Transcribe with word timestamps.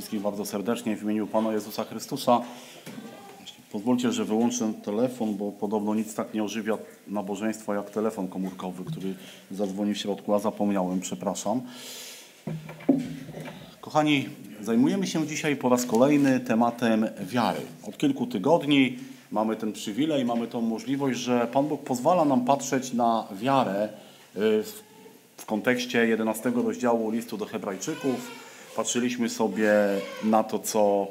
wszystkich 0.00 0.20
bardzo 0.20 0.44
serdecznie 0.44 0.96
w 0.96 1.02
imieniu 1.02 1.26
Pana 1.26 1.52
Jezusa 1.52 1.84
Chrystusa. 1.84 2.40
Pozwólcie, 3.72 4.12
że 4.12 4.24
wyłączę 4.24 4.72
telefon, 4.84 5.34
bo 5.36 5.52
podobno 5.52 5.94
nic 5.94 6.14
tak 6.14 6.34
nie 6.34 6.44
ożywia 6.44 6.78
nabożeństwa 7.06 7.74
jak 7.74 7.90
telefon 7.90 8.28
komórkowy, 8.28 8.84
który 8.84 9.14
zadzwoni 9.50 9.94
w 9.94 9.98
środku, 9.98 10.34
a 10.34 10.38
zapomniałem, 10.38 11.00
przepraszam. 11.00 11.60
Kochani, 13.80 14.28
zajmujemy 14.60 15.06
się 15.06 15.26
dzisiaj 15.26 15.56
po 15.56 15.68
raz 15.68 15.86
kolejny 15.86 16.40
tematem 16.40 17.06
wiary. 17.20 17.60
Od 17.88 17.98
kilku 17.98 18.26
tygodni 18.26 18.98
mamy 19.30 19.56
ten 19.56 19.72
przywilej, 19.72 20.24
mamy 20.24 20.46
tą 20.46 20.60
możliwość, 20.60 21.18
że 21.18 21.48
Pan 21.52 21.68
Bóg 21.68 21.82
pozwala 21.82 22.24
nam 22.24 22.44
patrzeć 22.44 22.92
na 22.92 23.26
wiarę 23.32 23.88
y, 24.36 24.62
w 25.36 25.46
kontekście 25.46 26.06
11 26.06 26.52
rozdziału 26.64 27.10
listu 27.10 27.36
do 27.36 27.46
Hebrajczyków. 27.46 28.39
Patrzyliśmy 28.76 29.28
sobie 29.28 29.72
na 30.24 30.44
to, 30.44 30.58
co, 30.58 31.06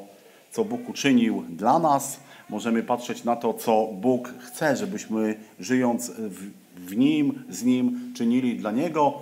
co 0.50 0.64
Bóg 0.64 0.88
uczynił 0.88 1.44
dla 1.48 1.78
nas. 1.78 2.20
Możemy 2.50 2.82
patrzeć 2.82 3.24
na 3.24 3.36
to, 3.36 3.54
co 3.54 3.88
Bóg 3.92 4.34
chce, 4.38 4.76
żebyśmy 4.76 5.34
żyjąc 5.60 6.10
w, 6.10 6.50
w 6.76 6.96
Nim, 6.96 7.42
z 7.48 7.62
Nim, 7.62 8.12
czynili 8.16 8.56
dla 8.56 8.70
Niego. 8.70 9.20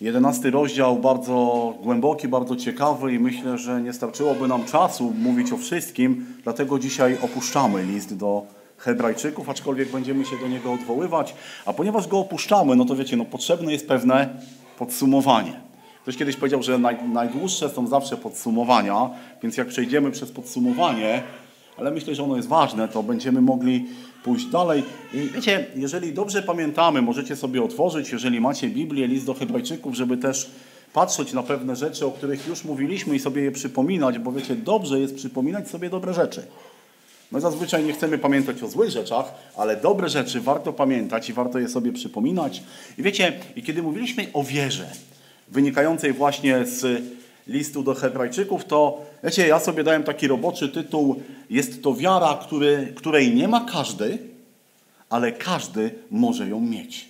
Jedenasty 0.00 0.50
rozdział 0.50 0.96
bardzo 0.96 1.74
głęboki, 1.82 2.28
bardzo 2.28 2.56
ciekawy 2.56 3.14
i 3.14 3.18
myślę, 3.18 3.58
że 3.58 3.82
nie 3.82 3.92
starczyłoby 3.92 4.48
nam 4.48 4.64
czasu 4.64 5.14
mówić 5.18 5.52
o 5.52 5.56
wszystkim, 5.56 6.26
dlatego 6.44 6.78
dzisiaj 6.78 7.18
opuszczamy 7.22 7.82
list 7.82 8.16
do 8.16 8.46
Hebrajczyków, 8.76 9.48
aczkolwiek 9.48 9.90
będziemy 9.90 10.24
się 10.24 10.36
do 10.36 10.48
niego 10.48 10.72
odwoływać. 10.72 11.34
A 11.66 11.72
ponieważ 11.72 12.08
go 12.08 12.18
opuszczamy, 12.18 12.76
no 12.76 12.84
to 12.84 12.96
wiecie, 12.96 13.16
no 13.16 13.24
potrzebne 13.24 13.72
jest 13.72 13.88
pewne 13.88 14.28
podsumowanie. 14.78 15.67
Ktoś 16.08 16.16
kiedyś 16.16 16.36
powiedział, 16.36 16.62
że 16.62 16.78
naj, 16.78 16.96
najdłuższe 17.08 17.70
są 17.70 17.86
zawsze 17.86 18.16
podsumowania, 18.16 19.10
więc 19.42 19.56
jak 19.56 19.68
przejdziemy 19.68 20.10
przez 20.10 20.32
podsumowanie, 20.32 21.22
ale 21.76 21.90
myślę, 21.90 22.14
że 22.14 22.22
ono 22.24 22.36
jest 22.36 22.48
ważne, 22.48 22.88
to 22.88 23.02
będziemy 23.02 23.40
mogli 23.40 23.86
pójść 24.24 24.46
dalej. 24.46 24.82
I 25.14 25.18
wiecie, 25.18 25.66
jeżeli 25.76 26.12
dobrze 26.12 26.42
pamiętamy, 26.42 27.02
możecie 27.02 27.36
sobie 27.36 27.62
otworzyć, 27.62 28.12
jeżeli 28.12 28.40
macie 28.40 28.68
Biblię, 28.68 29.06
list 29.06 29.26
do 29.26 29.34
Hebrajczyków, 29.34 29.94
żeby 29.94 30.16
też 30.16 30.50
patrzeć 30.92 31.32
na 31.32 31.42
pewne 31.42 31.76
rzeczy, 31.76 32.06
o 32.06 32.10
których 32.10 32.48
już 32.48 32.64
mówiliśmy 32.64 33.16
i 33.16 33.18
sobie 33.18 33.42
je 33.42 33.52
przypominać, 33.52 34.18
bo 34.18 34.32
wiecie, 34.32 34.56
dobrze 34.56 35.00
jest 35.00 35.16
przypominać 35.16 35.68
sobie 35.68 35.90
dobre 35.90 36.14
rzeczy. 36.14 36.42
My 37.32 37.40
zazwyczaj 37.40 37.84
nie 37.84 37.92
chcemy 37.92 38.18
pamiętać 38.18 38.62
o 38.62 38.68
złych 38.68 38.90
rzeczach, 38.90 39.34
ale 39.56 39.76
dobre 39.76 40.08
rzeczy 40.08 40.40
warto 40.40 40.72
pamiętać 40.72 41.28
i 41.28 41.32
warto 41.32 41.58
je 41.58 41.68
sobie 41.68 41.92
przypominać. 41.92 42.62
I 42.98 43.02
wiecie, 43.02 43.32
i 43.56 43.62
kiedy 43.62 43.82
mówiliśmy 43.82 44.26
o 44.32 44.44
wierze, 44.44 44.86
wynikającej 45.50 46.12
właśnie 46.12 46.66
z 46.66 47.02
listu 47.46 47.82
do 47.82 47.94
Hebrajczyków, 47.94 48.64
to 48.64 49.06
wiecie, 49.24 49.48
ja 49.48 49.60
sobie 49.60 49.84
dałem 49.84 50.02
taki 50.02 50.28
roboczy 50.28 50.68
tytuł 50.68 51.22
Jest 51.50 51.82
to 51.82 51.94
wiara, 51.94 52.38
który, 52.42 52.92
której 52.96 53.34
nie 53.34 53.48
ma 53.48 53.66
każdy, 53.72 54.18
ale 55.10 55.32
każdy 55.32 55.90
może 56.10 56.48
ją 56.48 56.60
mieć. 56.60 57.08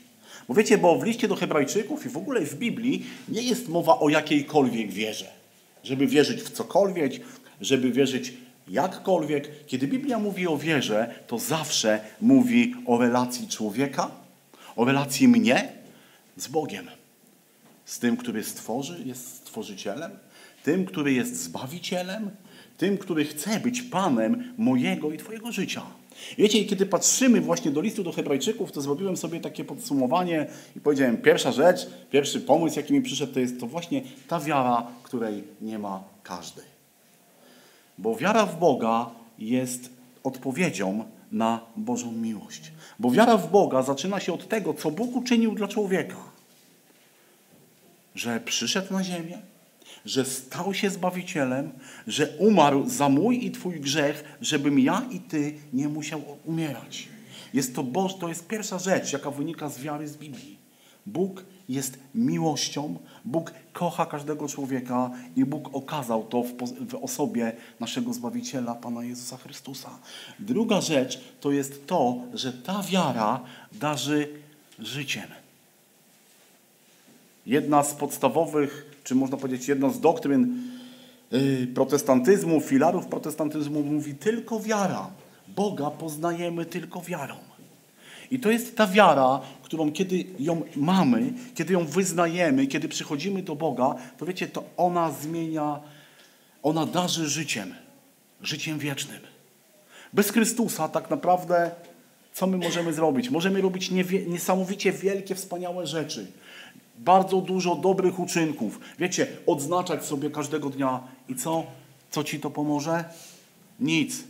Bo 0.49 0.55
wiecie, 0.55 0.79
bo 0.79 0.99
w 0.99 1.05
liście 1.05 1.29
do 1.29 1.37
Hebrajczyków 1.37 2.07
i 2.07 2.09
w 2.09 2.17
ogóle 2.17 2.41
w 2.41 2.55
Biblii 2.55 3.07
nie 3.29 3.43
jest 3.43 3.69
mowa 3.69 3.99
o 3.99 4.09
jakiejkolwiek 4.09 4.91
wierze. 4.91 5.27
Żeby 5.85 6.07
wierzyć 6.07 6.43
w 6.43 6.51
cokolwiek, 6.51 7.13
żeby 7.61 7.91
wierzyć 7.91 8.33
jakkolwiek. 8.69 9.67
Kiedy 9.67 9.87
Biblia 9.87 10.19
mówi 10.19 10.47
o 10.47 10.59
wierze, 10.59 11.15
to 11.27 11.39
zawsze 11.39 12.01
mówi 12.21 12.75
o 12.87 12.99
relacji 12.99 13.49
człowieka, 13.49 14.11
o 14.77 14.85
relacji 14.85 15.29
mnie 15.29 15.69
z 16.37 16.49
Bogiem. 16.49 16.98
Z 17.89 17.99
tym, 17.99 18.17
który 18.17 18.45
stworzy, 18.45 19.03
jest 19.05 19.27
stworzycielem, 19.37 20.11
tym, 20.65 20.85
który 20.85 21.13
jest 21.13 21.43
zbawicielem, 21.43 22.31
tym, 22.79 22.99
który 22.99 23.25
chce 23.25 23.61
być 23.61 23.83
Panem 23.83 24.55
mojego 24.59 25.13
i 25.13 25.19
Twojego 25.19 25.53
życia. 25.53 25.83
Wiecie, 26.39 26.65
kiedy 26.65 26.87
patrzymy 26.87 27.41
właśnie 27.41 27.71
do 27.71 27.81
listu 27.81 28.03
do 28.03 28.13
Hebrajczyków, 28.13 28.73
to 28.73 28.81
zrobiłem 28.81 29.17
sobie 29.17 29.41
takie 29.41 29.65
podsumowanie 29.65 30.47
i 30.77 30.81
powiedziałem, 30.81 31.17
pierwsza 31.17 31.53
rzecz, 31.53 31.87
pierwszy 32.11 32.41
pomysł, 32.41 32.77
jaki 32.77 32.93
mi 32.93 33.03
przyszedł, 33.03 33.35
to 33.35 33.41
jest 33.41 33.61
to 33.61 33.67
właśnie 33.67 34.03
ta 34.29 34.41
wiara, 34.41 34.87
której 35.03 35.45
nie 35.61 35.79
ma 35.79 36.05
każdy. 36.23 36.63
Bo 37.99 38.17
wiara 38.17 38.47
w 38.47 38.59
Boga 38.59 39.11
jest 39.39 39.91
odpowiedzią 40.25 41.05
na 41.33 41.61
Bożą 41.77 42.13
miłość. 42.13 42.73
Bo 42.99 43.11
wiara 43.11 43.37
w 43.37 43.51
Boga 43.51 43.83
zaczyna 43.83 44.21
się 44.21 44.33
od 44.33 44.49
tego, 44.49 44.75
co 44.75 44.91
Bóg 44.91 45.17
uczynił 45.17 45.55
dla 45.55 45.69
człowieka. 45.69 46.38
Że 48.19 48.41
przyszedł 48.41 48.93
na 48.93 49.05
ziemię, 49.05 49.39
że 50.05 50.25
stał 50.25 50.75
się 50.75 50.91
Zbawicielem, 50.91 51.71
że 52.07 52.27
umarł 52.39 52.89
za 52.89 53.09
mój 53.09 53.47
i 53.47 53.51
Twój 53.51 53.81
grzech, 53.81 54.37
żebym 54.41 54.79
ja 54.79 55.07
i 55.11 55.21
Ty 55.21 55.55
nie 55.73 55.89
musiał 55.89 56.23
umierać. 56.45 57.09
Jest 57.55 57.75
to 57.75 57.83
Boż, 57.83 58.15
to 58.21 58.29
jest 58.29 58.47
pierwsza 58.47 58.79
rzecz, 58.79 59.13
jaka 59.13 59.31
wynika 59.31 59.69
z 59.69 59.81
wiary 59.81 60.09
z 60.09 60.17
Biblii. 60.17 60.59
Bóg 61.07 61.45
jest 61.69 61.99
miłością, 62.15 62.99
Bóg 63.25 63.53
kocha 63.73 64.07
każdego 64.07 64.49
człowieka 64.49 65.11
i 65.37 65.45
Bóg 65.45 65.71
okazał 65.73 66.25
to 66.25 66.43
w, 66.43 66.53
w, 66.89 66.95
osobie 66.95 67.53
naszego 67.81 68.13
Zbawiciela, 68.13 68.75
Pana 68.75 69.05
Jezusa 69.05 69.37
Chrystusa. 69.37 69.91
Druga 70.39 70.81
rzecz 70.81 71.21
to 71.41 71.51
jest 71.51 71.87
to, 71.87 72.17
że 72.35 72.53
ta 72.53 72.83
wiara 72.83 73.41
darzy 73.73 74.29
życiem. 74.79 75.38
Jedna 77.49 77.83
z 77.83 77.95
podstawowych, 77.95 79.01
czy 79.05 79.15
można 79.15 79.37
powiedzieć 79.37 79.69
jedna 79.69 79.91
z 79.91 80.01
doktryn 80.01 80.63
yy, 81.31 81.67
protestantyzmu, 81.75 82.61
filarów 82.61 83.07
protestantyzmu 83.07 83.83
mówi 83.83 84.15
tylko 84.15 84.61
wiara. 84.61 85.11
Boga 85.49 85.91
poznajemy 85.91 86.67
tylko 86.67 87.01
wiarą. 87.01 87.35
I 88.31 88.41
to 88.41 88.51
jest 88.51 88.77
ta 88.77 88.87
wiara, 88.87 89.41
którą 89.63 89.93
kiedy 89.93 90.25
ją 90.39 90.63
mamy, 90.77 91.33
kiedy 91.55 91.73
ją 91.73 91.87
wyznajemy, 91.87 92.67
kiedy 92.67 92.89
przychodzimy 92.89 93.43
do 93.43 93.57
Boga, 93.57 93.95
to 94.19 94.27
wiecie, 94.27 94.49
to 94.49 94.65
ona 94.77 95.11
zmienia, 95.11 95.81
ona 96.63 96.87
darzy 96.87 97.29
życiem, 97.29 97.75
życiem 98.43 98.79
wiecznym. 98.79 99.21
Bez 100.13 100.31
Chrystusa 100.31 100.89
tak 100.89 101.11
naprawdę 101.11 101.71
co 102.39 102.47
my 102.47 102.57
możemy 102.57 102.93
zrobić? 102.93 103.31
Możemy 103.31 103.61
robić 103.61 103.91
niesamowicie 104.27 104.93
wielkie, 104.93 105.35
wspaniałe 105.35 105.87
rzeczy. 105.87 106.27
Bardzo 106.99 107.41
dużo 107.41 107.77
dobrych 107.77 108.21
uczynków. 108.21 108.81
Wiecie, 108.99 109.27
odznaczać 109.47 110.05
sobie 110.05 110.31
każdego 110.31 110.71
dnia. 110.71 111.01
I 111.29 111.35
co? 111.35 111.65
Co 112.11 112.25
ci 112.25 112.41
to 112.41 112.51
pomoże? 112.51 113.05
Nic. 113.81 114.25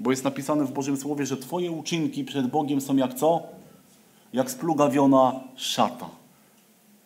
Bo 0.00 0.10
jest 0.10 0.24
napisane 0.24 0.64
w 0.64 0.72
Bożym 0.72 0.96
Słowie, 0.96 1.26
że 1.26 1.36
Twoje 1.36 1.70
uczynki 1.70 2.24
przed 2.24 2.46
Bogiem 2.46 2.80
są 2.80 2.96
jak 2.96 3.14
co? 3.14 3.42
Jak 4.32 4.50
splugawiona 4.50 5.40
szata. 5.56 6.10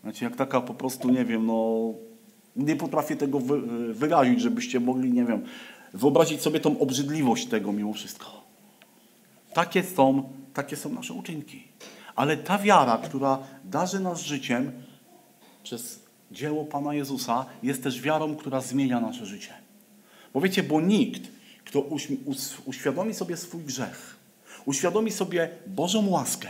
Znaczy, 0.03 0.25
jak 0.25 0.37
taka 0.37 0.61
po 0.61 0.75
prostu, 0.75 1.11
nie 1.11 1.25
wiem, 1.25 1.47
no... 1.47 1.81
Nie 2.57 2.77
potrafię 2.77 3.17
tego 3.17 3.41
wyrazić, 3.91 4.41
żebyście 4.41 4.81
mogli, 4.81 5.13
nie 5.13 5.25
wiem, 5.25 5.45
wyobrazić 5.95 6.43
sobie 6.43 6.61
tą 6.61 6.79
obrzydliwość 6.79 7.47
tego 7.47 7.73
mimo 7.73 7.93
wszystko. 7.93 8.27
Takie 9.53 9.83
są, 9.83 10.29
takie 10.55 10.77
są 10.77 10.93
nasze 10.93 11.15
uczynki. 11.15 11.63
Ale 12.15 12.37
ta 12.37 12.59
wiara, 12.59 12.99
która 12.99 13.39
darzy 13.65 14.01
nas 14.01 14.21
życiem 14.21 14.73
przez 15.67 16.01
dzieło 16.31 16.65
Pana 16.65 16.95
Jezusa, 16.95 17.47
jest 17.63 17.83
też 17.83 18.01
wiarą, 18.01 18.37
która 18.37 18.61
zmienia 18.61 19.01
nasze 19.01 19.27
życie. 19.27 19.55
Bo 20.35 20.41
wiecie, 20.41 20.63
bo 20.63 20.81
nikt, 20.81 21.23
kto 21.65 21.81
uświadomi 22.65 23.15
sobie 23.15 23.37
swój 23.37 23.63
grzech, 23.63 24.17
uświadomi 24.65 25.13
sobie 25.13 25.49
Bożą 25.67 26.09
łaskę, 26.09 26.49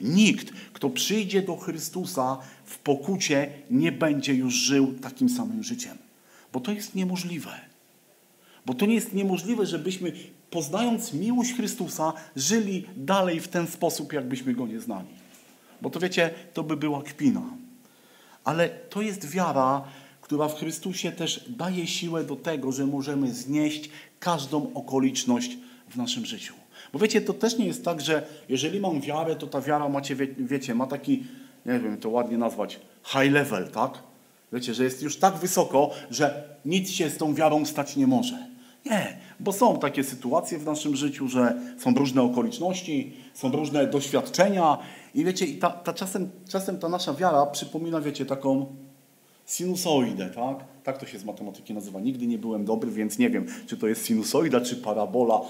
nikt, 0.00 0.52
kto 0.72 0.90
przyjdzie 0.90 1.42
do 1.42 1.56
Chrystusa 1.56 2.38
w 2.64 2.78
pokucie, 2.78 3.50
nie 3.70 3.92
będzie 3.92 4.34
już 4.34 4.54
żył 4.54 4.94
takim 5.02 5.28
samym 5.28 5.62
życiem. 5.62 5.98
Bo 6.52 6.60
to 6.60 6.72
jest 6.72 6.94
niemożliwe. 6.94 7.60
Bo 8.66 8.74
to 8.74 8.86
nie 8.86 8.94
jest 8.94 9.12
niemożliwe, 9.12 9.66
żebyśmy 9.66 10.12
poznając 10.50 11.12
miłość 11.12 11.54
Chrystusa, 11.54 12.12
żyli 12.36 12.86
dalej 12.96 13.40
w 13.40 13.48
ten 13.48 13.66
sposób, 13.66 14.12
jakbyśmy 14.12 14.54
Go 14.54 14.66
nie 14.66 14.80
znali. 14.80 15.08
Bo 15.82 15.90
to 15.90 16.00
wiecie, 16.00 16.30
to 16.54 16.62
by 16.62 16.76
była 16.76 17.02
kpina. 17.02 17.67
Ale 18.48 18.68
to 18.68 19.02
jest 19.02 19.30
wiara, 19.30 19.82
która 20.20 20.48
w 20.48 20.54
Chrystusie 20.54 21.12
też 21.12 21.44
daje 21.48 21.86
siłę 21.86 22.24
do 22.24 22.36
tego, 22.36 22.72
że 22.72 22.86
możemy 22.86 23.34
znieść 23.34 23.90
każdą 24.20 24.70
okoliczność 24.74 25.58
w 25.88 25.96
naszym 25.96 26.26
życiu. 26.26 26.54
Bo 26.92 26.98
wiecie, 26.98 27.20
to 27.20 27.32
też 27.32 27.58
nie 27.58 27.66
jest 27.66 27.84
tak, 27.84 28.00
że 28.00 28.26
jeżeli 28.48 28.80
mam 28.80 29.00
wiarę, 29.00 29.36
to 29.36 29.46
ta 29.46 29.60
wiara 29.60 29.88
macie, 29.88 30.16
wie, 30.16 30.26
wiecie, 30.38 30.74
ma 30.74 30.86
taki, 30.86 31.24
nie 31.66 31.78
wiem, 31.78 31.96
to 31.96 32.08
ładnie 32.08 32.38
nazwać, 32.38 32.80
high 33.04 33.32
level, 33.32 33.68
tak? 33.70 33.98
Wiecie, 34.52 34.74
że 34.74 34.84
jest 34.84 35.02
już 35.02 35.16
tak 35.16 35.36
wysoko, 35.36 35.90
że 36.10 36.44
nic 36.64 36.90
się 36.90 37.10
z 37.10 37.16
tą 37.16 37.34
wiarą 37.34 37.64
stać 37.64 37.96
nie 37.96 38.06
może. 38.06 38.46
Nie, 38.86 39.16
bo 39.40 39.52
są 39.52 39.78
takie 39.78 40.04
sytuacje 40.04 40.58
w 40.58 40.64
naszym 40.64 40.96
życiu, 40.96 41.28
że 41.28 41.60
są 41.78 41.94
różne 41.94 42.22
okoliczności, 42.22 43.12
są 43.34 43.52
różne 43.52 43.86
doświadczenia 43.86 44.78
i 45.14 45.24
wiecie, 45.24 45.46
i 45.46 45.58
ta, 45.58 45.70
ta 45.70 45.92
czasem, 45.92 46.30
czasem 46.48 46.78
ta 46.78 46.88
nasza 46.88 47.14
wiara 47.14 47.46
przypomina, 47.46 48.00
wiecie, 48.00 48.26
taką 48.26 48.66
sinusoidę, 49.46 50.30
tak? 50.30 50.64
Tak 50.84 50.98
to 50.98 51.06
się 51.06 51.18
z 51.18 51.24
matematyki 51.24 51.74
nazywa. 51.74 52.00
Nigdy 52.00 52.26
nie 52.26 52.38
byłem 52.38 52.64
dobry, 52.64 52.90
więc 52.90 53.18
nie 53.18 53.30
wiem, 53.30 53.46
czy 53.66 53.76
to 53.76 53.88
jest 53.88 54.06
sinusoida, 54.06 54.60
czy 54.60 54.76
parabola, 54.76 55.40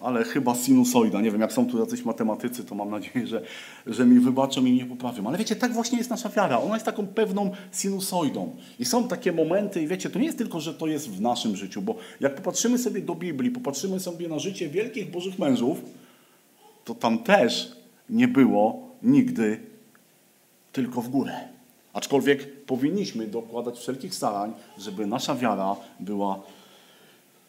ale 0.00 0.24
chyba 0.24 0.54
sinusoida. 0.54 1.20
Nie 1.20 1.30
wiem, 1.30 1.40
jak 1.40 1.52
są 1.52 1.66
tu 1.66 1.78
jacyś 1.78 2.04
matematycy, 2.04 2.64
to 2.64 2.74
mam 2.74 2.90
nadzieję, 2.90 3.26
że, 3.26 3.42
że 3.86 4.06
mi 4.06 4.20
wybaczą 4.20 4.64
i 4.64 4.72
mnie 4.72 4.86
poprawią. 4.86 5.26
Ale 5.26 5.38
wiecie, 5.38 5.56
tak 5.56 5.72
właśnie 5.72 5.98
jest 5.98 6.10
nasza 6.10 6.28
wiara. 6.28 6.58
Ona 6.58 6.74
jest 6.74 6.86
taką 6.86 7.06
pewną 7.06 7.50
sinusoidą. 7.72 8.56
I 8.78 8.84
są 8.84 9.08
takie 9.08 9.32
momenty, 9.32 9.82
i 9.82 9.86
wiecie, 9.86 10.10
to 10.10 10.18
nie 10.18 10.26
jest 10.26 10.38
tylko, 10.38 10.60
że 10.60 10.74
to 10.74 10.86
jest 10.86 11.10
w 11.10 11.20
naszym 11.20 11.56
życiu, 11.56 11.82
bo 11.82 11.94
jak 12.20 12.34
popatrzymy 12.34 12.78
sobie 12.78 13.00
do 13.00 13.14
Biblii, 13.14 13.50
popatrzymy 13.50 14.00
sobie 14.00 14.28
na 14.28 14.38
życie 14.38 14.68
wielkich 14.68 15.10
Bożych 15.10 15.38
mężów, 15.38 15.78
to 16.84 16.94
tam 16.94 17.18
też 17.18 17.72
nie 18.10 18.28
było 18.28 18.87
nigdy 19.02 19.60
tylko 20.72 21.02
w 21.02 21.08
górę. 21.08 21.48
Aczkolwiek 21.92 22.64
powinniśmy 22.64 23.26
dokładać 23.26 23.78
wszelkich 23.78 24.14
starań, 24.14 24.52
żeby 24.78 25.06
nasza 25.06 25.34
wiara 25.34 25.76
była, 26.00 26.40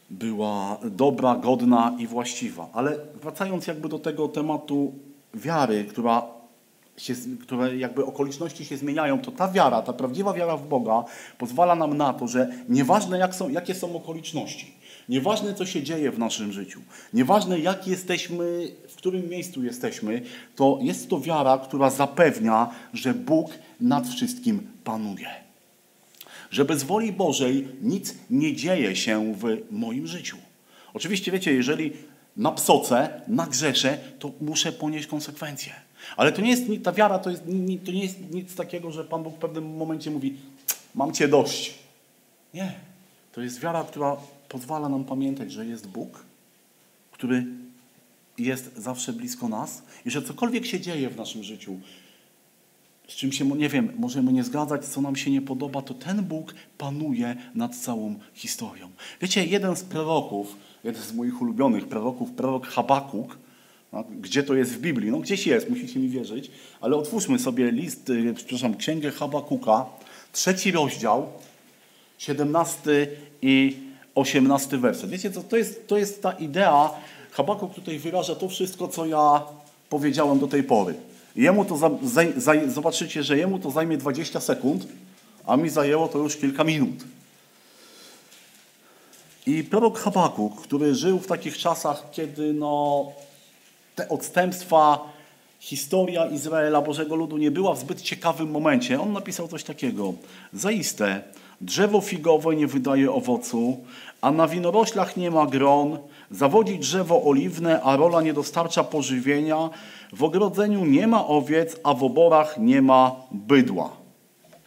była 0.10 0.78
dobra, 0.84 1.36
godna 1.36 1.96
i 2.00 2.08
właściwa. 2.08 2.70
Ale 2.74 2.98
wracając 3.22 3.68
jakby 3.68 3.90
do 3.90 4.00
tego 4.00 4.28
tematu 4.28 4.94
wiary, 5.34 5.86
która 5.86 6.24
się, 6.98 7.14
które 7.42 7.78
jakby 7.78 8.06
okoliczności 8.06 8.66
się 8.66 8.78
zmieniają, 8.78 9.20
to 9.20 9.32
ta 9.32 9.48
wiara, 9.48 9.82
ta 9.82 9.94
prawdziwa 9.94 10.34
wiara 10.34 10.58
w 10.58 10.68
Boga 10.68 11.04
pozwala 11.38 11.76
nam 11.76 11.98
na 11.98 12.14
to, 12.14 12.28
że 12.28 12.50
nieważne 12.70 13.18
jak 13.18 13.36
są, 13.36 13.50
jakie 13.50 13.76
są 13.76 13.96
okoliczności, 13.96 14.74
nieważne 15.10 15.54
co 15.54 15.66
się 15.66 15.84
dzieje 15.84 16.12
w 16.12 16.20
naszym 16.20 16.52
życiu, 16.54 16.82
nieważne 17.14 17.60
jak 17.60 17.88
jesteśmy, 17.88 18.72
w 18.90 18.96
którym 18.96 19.30
miejscu 19.30 19.64
jesteśmy, 19.64 20.22
to 20.56 20.80
jest 20.82 21.10
to 21.10 21.20
wiara, 21.20 21.58
która 21.58 21.90
zapewnia, 21.90 22.70
że 22.94 23.14
Bóg 23.14 23.52
nad 23.82 24.08
wszystkim 24.08 24.68
panuje. 24.84 25.30
Że 26.52 26.66
bez 26.66 26.84
woli 26.84 27.12
Bożej 27.12 27.68
nic 27.82 28.16
nie 28.30 28.56
dzieje 28.56 28.96
się 28.96 29.34
w 29.34 29.58
moim 29.72 30.08
życiu. 30.08 30.38
Oczywiście 30.94 31.32
wiecie, 31.32 31.54
jeżeli 31.54 31.94
na 32.38 32.52
psoce, 32.52 33.22
na 33.28 33.48
grzesze, 33.48 33.98
to 34.20 34.32
muszę 34.42 34.72
ponieść 34.72 35.08
konsekwencje. 35.08 35.74
Ale 36.18 36.32
to 36.32 36.42
nie 36.42 36.50
jest, 36.50 36.64
ta 36.84 36.92
wiara 36.92 37.20
to, 37.20 37.30
jest, 37.30 37.44
to 37.86 37.92
nie 37.92 38.04
jest 38.04 38.32
nic 38.32 38.56
takiego, 38.56 38.92
że 38.92 39.04
Pan 39.04 39.24
Bóg 39.24 39.36
w 39.36 39.40
pewnym 39.40 39.78
momencie 39.78 40.12
mówi, 40.12 40.36
mam 40.96 41.14
Cię 41.14 41.28
dość. 41.28 41.74
Nie. 42.54 42.74
To 43.32 43.42
jest 43.42 43.60
wiara, 43.60 43.84
która 43.84 44.18
pozwala 44.50 44.90
nam 44.90 45.06
pamiętać, 45.06 45.52
że 45.52 45.66
jest 45.66 45.88
Bóg, 45.88 46.26
który 47.12 47.46
jest 48.38 48.78
zawsze 48.78 49.14
blisko 49.14 49.50
nas 49.50 49.84
i 50.06 50.12
że 50.12 50.22
cokolwiek 50.22 50.66
się 50.66 50.80
dzieje 50.80 51.10
w 51.10 51.18
naszym 51.18 51.44
życiu, 51.44 51.80
z 53.08 53.16
czym 53.16 53.32
się, 53.32 53.46
nie 53.46 53.70
wiem, 53.70 53.94
możemy 53.98 54.34
nie 54.34 54.44
zgadzać, 54.44 54.86
co 54.86 55.02
nam 55.02 55.16
się 55.16 55.32
nie 55.32 55.42
podoba, 55.42 55.82
to 55.82 55.94
ten 55.94 56.24
Bóg 56.24 56.56
panuje 56.78 57.36
nad 57.56 57.76
całą 57.76 58.20
historią. 58.34 58.90
Wiecie, 59.22 59.46
jeden 59.46 59.76
z 59.76 59.84
proroków, 59.84 60.56
jeden 60.84 61.04
z 61.04 61.14
moich 61.14 61.42
ulubionych 61.42 61.88
proroków, 61.88 62.32
prorok 62.32 62.68
Habakuk, 62.68 63.38
no, 63.94 64.04
gdzie 64.22 64.44
to 64.44 64.56
jest 64.56 64.74
w 64.74 64.80
Biblii? 64.80 65.12
No 65.12 65.20
gdzieś 65.20 65.48
jest, 65.48 65.70
musicie 65.70 66.00
mi 66.00 66.10
wierzyć, 66.10 66.52
ale 66.82 66.96
otwórzmy 66.96 67.40
sobie 67.40 67.72
list, 67.72 68.10
y, 68.10 68.34
przepraszam, 68.34 68.78
księgę 68.78 69.12
Habakuka, 69.12 69.86
trzeci 70.32 70.72
rozdział, 70.72 71.28
17 72.18 73.08
i 73.42 73.78
18 74.20 74.78
werset. 74.78 75.10
Wiecie 75.10 75.32
co, 75.32 75.44
to 75.44 75.58
jest, 75.58 75.88
to 75.88 75.98
jest 75.98 76.22
ta 76.22 76.32
idea, 76.32 76.92
Habakuk 77.32 77.74
tutaj 77.74 78.00
wyraża 78.00 78.36
to 78.36 78.50
wszystko, 78.50 78.88
co 78.88 79.06
ja 79.06 79.44
powiedziałem 79.90 80.40
do 80.40 80.48
tej 80.48 80.64
pory. 80.64 80.96
Jemu 81.36 81.66
to 81.66 81.78
za, 82.04 82.54
zobaczycie, 82.68 83.24
że 83.24 83.38
jemu 83.38 83.60
to 83.60 83.72
zajmie 83.72 83.98
20 83.98 84.40
sekund, 84.40 84.88
a 85.46 85.58
mi 85.58 85.70
zajęło 85.70 86.08
to 86.08 86.18
już 86.18 86.38
kilka 86.38 86.64
minut. 86.64 87.04
I 89.46 89.64
prorok 89.64 90.00
Habakuk, 90.00 90.62
który 90.62 90.96
żył 90.96 91.20
w 91.20 91.28
takich 91.28 91.58
czasach, 91.58 92.04
kiedy 92.12 92.54
no, 92.54 93.06
te 93.96 94.10
odstępstwa, 94.10 95.00
historia 95.60 96.26
Izraela, 96.26 96.82
Bożego 96.82 97.16
Ludu 97.16 97.38
nie 97.38 97.52
była 97.52 97.74
w 97.74 97.80
zbyt 97.80 98.02
ciekawym 98.02 98.52
momencie, 98.52 99.02
on 99.02 99.14
napisał 99.14 99.48
coś 99.48 99.64
takiego. 99.64 100.14
Zaiste, 100.54 101.22
drzewo 101.62 102.02
figowe 102.02 102.56
nie 102.56 102.68
wydaje 102.68 103.12
owocu, 103.12 103.78
a 104.22 104.32
na 104.32 104.48
winoroślach 104.48 105.18
nie 105.18 105.32
ma 105.32 105.46
gron, 105.46 106.00
zawodzi 106.32 106.80
drzewo 106.80 107.24
oliwne, 107.24 107.82
a 107.82 107.96
rola 107.96 108.22
nie 108.22 108.34
dostarcza 108.34 108.84
pożywienia, 108.84 109.70
w 110.14 110.24
ogrodzeniu 110.24 110.86
nie 110.86 111.08
ma 111.08 111.28
owiec, 111.28 111.76
a 111.84 111.94
w 111.94 112.04
oborach 112.04 112.58
nie 112.58 112.82
ma 112.82 113.16
bydła. 113.32 113.90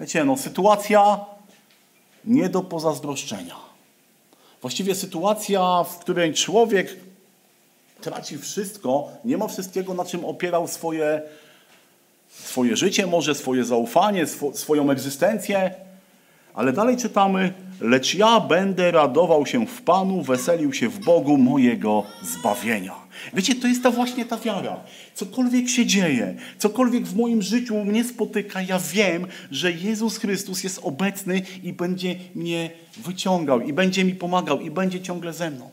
Wiecie, 0.00 0.24
no 0.24 0.36
sytuacja 0.36 1.24
nie 2.24 2.48
do 2.48 2.62
pozazdroszczenia. 2.62 3.56
Właściwie 4.60 4.94
sytuacja, 4.94 5.84
w 5.84 5.98
której 5.98 6.34
człowiek 6.34 6.96
traci 8.00 8.38
wszystko, 8.38 9.08
nie 9.24 9.36
ma 9.36 9.48
wszystkiego, 9.48 9.94
na 9.94 10.04
czym 10.04 10.24
opierał 10.24 10.68
swoje, 10.68 11.22
swoje 12.28 12.76
życie, 12.76 13.06
może 13.06 13.34
swoje 13.34 13.64
zaufanie, 13.64 14.26
swo, 14.26 14.52
swoją 14.54 14.90
egzystencję. 14.90 15.74
Ale 16.54 16.72
dalej 16.72 16.96
czytamy, 16.96 17.52
lecz 17.80 18.14
ja 18.14 18.40
będę 18.40 18.90
radował 18.90 19.46
się 19.46 19.66
w 19.66 19.82
Panu, 19.82 20.22
weselił 20.22 20.72
się 20.72 20.88
w 20.88 20.98
Bogu 20.98 21.38
mojego 21.38 22.04
zbawienia. 22.22 22.94
Wiecie, 23.34 23.54
to 23.54 23.68
jest 23.68 23.82
ta 23.82 23.90
właśnie 23.90 24.24
ta 24.24 24.36
wiara. 24.36 24.80
Cokolwiek 25.14 25.68
się 25.68 25.86
dzieje, 25.86 26.34
cokolwiek 26.58 27.06
w 27.06 27.16
moim 27.16 27.42
życiu 27.42 27.84
mnie 27.84 28.04
spotyka, 28.04 28.62
ja 28.62 28.78
wiem, 28.78 29.26
że 29.50 29.72
Jezus 29.72 30.16
Chrystus 30.18 30.64
jest 30.64 30.80
obecny 30.82 31.42
i 31.62 31.72
będzie 31.72 32.14
mnie 32.34 32.70
wyciągał, 32.96 33.60
i 33.60 33.72
będzie 33.72 34.04
mi 34.04 34.14
pomagał, 34.14 34.60
i 34.60 34.70
będzie 34.70 35.00
ciągle 35.00 35.32
ze 35.32 35.50
mną. 35.50 35.70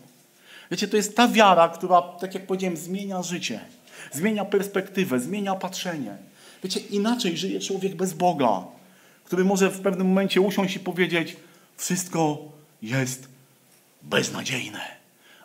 Wiecie, 0.71 0.87
to 0.87 0.97
jest 0.97 1.15
ta 1.15 1.27
wiara, 1.27 1.69
która, 1.69 2.01
tak 2.01 2.33
jak 2.33 2.45
powiedziałem, 2.47 2.77
zmienia 2.77 3.23
życie, 3.23 3.59
zmienia 4.11 4.45
perspektywę, 4.45 5.19
zmienia 5.19 5.55
patrzenie. 5.55 6.17
Wiecie, 6.63 6.79
inaczej 6.79 7.37
żyje 7.37 7.59
człowiek 7.59 7.95
bez 7.95 8.13
Boga, 8.13 8.63
który 9.29 9.45
może 9.45 9.69
w 9.69 9.81
pewnym 9.81 10.07
momencie 10.07 10.41
usiąść 10.41 10.75
i 10.75 10.79
powiedzieć: 10.79 11.37
Wszystko 11.77 12.37
jest 12.81 13.27
beznadziejne. 14.01 14.79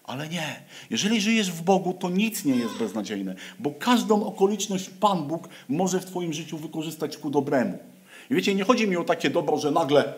Ale 0.04 0.28
nie. 0.28 0.62
Jeżeli 0.90 1.20
żyjesz 1.20 1.52
w 1.52 1.62
Bogu, 1.62 1.92
to 1.92 2.10
nic 2.10 2.44
nie 2.44 2.56
jest 2.56 2.74
beznadziejne, 2.78 3.34
bo 3.58 3.70
każdą 3.70 4.26
okoliczność 4.26 4.90
Pan 4.90 5.28
Bóg 5.28 5.48
może 5.68 6.00
w 6.00 6.04
Twoim 6.04 6.32
życiu 6.32 6.58
wykorzystać 6.58 7.16
ku 7.16 7.30
dobremu. 7.30 7.78
I 8.30 8.34
wiecie, 8.34 8.54
nie 8.54 8.64
chodzi 8.64 8.88
mi 8.88 8.96
o 8.96 9.04
takie 9.04 9.30
dobro, 9.30 9.58
że 9.58 9.70
nagle 9.70 10.14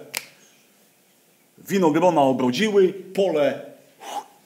winogrona 1.59 2.21
obrodziły, 2.21 2.93
pole 2.93 3.67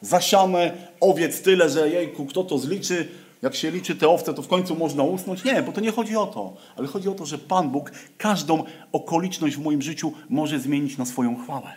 zasiane, 0.01 0.73
owiec 1.01 1.43
tyle, 1.43 1.71
że 1.71 1.91
jejku, 1.91 2.27
kto 2.27 2.45
to 2.45 2.59
zliczy, 2.59 3.09
jak 3.43 3.55
się 3.55 3.71
liczy 3.71 3.97
te 3.97 4.09
owce, 4.09 4.35
to 4.35 4.43
w 4.43 4.49
końcu 4.49 4.77
można 4.77 5.03
usnąć. 5.03 5.45
Nie, 5.45 5.63
bo 5.63 5.73
to 5.73 5.81
nie 5.81 5.93
chodzi 5.93 6.17
o 6.17 6.27
to. 6.27 6.57
Ale 6.77 6.87
chodzi 6.87 7.09
o 7.09 7.13
to, 7.13 7.27
że 7.27 7.39
Pan 7.39 7.71
Bóg 7.71 7.93
każdą 8.19 8.65
okoliczność 8.93 9.57
w 9.57 9.63
moim 9.63 9.83
życiu 9.83 10.13
może 10.29 10.59
zmienić 10.59 10.99
na 10.99 11.07
swoją 11.07 11.43
chwałę. 11.43 11.73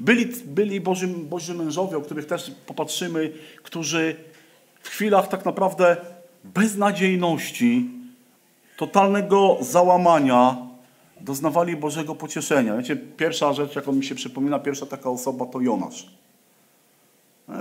Byli, 0.00 0.26
byli 0.44 0.80
Boży, 0.80 1.08
Boży 1.08 1.54
mężowie, 1.54 1.96
o 1.96 2.00
których 2.00 2.26
też 2.26 2.52
popatrzymy, 2.66 3.32
którzy 3.62 4.16
w 4.82 4.88
chwilach 4.88 5.28
tak 5.28 5.44
naprawdę 5.44 5.96
beznadziejności, 6.44 7.90
totalnego 8.76 9.58
załamania 9.60 10.56
doznawali 11.20 11.76
Bożego 11.76 12.14
pocieszenia. 12.14 12.76
Wiecie, 12.76 12.96
pierwsza 12.96 13.52
rzecz, 13.52 13.76
jaką 13.76 13.92
mi 13.92 14.04
się 14.04 14.14
przypomina, 14.14 14.58
pierwsza 14.58 14.86
taka 14.86 15.10
osoba 15.10 15.46
to 15.46 15.60
Jonasz. 15.60 16.21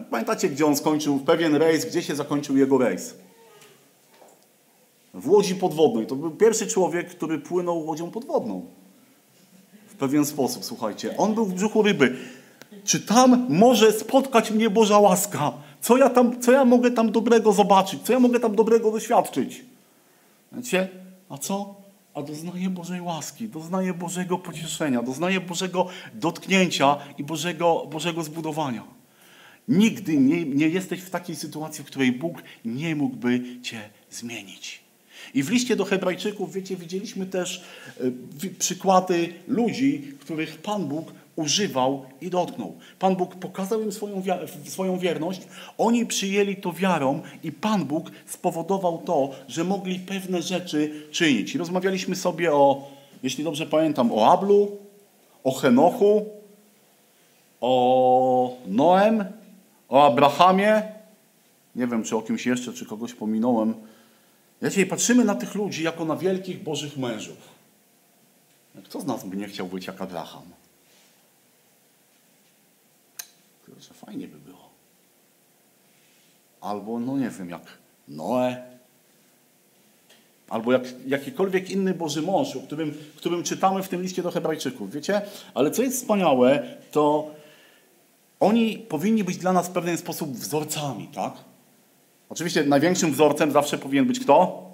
Pamiętacie, 0.10 0.50
gdzie 0.50 0.66
on 0.66 0.76
skończył 0.76 1.20
pewien 1.20 1.56
rejs, 1.56 1.86
gdzie 1.86 2.04
się 2.04 2.16
zakończył 2.16 2.58
jego 2.58 2.78
rejs? 2.78 3.14
W 5.14 5.30
łodzi 5.30 5.56
podwodnej. 5.56 6.08
To 6.08 6.16
był 6.16 6.32
pierwszy 6.32 6.68
człowiek, 6.68 7.10
który 7.10 7.40
płynął 7.40 7.86
łodzią 7.86 8.12
podwodną. 8.12 8.66
W 9.88 9.96
pewien 9.96 10.26
sposób, 10.26 10.66
słuchajcie. 10.66 11.18
On 11.18 11.34
był 11.34 11.46
w 11.46 11.54
brzuchu 11.54 11.82
ryby. 11.82 12.16
Czy 12.84 13.00
tam 13.00 13.46
może 13.50 13.92
spotkać 13.92 14.52
mnie 14.52 14.70
Boża 14.70 15.00
łaska? 15.00 15.54
Co 15.82 15.98
ja, 15.98 16.10
tam, 16.10 16.42
co 16.42 16.52
ja 16.52 16.66
mogę 16.66 16.92
tam 16.92 17.12
dobrego 17.12 17.54
zobaczyć? 17.54 18.02
Co 18.02 18.14
ja 18.14 18.20
mogę 18.20 18.40
tam 18.40 18.56
dobrego 18.56 18.92
doświadczyć? 18.92 19.66
Wiecie? 20.52 20.90
A 21.30 21.38
co? 21.38 21.76
A 22.14 22.22
doznaję 22.22 22.70
Bożej 22.70 23.02
łaski, 23.02 23.50
doznaję 23.50 23.94
Bożego 23.94 24.38
pocieszenia, 24.38 25.04
doznaję 25.04 25.42
Bożego 25.42 25.88
dotknięcia 26.14 26.98
i 27.18 27.24
Bożego, 27.24 27.88
Bożego 27.92 28.24
zbudowania. 28.24 28.84
Nigdy 29.72 30.18
nie, 30.18 30.46
nie 30.46 30.70
jesteś 30.70 31.00
w 31.00 31.10
takiej 31.10 31.36
sytuacji, 31.36 31.84
w 31.84 31.88
której 31.88 32.12
Bóg 32.12 32.44
nie 32.66 32.96
mógłby 32.96 33.42
cię 33.62 33.80
zmienić. 34.10 34.80
I 35.34 35.44
w 35.44 35.50
liście 35.52 35.76
do 35.76 35.86
Hebrajczyków, 35.86 36.54
wiecie, 36.54 36.76
widzieliśmy 36.76 37.26
też 37.26 37.64
y, 38.44 38.50
przykłady 38.60 39.30
ludzi, 39.48 40.14
których 40.20 40.58
Pan 40.58 40.88
Bóg 40.88 41.14
używał 41.36 42.06
i 42.22 42.30
dotknął. 42.30 42.78
Pan 43.00 43.16
Bóg 43.16 43.36
pokazał 43.36 43.82
im 43.82 43.92
swoją, 43.92 44.24
swoją 44.66 45.00
wierność, 45.00 45.42
oni 45.78 46.06
przyjęli 46.06 46.56
to 46.56 46.74
wiarą 46.74 47.22
i 47.44 47.52
Pan 47.52 47.86
Bóg 47.86 48.12
spowodował 48.26 49.02
to, 49.06 49.32
że 49.48 49.64
mogli 49.64 50.00
pewne 50.00 50.42
rzeczy 50.42 51.08
czynić. 51.12 51.56
I 51.56 51.58
rozmawialiśmy 51.58 52.16
sobie 52.16 52.54
o, 52.54 52.92
jeśli 53.24 53.44
dobrze 53.44 53.66
pamiętam, 53.66 54.12
o 54.12 54.32
Ablu, 54.32 54.78
o 55.44 55.52
Henochu, 55.52 56.26
o 57.62 58.58
Noem, 58.68 59.26
o 59.92 60.06
Abrahamie, 60.06 60.84
nie 61.76 61.88
wiem 61.88 62.04
czy 62.04 62.16
o 62.18 62.22
kimś 62.22 62.46
jeszcze, 62.46 62.74
czy 62.74 62.86
kogoś 62.86 63.14
pominąłem. 63.14 63.74
Wiecie, 64.62 64.82
i 64.82 64.86
patrzymy 64.86 65.26
na 65.26 65.36
tych 65.36 65.56
ludzi 65.56 65.84
jako 65.84 66.06
na 66.06 66.16
wielkich 66.16 66.64
bożych 66.64 66.98
mężów. 66.98 67.38
Kto 68.84 69.02
z 69.02 69.06
nas 69.06 69.24
by 69.24 69.38
nie 69.38 69.48
chciał 69.48 69.68
być 69.68 69.88
jak 69.88 70.02
Abraham? 70.02 70.44
Kurczę, 73.66 73.94
fajnie 73.94 74.28
by 74.28 74.38
było. 74.38 74.70
Albo, 76.62 77.00
no 77.00 77.18
nie 77.18 77.30
wiem, 77.30 77.50
jak 77.50 77.62
Noe, 78.08 78.56
albo 80.50 80.72
jak 80.72 80.84
jakikolwiek 81.08 81.70
inny 81.70 81.94
Boży 81.94 82.22
mąż, 82.22 82.56
o 82.56 82.60
którym, 82.60 82.98
którym 83.16 83.44
czytamy 83.44 83.84
w 83.84 83.90
tym 83.90 84.02
liście 84.02 84.24
do 84.24 84.32
Hebrajczyków. 84.32 84.92
Wiecie? 84.92 85.22
Ale 85.54 85.72
co 85.72 85.84
jest 85.84 85.98
wspaniałe, 85.98 86.78
to 86.92 87.32
oni 88.42 88.78
powinni 88.78 89.24
być 89.24 89.38
dla 89.38 89.54
nas 89.54 89.68
w 89.68 89.72
pewien 89.72 89.98
sposób 89.98 90.32
wzorcami, 90.32 91.08
tak? 91.08 91.34
Oczywiście 92.30 92.64
największym 92.64 93.12
wzorcem 93.12 93.52
zawsze 93.52 93.78
powinien 93.78 94.06
być 94.06 94.20
kto? 94.20 94.66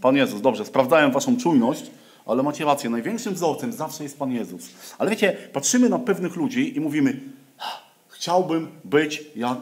Pan 0.00 0.16
Jezus. 0.16 0.40
Dobrze, 0.40 0.64
sprawdzałem 0.64 1.12
waszą 1.12 1.36
czujność, 1.36 1.90
ale 2.26 2.42
macie 2.42 2.64
rację. 2.64 2.90
Największym 2.90 3.34
wzorcem 3.34 3.72
zawsze 3.72 4.02
jest 4.02 4.18
Pan 4.18 4.32
Jezus. 4.32 4.68
Ale 4.98 5.10
wiecie, 5.10 5.36
patrzymy 5.52 5.88
na 5.88 5.98
pewnych 5.98 6.36
ludzi 6.36 6.76
i 6.76 6.80
mówimy, 6.80 7.20
chciałbym 8.08 8.68
być 8.84 9.24
jak 9.36 9.58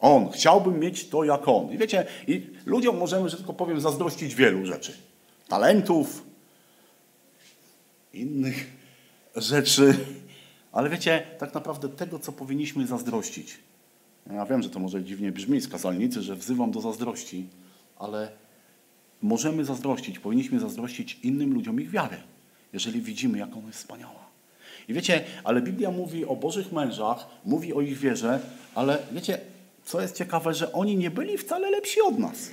on. 0.00 0.30
Chciałbym 0.30 0.80
mieć 0.80 1.08
to 1.08 1.24
jak 1.24 1.48
on. 1.48 1.72
I 1.72 1.78
wiecie, 1.78 2.06
i 2.26 2.46
ludziom 2.66 2.98
możemy, 2.98 3.28
że 3.28 3.36
tylko 3.36 3.52
powiem, 3.52 3.80
zazdrościć 3.80 4.34
wielu 4.34 4.66
rzeczy. 4.66 4.92
Talentów, 5.48 6.22
innych 8.12 8.66
rzeczy. 9.36 9.94
Ale 10.76 10.90
wiecie, 10.90 11.22
tak 11.38 11.54
naprawdę 11.54 11.88
tego, 11.88 12.18
co 12.18 12.32
powinniśmy 12.32 12.86
zazdrościć. 12.86 13.58
Ja 14.32 14.46
wiem, 14.46 14.62
że 14.62 14.70
to 14.70 14.78
może 14.78 15.04
dziwnie 15.04 15.32
brzmi 15.32 15.60
z 15.60 15.68
kazalnicy, 15.68 16.22
że 16.22 16.36
wzywam 16.36 16.70
do 16.70 16.80
zazdrości, 16.80 17.46
ale 17.98 18.28
możemy 19.22 19.64
zazdrościć, 19.64 20.18
powinniśmy 20.18 20.60
zazdrościć 20.60 21.18
innym 21.22 21.54
ludziom 21.54 21.80
ich 21.80 21.90
wiary, 21.90 22.16
jeżeli 22.72 23.00
widzimy, 23.00 23.38
jak 23.38 23.56
ona 23.56 23.66
jest 23.66 23.78
wspaniała. 23.78 24.26
I 24.88 24.94
wiecie, 24.94 25.24
ale 25.44 25.62
Biblia 25.62 25.90
mówi 25.90 26.24
o 26.24 26.36
Bożych 26.36 26.72
mężach, 26.72 27.26
mówi 27.44 27.74
o 27.74 27.80
ich 27.80 27.98
wierze, 27.98 28.40
ale 28.74 28.98
wiecie, 29.12 29.40
co 29.84 30.00
jest 30.00 30.16
ciekawe, 30.16 30.54
że 30.54 30.72
oni 30.72 30.96
nie 30.96 31.10
byli 31.10 31.38
wcale 31.38 31.70
lepsi 31.70 32.00
od 32.00 32.18
nas. 32.18 32.50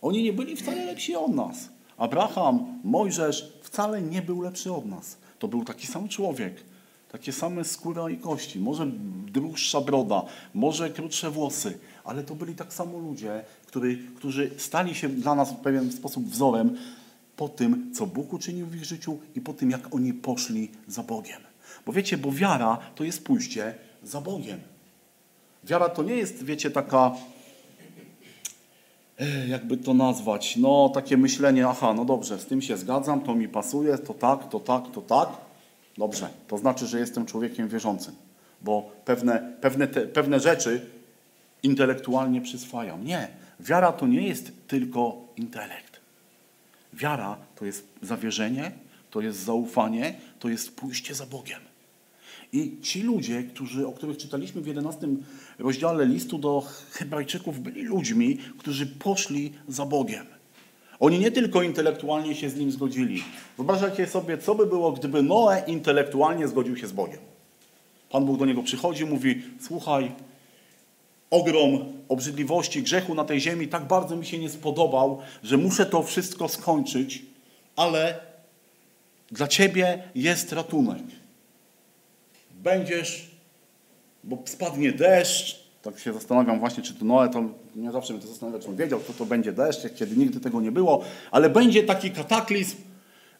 Oni 0.00 0.22
nie 0.22 0.32
byli 0.32 0.56
wcale 0.56 0.84
lepsi 0.84 1.16
od 1.16 1.34
nas. 1.34 1.68
Abraham, 1.96 2.80
Mojżesz 2.84 3.52
wcale 3.62 4.02
nie 4.02 4.22
był 4.22 4.42
lepszy 4.42 4.72
od 4.72 4.86
nas. 4.86 5.16
To 5.38 5.48
był 5.48 5.64
taki 5.64 5.86
sam 5.86 6.08
człowiek. 6.08 6.71
Takie 7.12 7.32
same 7.32 7.64
skóra 7.64 8.10
i 8.10 8.16
kości. 8.16 8.60
Może 8.60 8.86
dłuższa 9.32 9.80
broda, 9.80 10.22
może 10.54 10.90
krótsze 10.90 11.30
włosy. 11.30 11.78
Ale 12.04 12.22
to 12.22 12.34
byli 12.34 12.54
tak 12.54 12.72
samo 12.72 12.98
ludzie, 12.98 13.44
który, 13.66 13.98
którzy 14.16 14.50
stali 14.56 14.94
się 14.94 15.08
dla 15.08 15.34
nas 15.34 15.52
w 15.52 15.56
pewien 15.56 15.92
sposób 15.92 16.24
wzorem 16.24 16.76
po 17.36 17.48
tym, 17.48 17.92
co 17.94 18.06
Bóg 18.06 18.32
uczynił 18.32 18.66
w 18.66 18.76
ich 18.76 18.84
życiu 18.84 19.18
i 19.34 19.40
po 19.40 19.52
tym, 19.52 19.70
jak 19.70 19.94
oni 19.94 20.14
poszli 20.14 20.70
za 20.88 21.02
Bogiem. 21.02 21.40
Bo 21.86 21.92
wiecie, 21.92 22.18
bo 22.18 22.32
wiara 22.32 22.78
to 22.94 23.04
jest 23.04 23.24
pójście 23.24 23.74
za 24.02 24.20
Bogiem. 24.20 24.60
Wiara 25.64 25.88
to 25.88 26.02
nie 26.02 26.14
jest, 26.14 26.44
wiecie, 26.44 26.70
taka, 26.70 27.14
e, 29.18 29.48
jakby 29.48 29.76
to 29.76 29.94
nazwać, 29.94 30.56
no 30.56 30.88
takie 30.94 31.16
myślenie, 31.16 31.68
aha, 31.68 31.94
no 31.94 32.04
dobrze, 32.04 32.38
z 32.38 32.46
tym 32.46 32.62
się 32.62 32.76
zgadzam, 32.76 33.20
to 33.20 33.34
mi 33.34 33.48
pasuje, 33.48 33.98
to 33.98 34.14
tak, 34.14 34.48
to 34.48 34.60
tak, 34.60 34.90
to 34.92 35.00
tak. 35.00 35.51
Dobrze, 35.98 36.28
to 36.48 36.58
znaczy, 36.58 36.86
że 36.86 36.98
jestem 36.98 37.26
człowiekiem 37.26 37.68
wierzącym, 37.68 38.14
bo 38.62 38.92
pewne, 39.04 39.52
pewne, 39.60 39.88
te, 39.88 40.06
pewne 40.06 40.40
rzeczy 40.40 40.86
intelektualnie 41.62 42.40
przyswajam. 42.40 43.04
Nie, 43.04 43.28
wiara 43.60 43.92
to 43.92 44.06
nie 44.06 44.28
jest 44.28 44.52
tylko 44.66 45.28
intelekt. 45.36 46.00
Wiara 46.92 47.36
to 47.56 47.64
jest 47.64 47.88
zawierzenie, 48.02 48.72
to 49.10 49.20
jest 49.20 49.38
zaufanie, 49.38 50.14
to 50.38 50.48
jest 50.48 50.76
pójście 50.76 51.14
za 51.14 51.26
Bogiem. 51.26 51.60
I 52.52 52.80
ci 52.82 53.02
ludzie, 53.02 53.42
którzy, 53.42 53.86
o 53.86 53.92
których 53.92 54.16
czytaliśmy 54.16 54.60
w 54.60 54.66
11 54.66 55.08
rozdziale 55.58 56.06
listu 56.06 56.38
do 56.38 56.66
Hebrajczyków, 56.90 57.60
byli 57.60 57.82
ludźmi, 57.82 58.38
którzy 58.58 58.86
poszli 58.86 59.52
za 59.68 59.86
Bogiem. 59.86 60.26
Oni 61.02 61.18
nie 61.18 61.30
tylko 61.30 61.62
intelektualnie 61.62 62.34
się 62.34 62.50
z 62.50 62.56
nim 62.56 62.72
zgodzili. 62.72 63.22
Wyobrażacie 63.56 64.06
sobie, 64.06 64.38
co 64.38 64.54
by 64.54 64.66
było, 64.66 64.92
gdyby 64.92 65.22
Noe 65.22 65.62
intelektualnie 65.66 66.48
zgodził 66.48 66.76
się 66.76 66.86
z 66.86 66.92
Bogiem. 66.92 67.20
Pan 68.10 68.24
Bóg 68.24 68.38
do 68.38 68.46
niego 68.46 68.62
przychodzi, 68.62 69.04
mówi: 69.04 69.42
Słuchaj, 69.60 70.12
ogrom 71.30 71.92
obrzydliwości, 72.08 72.82
grzechu 72.82 73.14
na 73.14 73.24
tej 73.24 73.40
ziemi 73.40 73.68
tak 73.68 73.84
bardzo 73.84 74.16
mi 74.16 74.26
się 74.26 74.38
nie 74.38 74.50
spodobał, 74.50 75.18
że 75.42 75.56
muszę 75.56 75.86
to 75.86 76.02
wszystko 76.02 76.48
skończyć, 76.48 77.22
ale 77.76 78.20
dla 79.30 79.48
ciebie 79.48 80.02
jest 80.14 80.52
ratunek 80.52 81.02
będziesz, 82.62 83.30
bo 84.24 84.42
spadnie 84.44 84.92
deszcz. 84.92 85.61
Tak 85.82 85.98
się 85.98 86.12
zastanawiam 86.12 86.60
właśnie, 86.60 86.82
czy 86.82 86.94
to 86.94 87.04
Noe, 87.04 87.28
to 87.28 87.42
nie 87.76 87.92
zawsze 87.92 88.12
mnie 88.12 88.22
to 88.22 88.28
zastanawia, 88.28 88.58
czy 88.58 88.68
on 88.68 88.76
wiedział, 88.76 89.00
kto 89.00 89.12
to 89.12 89.26
będzie 89.26 89.52
deszcz, 89.52 89.80
kiedy 89.96 90.16
nigdy 90.16 90.40
tego 90.40 90.60
nie 90.60 90.72
było, 90.72 91.04
ale 91.30 91.50
będzie 91.50 91.82
taki 91.82 92.10
kataklizm, 92.10 92.76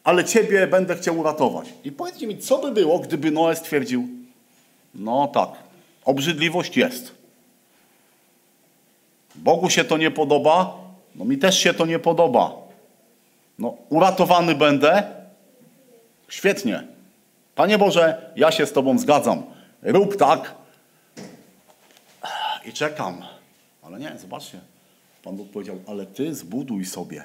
ale 0.03 0.23
ciebie 0.23 0.67
będę 0.67 0.95
chciał 0.95 1.19
uratować. 1.19 1.73
I 1.83 1.91
powiedzcie 1.91 2.27
mi, 2.27 2.37
co 2.37 2.57
by 2.57 2.71
było, 2.71 2.99
gdyby 2.99 3.31
Noe 3.31 3.55
stwierdził, 3.55 4.07
no 4.95 5.27
tak, 5.27 5.49
obrzydliwość 6.05 6.77
jest. 6.77 7.11
Bogu 9.35 9.69
się 9.69 9.83
to 9.83 9.97
nie 9.97 10.11
podoba, 10.11 10.77
no 11.15 11.25
mi 11.25 11.37
też 11.37 11.59
się 11.59 11.73
to 11.73 11.85
nie 11.85 11.99
podoba. 11.99 12.51
No, 13.59 13.77
uratowany 13.89 14.55
będę? 14.55 15.03
Świetnie. 16.27 16.83
Panie 17.55 17.77
Boże, 17.77 18.31
ja 18.35 18.51
się 18.51 18.65
z 18.65 18.71
Tobą 18.71 18.99
zgadzam. 18.99 19.43
Rób 19.81 20.17
tak. 20.17 20.62
I 22.65 22.73
czekam. 22.73 23.21
Ale 23.81 23.99
nie, 23.99 24.17
zobaczcie. 24.21 24.59
Pan 25.23 25.35
Bóg 25.35 25.49
powiedział, 25.49 25.79
ale 25.87 26.05
Ty 26.05 26.35
zbuduj 26.35 26.85
sobie. 26.85 27.23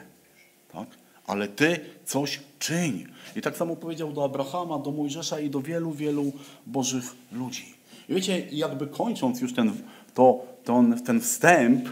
Tak? 0.73 0.89
Ale 1.27 1.49
Ty 1.49 1.81
coś 2.05 2.41
czyń. 2.59 3.07
I 3.37 3.43
tak 3.43 3.57
samo 3.57 3.77
powiedział 3.77 4.13
do 4.13 4.25
Abrahama, 4.25 4.79
do 4.79 4.91
Mojżesza 4.91 5.41
i 5.41 5.51
do 5.51 5.61
wielu, 5.61 5.93
wielu 5.93 6.33
Bożych 6.67 7.05
ludzi. 7.33 7.75
I 8.09 8.15
wiecie, 8.15 8.47
jakby 8.53 8.87
kończąc 8.87 9.41
już 9.41 9.55
ten, 9.55 9.73
to, 10.15 10.47
ten, 10.65 11.03
ten 11.03 11.21
wstęp, 11.21 11.89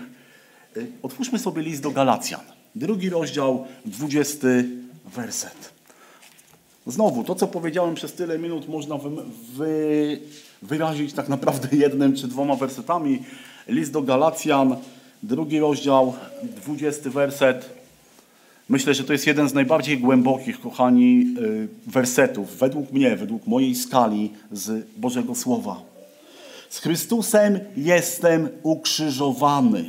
y, 0.76 0.92
otwórzmy 1.02 1.38
sobie 1.38 1.62
list 1.62 1.82
do 1.82 1.90
Galacjan. 1.90 2.40
Drugi 2.74 3.10
rozdział, 3.10 3.66
dwudziesty 3.84 4.68
werset. 5.04 5.76
Znowu, 6.86 7.24
to 7.24 7.34
co 7.34 7.46
powiedziałem 7.46 7.94
przez 7.94 8.12
tyle 8.12 8.38
minut 8.38 8.68
można 8.68 8.98
wy, 8.98 9.10
wy, 9.56 10.20
wyrazić 10.62 11.12
tak 11.12 11.28
naprawdę 11.28 11.76
jednym 11.86 12.16
czy 12.16 12.28
dwoma 12.28 12.56
wersetami. 12.56 13.22
List 13.68 13.92
do 13.92 14.02
Galacjan, 14.02 14.76
drugi 15.22 15.58
rozdział, 15.58 16.14
dwudziesty 16.42 17.10
werset. 17.10 17.70
Myślę, 18.68 18.94
że 18.94 19.04
to 19.04 19.12
jest 19.12 19.26
jeden 19.26 19.48
z 19.48 19.54
najbardziej 19.54 19.98
głębokich, 19.98 20.60
kochani, 20.60 21.34
y, 21.38 21.68
wersetów, 21.86 22.56
według 22.56 22.92
mnie, 22.92 23.16
według 23.16 23.46
mojej 23.46 23.74
skali 23.74 24.32
z 24.52 24.86
Bożego 24.96 25.34
Słowa. 25.34 25.82
Z 26.70 26.78
Chrystusem 26.78 27.60
jestem 27.76 28.48
ukrzyżowany. 28.62 29.84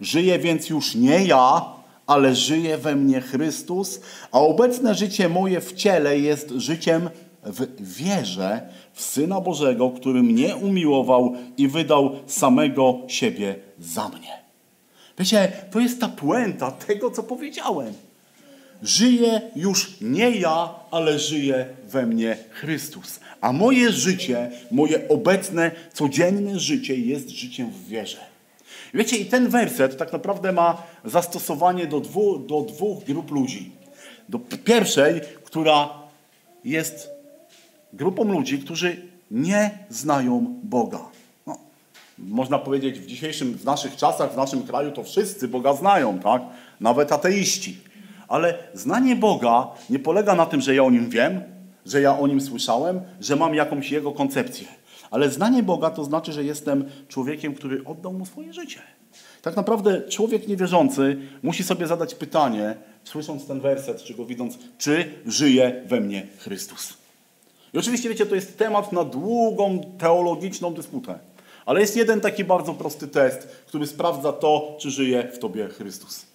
Żyję 0.00 0.38
więc 0.38 0.68
już 0.68 0.94
nie 0.94 1.24
ja, 1.24 1.64
ale 2.06 2.34
żyje 2.34 2.78
we 2.78 2.96
mnie 2.96 3.20
Chrystus, 3.20 4.00
a 4.32 4.40
obecne 4.40 4.94
życie 4.94 5.28
moje 5.28 5.60
w 5.60 5.72
ciele 5.72 6.18
jest 6.18 6.50
życiem 6.50 7.10
w 7.42 7.96
wierze 7.96 8.60
w 8.92 9.02
Syna 9.02 9.40
Bożego, 9.40 9.90
który 9.90 10.22
mnie 10.22 10.56
umiłował 10.56 11.34
i 11.56 11.68
wydał 11.68 12.10
samego 12.26 12.98
siebie 13.08 13.54
za 13.78 14.08
mnie. 14.08 14.38
Wiecie, 15.18 15.52
to 15.70 15.80
jest 15.80 16.00
ta 16.00 16.08
puenta 16.08 16.70
tego, 16.70 17.10
co 17.10 17.22
powiedziałem. 17.22 17.94
Żyje 18.82 19.40
już 19.56 20.00
nie 20.00 20.30
ja, 20.30 20.74
ale 20.90 21.18
żyje 21.18 21.66
we 21.88 22.06
mnie 22.06 22.36
Chrystus. 22.50 23.20
A 23.40 23.52
moje 23.52 23.92
życie, 23.92 24.50
moje 24.70 25.08
obecne, 25.08 25.70
codzienne 25.92 26.58
życie 26.58 26.96
jest 26.96 27.30
życiem 27.30 27.70
w 27.70 27.88
wierze. 27.88 28.18
Wiecie, 28.94 29.16
i 29.16 29.26
ten 29.26 29.48
werset 29.48 29.96
tak 29.96 30.12
naprawdę 30.12 30.52
ma 30.52 30.82
zastosowanie 31.04 31.86
do 31.86 32.00
do 32.46 32.60
dwóch 32.60 33.04
grup 33.04 33.30
ludzi. 33.30 33.70
Do 34.28 34.38
pierwszej, 34.38 35.20
która 35.44 35.88
jest 36.64 37.17
grupą 37.92 38.24
ludzi, 38.24 38.58
którzy 38.58 39.02
nie 39.30 39.70
znają 39.90 40.54
Boga. 40.62 41.00
No, 41.46 41.56
można 42.18 42.58
powiedzieć 42.58 43.00
w 43.00 43.06
dzisiejszym, 43.06 43.52
w 43.52 43.64
naszych 43.64 43.96
czasach, 43.96 44.32
w 44.32 44.36
naszym 44.36 44.62
kraju 44.62 44.92
to 44.92 45.04
wszyscy 45.04 45.48
Boga 45.48 45.74
znają, 45.74 46.18
tak? 46.18 46.42
Nawet 46.80 47.12
ateiści. 47.12 47.78
Ale 48.28 48.58
znanie 48.74 49.16
Boga 49.16 49.66
nie 49.90 49.98
polega 49.98 50.34
na 50.34 50.46
tym, 50.46 50.60
że 50.60 50.74
ja 50.74 50.84
o 50.84 50.90
Nim 50.90 51.10
wiem, 51.10 51.42
że 51.86 52.00
ja 52.00 52.18
o 52.18 52.26
nim 52.26 52.40
słyszałem, 52.40 53.00
że 53.20 53.36
mam 53.36 53.54
jakąś 53.54 53.90
jego 53.90 54.12
koncepcję. 54.12 54.66
Ale 55.10 55.30
znanie 55.30 55.62
Boga 55.62 55.90
to 55.90 56.04
znaczy, 56.04 56.32
że 56.32 56.44
jestem 56.44 56.84
człowiekiem, 57.08 57.54
który 57.54 57.84
oddał 57.84 58.12
mu 58.12 58.26
swoje 58.26 58.52
życie. 58.52 58.80
Tak 59.42 59.56
naprawdę 59.56 60.08
człowiek 60.08 60.48
niewierzący 60.48 61.16
musi 61.42 61.64
sobie 61.64 61.86
zadać 61.86 62.14
pytanie, 62.14 62.74
słysząc 63.04 63.46
ten 63.46 63.60
werset, 63.60 64.02
czy 64.02 64.14
go 64.14 64.26
widząc, 64.26 64.58
czy 64.78 65.14
żyje 65.26 65.82
we 65.86 66.00
mnie 66.00 66.26
Chrystus. 66.38 66.97
I 67.74 67.78
oczywiście, 67.78 68.08
wiecie, 68.08 68.26
to 68.26 68.34
jest 68.34 68.58
temat 68.58 68.92
na 68.92 69.04
długą 69.04 69.80
teologiczną 69.98 70.74
dysputę. 70.74 71.18
Ale 71.66 71.80
jest 71.80 71.96
jeden 71.96 72.20
taki 72.20 72.44
bardzo 72.44 72.74
prosty 72.74 73.08
test, 73.08 73.48
który 73.66 73.86
sprawdza 73.86 74.32
to, 74.32 74.76
czy 74.80 74.90
żyje 74.90 75.28
w 75.32 75.38
tobie 75.38 75.68
Chrystus. 75.68 76.26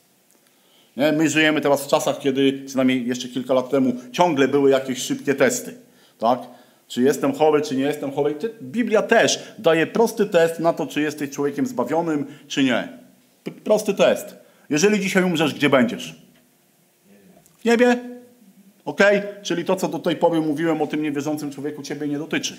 Nie? 0.97 1.11
My 1.11 1.29
żyjemy 1.29 1.61
teraz 1.61 1.85
w 1.85 1.87
czasach, 1.87 2.19
kiedy, 2.19 2.63
przynajmniej 2.65 3.07
jeszcze 3.07 3.27
kilka 3.27 3.53
lat 3.53 3.69
temu, 3.69 3.93
ciągle 4.11 4.47
były 4.47 4.69
jakieś 4.69 4.99
szybkie 4.99 5.35
testy. 5.35 5.75
Tak? 6.19 6.39
Czy 6.87 7.01
jestem 7.01 7.33
chory, 7.33 7.61
czy 7.61 7.75
nie 7.75 7.83
jestem 7.83 8.11
chory. 8.11 8.35
Biblia 8.61 9.01
też 9.01 9.39
daje 9.57 9.87
prosty 9.87 10.25
test 10.25 10.59
na 10.59 10.73
to, 10.73 10.87
czy 10.87 11.01
jesteś 11.01 11.29
człowiekiem 11.29 11.67
zbawionym, 11.67 12.25
czy 12.47 12.63
nie. 12.63 12.97
Prosty 13.63 13.93
test. 13.93 14.35
Jeżeli 14.69 14.99
dzisiaj 14.99 15.23
umrzesz, 15.23 15.53
gdzie 15.53 15.69
będziesz? 15.69 16.15
W 17.59 17.65
niebie? 17.65 18.12
Ok? 18.85 18.99
Czyli 19.41 19.65
to, 19.65 19.75
co 19.75 19.87
do 19.87 19.99
tej 19.99 20.15
pory 20.15 20.41
mówiłem 20.41 20.81
o 20.81 20.87
tym 20.87 21.01
niewierzącym 21.01 21.51
człowieku, 21.51 21.83
ciebie 21.83 22.07
nie 22.07 22.17
dotyczy. 22.17 22.57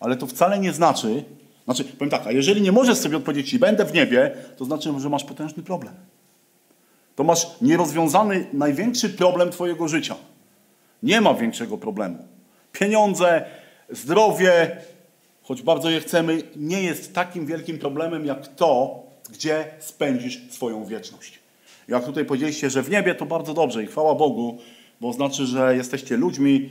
Ale 0.00 0.16
to 0.16 0.26
wcale 0.26 0.58
nie 0.58 0.72
znaczy, 0.72 1.24
znaczy, 1.64 1.84
powiem 1.84 2.10
tak, 2.10 2.26
a 2.26 2.32
jeżeli 2.32 2.62
nie 2.62 2.72
możesz 2.72 2.98
sobie 2.98 3.16
odpowiedzieć, 3.16 3.58
będę 3.58 3.84
w 3.84 3.94
niebie, 3.94 4.30
to 4.56 4.64
znaczy, 4.64 4.90
że 4.98 5.08
masz 5.08 5.24
potężny 5.24 5.62
problem. 5.62 5.94
To 7.16 7.24
masz 7.24 7.46
nierozwiązany 7.60 8.46
największy 8.52 9.08
problem 9.08 9.50
Twojego 9.50 9.88
życia. 9.88 10.14
Nie 11.02 11.20
ma 11.20 11.34
większego 11.34 11.78
problemu. 11.78 12.18
Pieniądze, 12.72 13.44
zdrowie, 13.90 14.76
choć 15.42 15.62
bardzo 15.62 15.90
je 15.90 16.00
chcemy, 16.00 16.42
nie 16.56 16.82
jest 16.82 17.14
takim 17.14 17.46
wielkim 17.46 17.78
problemem 17.78 18.26
jak 18.26 18.48
to, 18.48 19.02
gdzie 19.32 19.64
spędzisz 19.78 20.40
swoją 20.50 20.84
wieczność. 20.84 21.38
Jak 21.88 22.04
tutaj 22.04 22.24
powiedzieliście, 22.24 22.70
że 22.70 22.82
w 22.82 22.90
niebie 22.90 23.14
to 23.14 23.26
bardzo 23.26 23.54
dobrze 23.54 23.84
i 23.84 23.86
chwała 23.86 24.14
Bogu, 24.14 24.58
bo 25.02 25.12
znaczy, 25.12 25.46
że 25.46 25.76
jesteście 25.76 26.16
ludźmi, 26.16 26.70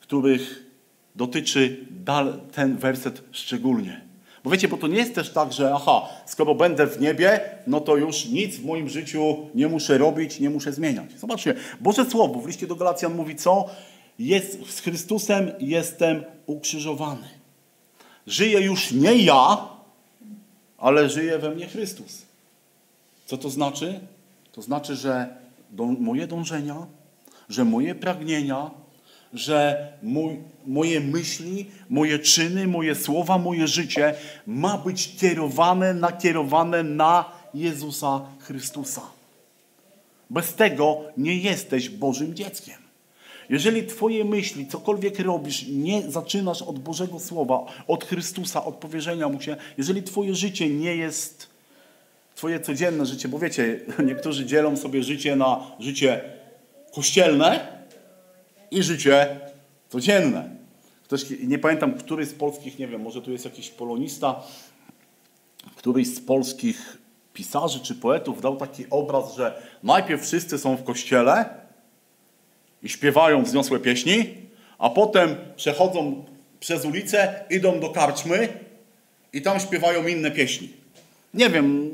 których 0.00 0.66
dotyczy 1.16 1.86
ten 2.52 2.76
werset 2.76 3.22
szczególnie. 3.32 4.00
Bo 4.44 4.50
wiecie, 4.50 4.68
bo 4.68 4.76
to 4.76 4.86
nie 4.86 4.96
jest 4.96 5.14
też 5.14 5.32
tak, 5.32 5.52
że 5.52 5.74
aha, 5.74 6.08
skoro 6.26 6.54
będę 6.54 6.86
w 6.86 7.00
niebie, 7.00 7.40
no 7.66 7.80
to 7.80 7.96
już 7.96 8.26
nic 8.26 8.56
w 8.56 8.64
moim 8.64 8.88
życiu 8.88 9.36
nie 9.54 9.68
muszę 9.68 9.98
robić, 9.98 10.40
nie 10.40 10.50
muszę 10.50 10.72
zmieniać. 10.72 11.12
Zobaczcie, 11.18 11.54
Boże 11.80 12.04
Słowo 12.04 12.40
w 12.40 12.46
liście 12.46 12.66
do 12.66 12.76
Galacjan 12.76 13.14
mówi 13.14 13.36
co? 13.36 13.66
Jest, 14.18 14.70
z 14.70 14.80
Chrystusem 14.80 15.52
jestem 15.60 16.24
ukrzyżowany. 16.46 17.28
Żyję 18.26 18.60
już 18.60 18.92
nie 18.92 19.16
ja, 19.16 19.68
ale 20.78 21.08
żyje 21.08 21.38
we 21.38 21.50
mnie 21.50 21.66
Chrystus. 21.66 22.22
Co 23.26 23.38
to 23.38 23.50
znaczy? 23.50 24.00
To 24.52 24.62
znaczy, 24.62 24.96
że 24.96 25.36
moje 25.98 26.26
dążenia, 26.26 26.86
że 27.48 27.64
moje 27.64 27.94
pragnienia, 27.94 28.70
że 29.34 29.88
mój, 30.02 30.38
moje 30.66 31.00
myśli, 31.00 31.66
moje 31.90 32.18
czyny, 32.18 32.66
moje 32.66 32.94
słowa, 32.94 33.38
moje 33.38 33.68
życie 33.68 34.14
ma 34.46 34.78
być 34.78 35.16
kierowane, 35.16 35.94
nakierowane 35.94 36.82
na 36.82 37.24
Jezusa 37.54 38.20
Chrystusa. 38.38 39.02
Bez 40.30 40.54
tego 40.54 41.02
nie 41.16 41.36
jesteś 41.36 41.88
Bożym 41.88 42.34
dzieckiem. 42.34 42.86
Jeżeli 43.50 43.86
Twoje 43.86 44.24
myśli, 44.24 44.66
cokolwiek 44.66 45.18
robisz, 45.18 45.66
nie 45.68 46.10
zaczynasz 46.10 46.62
od 46.62 46.78
Bożego 46.78 47.20
Słowa, 47.20 47.64
od 47.88 48.04
Chrystusa, 48.04 48.64
od 48.64 48.74
powierzenia 48.74 49.28
Mu 49.28 49.40
się, 49.40 49.56
jeżeli 49.78 50.02
Twoje 50.02 50.34
życie 50.34 50.70
nie 50.70 50.96
jest 50.96 51.56
Twoje 52.34 52.60
codzienne 52.60 53.06
życie, 53.06 53.28
bo 53.28 53.38
wiecie, 53.38 53.80
niektórzy 54.06 54.46
dzielą 54.46 54.76
sobie 54.76 55.02
życie 55.02 55.36
na 55.36 55.60
życie 55.80 56.35
kościelne, 56.96 57.76
i 58.70 58.82
życie 58.82 59.40
codzienne. 59.88 60.50
Ktoś, 61.04 61.24
nie 61.40 61.58
pamiętam, 61.58 61.94
który 61.94 62.26
z 62.26 62.34
polskich, 62.34 62.78
nie 62.78 62.88
wiem, 62.88 63.02
może 63.02 63.22
tu 63.22 63.32
jest 63.32 63.44
jakiś 63.44 63.70
polonista, 63.70 64.42
któryś 65.76 66.14
z 66.14 66.20
polskich 66.20 66.98
pisarzy 67.32 67.80
czy 67.80 67.94
poetów 67.94 68.40
dał 68.40 68.56
taki 68.56 68.84
obraz, 68.90 69.34
że 69.34 69.62
najpierw 69.82 70.22
wszyscy 70.22 70.58
są 70.58 70.76
w 70.76 70.84
kościele 70.84 71.44
i 72.82 72.88
śpiewają 72.88 73.42
wzniosłe 73.42 73.80
pieśni, 73.80 74.34
a 74.78 74.90
potem 74.90 75.36
przechodzą 75.56 76.24
przez 76.60 76.84
ulicę, 76.84 77.44
idą 77.50 77.80
do 77.80 77.90
karczmy 77.90 78.48
i 79.32 79.42
tam 79.42 79.60
śpiewają 79.60 80.06
inne 80.06 80.30
pieśni. 80.30 80.72
Nie 81.34 81.50
wiem, 81.50 81.90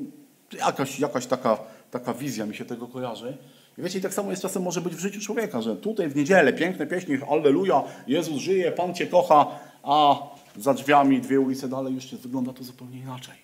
jakaś, 0.59 1.01
jakaś 1.01 1.27
taka, 1.27 1.59
taka 1.91 2.15
wizja 2.15 2.47
mi 2.47 2.57
się 2.57 2.65
tego 2.65 2.89
kojarzy. 2.89 3.37
I 3.79 3.83
wiecie, 3.83 3.99
i 3.99 4.03
tak 4.03 4.15
samo 4.15 4.31
jest 4.31 4.43
czasem 4.43 4.63
może 4.63 4.81
być 4.81 4.95
w 4.95 4.99
życiu 4.99 5.21
człowieka, 5.21 5.63
że 5.63 5.77
tutaj 5.77 6.09
w 6.09 6.17
niedzielę 6.17 6.53
piękne 6.53 6.87
pieśni, 6.87 7.19
Alleluja, 7.31 7.83
Jezus 8.07 8.37
żyje, 8.37 8.73
Pan 8.73 8.95
Cię 8.95 9.07
kocha, 9.07 9.47
a 9.83 10.17
za 10.57 10.75
drzwiami 10.75 11.21
dwie 11.21 11.41
ulice 11.41 11.69
dalej 11.69 11.95
już 11.95 12.15
wygląda 12.15 12.53
to 12.53 12.65
zupełnie 12.65 12.99
inaczej. 12.99 13.35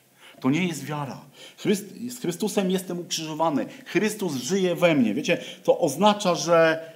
To 0.40 0.50
nie 0.50 0.66
jest 0.66 0.84
wiara. 0.84 1.20
Chryst, 1.56 1.84
z 2.08 2.20
Chrystusem 2.20 2.70
jestem 2.70 2.98
ukrzyżowany. 2.98 3.66
Chrystus 3.84 4.34
żyje 4.34 4.74
we 4.74 4.94
mnie. 4.94 5.14
Wiecie, 5.14 5.38
to 5.64 5.78
oznacza, 5.78 6.34
że 6.34 6.90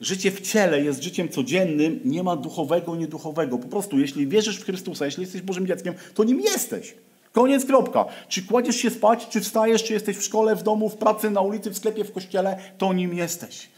życie 0.00 0.30
w 0.30 0.40
ciele 0.40 0.82
jest 0.82 1.02
życiem 1.02 1.28
codziennym, 1.28 2.00
nie 2.04 2.22
ma 2.22 2.36
duchowego, 2.36 2.96
nieduchowego. 2.96 3.58
Po 3.58 3.68
prostu, 3.68 3.98
jeśli 3.98 4.26
wierzysz 4.26 4.58
w 4.58 4.64
Chrystusa, 4.64 5.04
jeśli 5.04 5.22
jesteś 5.22 5.42
Bożym 5.42 5.66
dzieckiem, 5.66 5.94
to 6.14 6.24
nim 6.24 6.40
jesteś. 6.40 6.94
Koniec, 7.32 7.64
kropka. 7.64 8.04
Czy 8.28 8.42
kładziesz 8.42 8.76
się 8.76 8.90
spać, 8.90 9.28
czy 9.28 9.40
wstajesz, 9.40 9.84
czy 9.84 9.92
jesteś 9.92 10.16
w 10.16 10.22
szkole, 10.22 10.56
w 10.56 10.62
domu, 10.62 10.88
w 10.88 10.96
pracy, 10.96 11.30
na 11.30 11.40
ulicy, 11.40 11.70
w 11.70 11.76
sklepie, 11.76 12.04
w 12.04 12.12
kościele, 12.12 12.58
to 12.78 12.92
nim 12.92 13.14
jesteś. 13.14 13.68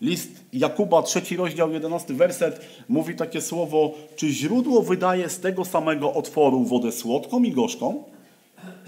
List 0.00 0.30
Jakuba, 0.52 1.02
trzeci 1.02 1.36
rozdział, 1.36 1.72
jedenasty 1.72 2.14
werset, 2.14 2.60
mówi 2.88 3.14
takie 3.16 3.40
słowo, 3.40 3.94
czy 4.16 4.28
źródło 4.28 4.82
wydaje 4.82 5.28
z 5.28 5.40
tego 5.40 5.64
samego 5.64 6.14
otworu 6.14 6.64
wodę 6.64 6.92
słodką 6.92 7.42
i 7.42 7.52
gorzką? 7.52 8.04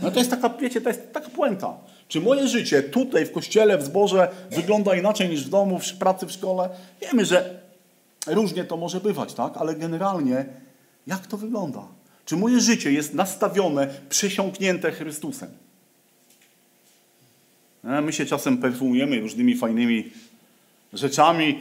No 0.03 0.11
to 0.11 0.19
jest 0.19 0.31
taka, 0.31 0.49
wiecie, 0.49 0.81
to 0.81 0.89
jest 0.89 1.13
taka 1.13 1.29
puenta. 1.31 1.75
Czy 2.09 2.21
moje 2.21 2.49
życie 2.49 2.83
tutaj 2.83 3.27
w 3.27 3.33
kościele, 3.33 3.79
w 3.79 3.83
zborze 3.83 4.29
wygląda 4.51 4.95
inaczej 4.95 5.29
niż 5.29 5.45
w 5.45 5.49
domu, 5.49 5.79
w 5.79 5.93
pracy, 5.93 6.27
w 6.27 6.33
szkole? 6.33 6.71
Wiemy, 7.01 7.25
że 7.25 7.61
różnie 8.27 8.65
to 8.65 8.77
może 8.77 9.01
bywać, 9.01 9.35
tak? 9.35 9.57
Ale 9.57 9.75
generalnie 9.75 10.45
jak 11.07 11.27
to 11.27 11.37
wygląda? 11.37 12.00
Czy 12.31 12.37
moje 12.37 12.61
życie 12.61 12.93
jest 12.93 13.15
nastawione, 13.15 13.95
przesiąknięte 14.09 14.93
Chrystusem? 14.93 15.51
E, 17.85 18.01
my 18.01 18.13
się 18.13 18.27
czasem 18.27 18.59
perfumujemy 18.59 19.21
różnymi 19.21 19.57
fajnymi 19.57 20.11
rzeczami. 20.93 21.61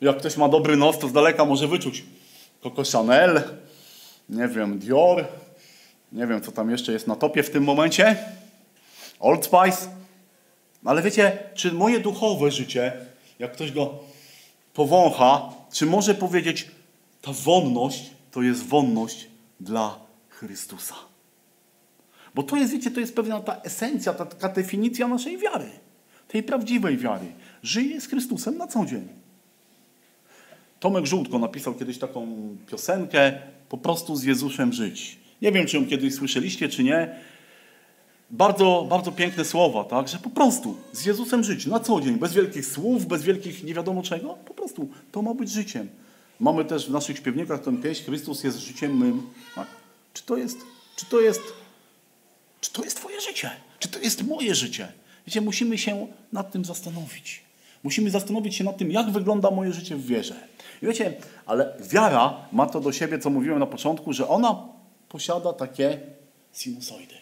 Jak 0.00 0.18
ktoś 0.18 0.36
ma 0.36 0.48
dobry 0.48 0.76
nos, 0.76 0.98
to 0.98 1.08
z 1.08 1.12
daleka 1.12 1.44
może 1.44 1.68
wyczuć 1.68 2.04
Coco 2.62 2.82
Chanel, 2.92 3.42
nie 4.28 4.48
wiem, 4.48 4.78
Dior, 4.78 5.24
nie 6.12 6.26
wiem, 6.26 6.40
co 6.40 6.52
tam 6.52 6.70
jeszcze 6.70 6.92
jest 6.92 7.06
na 7.06 7.16
topie 7.16 7.42
w 7.42 7.50
tym 7.50 7.64
momencie, 7.64 8.16
Old 9.20 9.44
Spice. 9.44 9.90
Ale 10.84 11.02
wiecie, 11.02 11.38
czy 11.54 11.72
moje 11.72 12.00
duchowe 12.00 12.50
życie, 12.50 12.92
jak 13.38 13.52
ktoś 13.52 13.72
go 13.72 13.98
powącha, 14.74 15.52
czy 15.72 15.86
może 15.86 16.14
powiedzieć, 16.14 16.70
ta 17.22 17.32
wonność 17.32 18.10
to 18.30 18.42
jest 18.42 18.66
wonność 18.66 19.35
dla 19.60 19.98
Chrystusa. 20.28 20.94
Bo 22.34 22.42
to 22.42 22.56
jest, 22.56 22.72
wiecie, 22.72 22.90
to 22.90 23.00
jest 23.00 23.16
pewna 23.16 23.40
ta 23.40 23.60
esencja, 23.62 24.14
ta 24.14 24.26
taka 24.26 24.48
definicja 24.48 25.08
naszej 25.08 25.38
wiary. 25.38 25.70
Tej 26.28 26.42
prawdziwej 26.42 26.96
wiary. 26.96 27.26
Żyję 27.62 28.00
z 28.00 28.06
Chrystusem 28.06 28.58
na 28.58 28.66
co 28.66 28.86
dzień. 28.86 29.08
Tomek 30.80 31.06
Żółtko 31.06 31.38
napisał 31.38 31.74
kiedyś 31.74 31.98
taką 31.98 32.26
piosenkę 32.66 33.32
po 33.68 33.78
prostu 33.78 34.16
z 34.16 34.24
Jezusem 34.24 34.72
żyć. 34.72 35.18
Nie 35.42 35.52
wiem, 35.52 35.66
czy 35.66 35.76
ją 35.76 35.86
kiedyś 35.86 36.14
słyszeliście, 36.14 36.68
czy 36.68 36.84
nie. 36.84 37.16
Bardzo, 38.30 38.86
bardzo 38.90 39.12
piękne 39.12 39.44
słowa, 39.44 39.84
tak? 39.84 40.08
Że 40.08 40.18
po 40.18 40.30
prostu 40.30 40.76
z 40.92 41.04
Jezusem 41.04 41.44
żyć 41.44 41.66
na 41.66 41.80
co 41.80 42.00
dzień, 42.00 42.18
bez 42.18 42.32
wielkich 42.32 42.66
słów, 42.66 43.06
bez 43.06 43.22
wielkich 43.22 43.64
nie 43.64 43.74
wiadomo 43.74 44.02
czego. 44.02 44.28
Po 44.28 44.54
prostu 44.54 44.88
to 45.12 45.22
ma 45.22 45.34
być 45.34 45.50
życiem. 45.50 45.88
Mamy 46.40 46.64
też 46.64 46.86
w 46.86 46.90
naszych 46.90 47.16
śpiewnikach 47.16 47.62
tę 47.62 47.76
pieśń 47.82 48.04
Chrystus 48.04 48.44
jest 48.44 48.58
życiem 48.58 48.98
mym. 48.98 49.22
Tak? 49.54 49.66
Czy 50.14 50.22
to 50.22 50.36
jest, 50.36 50.58
czy 50.96 51.06
to 51.06 51.20
jest, 51.20 51.40
czy 52.60 52.72
to 52.72 52.84
jest 52.84 52.96
twoje 52.96 53.20
życie? 53.20 53.50
Czy 53.78 53.88
to 53.88 53.98
jest 53.98 54.26
moje 54.26 54.54
życie? 54.54 54.92
Wiecie, 55.26 55.40
musimy 55.40 55.78
się 55.78 56.06
nad 56.32 56.52
tym 56.52 56.64
zastanowić. 56.64 57.42
Musimy 57.82 58.10
zastanowić 58.10 58.54
się 58.54 58.64
nad 58.64 58.76
tym, 58.76 58.90
jak 58.90 59.10
wygląda 59.10 59.50
moje 59.50 59.72
życie 59.72 59.96
w 59.96 60.06
wierze. 60.06 60.34
I 60.82 60.86
wiecie, 60.86 61.14
ale 61.46 61.76
wiara 61.92 62.48
ma 62.52 62.66
to 62.66 62.80
do 62.80 62.92
siebie, 62.92 63.18
co 63.18 63.30
mówiłem 63.30 63.58
na 63.58 63.66
początku, 63.66 64.12
że 64.12 64.28
ona 64.28 64.62
posiada 65.08 65.52
takie 65.52 66.00
sinusoidy. 66.52 67.14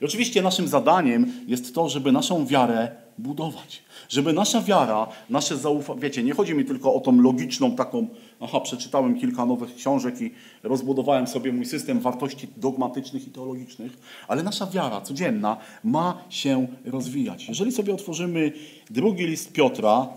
I 0.00 0.04
oczywiście 0.04 0.42
naszym 0.42 0.68
zadaniem 0.68 1.32
jest 1.46 1.74
to, 1.74 1.88
żeby 1.88 2.12
naszą 2.12 2.46
wiarę 2.46 3.03
budować. 3.18 3.82
Żeby 4.08 4.32
nasza 4.32 4.62
wiara, 4.62 5.06
nasze 5.30 5.56
zaufanie, 5.56 6.00
wiecie, 6.00 6.22
nie 6.22 6.34
chodzi 6.34 6.54
mi 6.54 6.64
tylko 6.64 6.94
o 6.94 7.00
tą 7.00 7.20
logiczną 7.20 7.76
taką, 7.76 8.06
aha, 8.40 8.60
przeczytałem 8.60 9.20
kilka 9.20 9.46
nowych 9.46 9.74
książek 9.74 10.20
i 10.20 10.30
rozbudowałem 10.62 11.26
sobie 11.26 11.52
mój 11.52 11.66
system 11.66 12.00
wartości 12.00 12.48
dogmatycznych 12.56 13.28
i 13.28 13.30
teologicznych, 13.30 13.92
ale 14.28 14.42
nasza 14.42 14.66
wiara 14.66 15.00
codzienna 15.00 15.56
ma 15.84 16.24
się 16.28 16.66
rozwijać. 16.84 17.48
Jeżeli 17.48 17.72
sobie 17.72 17.94
otworzymy 17.94 18.52
drugi 18.90 19.26
list 19.26 19.52
Piotra, 19.52 20.08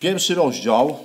pierwszy 0.00 0.34
rozdział 0.34 0.96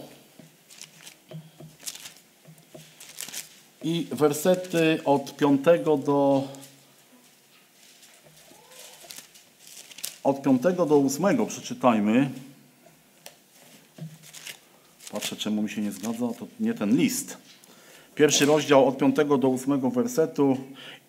i 3.83 4.07
wersety 4.11 4.99
od 5.05 5.35
5 5.35 5.61
do 6.05 6.43
od 10.27 10.41
5 10.41 10.61
do 10.61 11.03
8 11.05 11.45
przeczytajmy. 11.45 12.29
Patrzę, 15.11 15.35
czemu 15.35 15.61
mi 15.61 15.69
się 15.69 15.81
nie 15.81 15.91
zgadza. 15.91 16.27
To 16.39 16.47
nie 16.59 16.73
ten 16.73 16.97
list. 16.97 17.37
Pierwszy 18.15 18.45
rozdział 18.45 18.87
od 18.87 18.97
5 18.97 19.15
do 19.15 19.47
8 19.47 19.91
wersetu. 19.91 20.57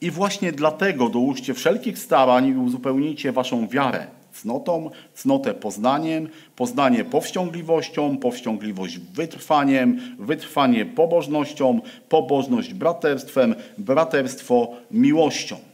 I 0.00 0.11
właśnie 0.11 0.52
dlatego 0.52 1.09
dołóżcie 1.09 1.54
wszelkich 1.54 1.98
starań 1.98 2.46
i 2.46 2.57
uzupełnijcie 2.57 3.33
waszą 3.33 3.68
wiarę 3.68 4.07
cnotą, 4.33 4.90
cnotę 5.14 5.54
poznaniem, 5.54 6.28
poznanie 6.57 7.04
powściągliwością, 7.04 8.16
powściągliwość 8.16 8.98
wytrwaniem, 8.98 10.00
wytrwanie 10.18 10.87
pobożnością, 10.87 11.81
pobożność 12.09 12.74
braterstwem, 12.74 13.54
braterstwo 13.78 14.72
miłością. 14.90 15.67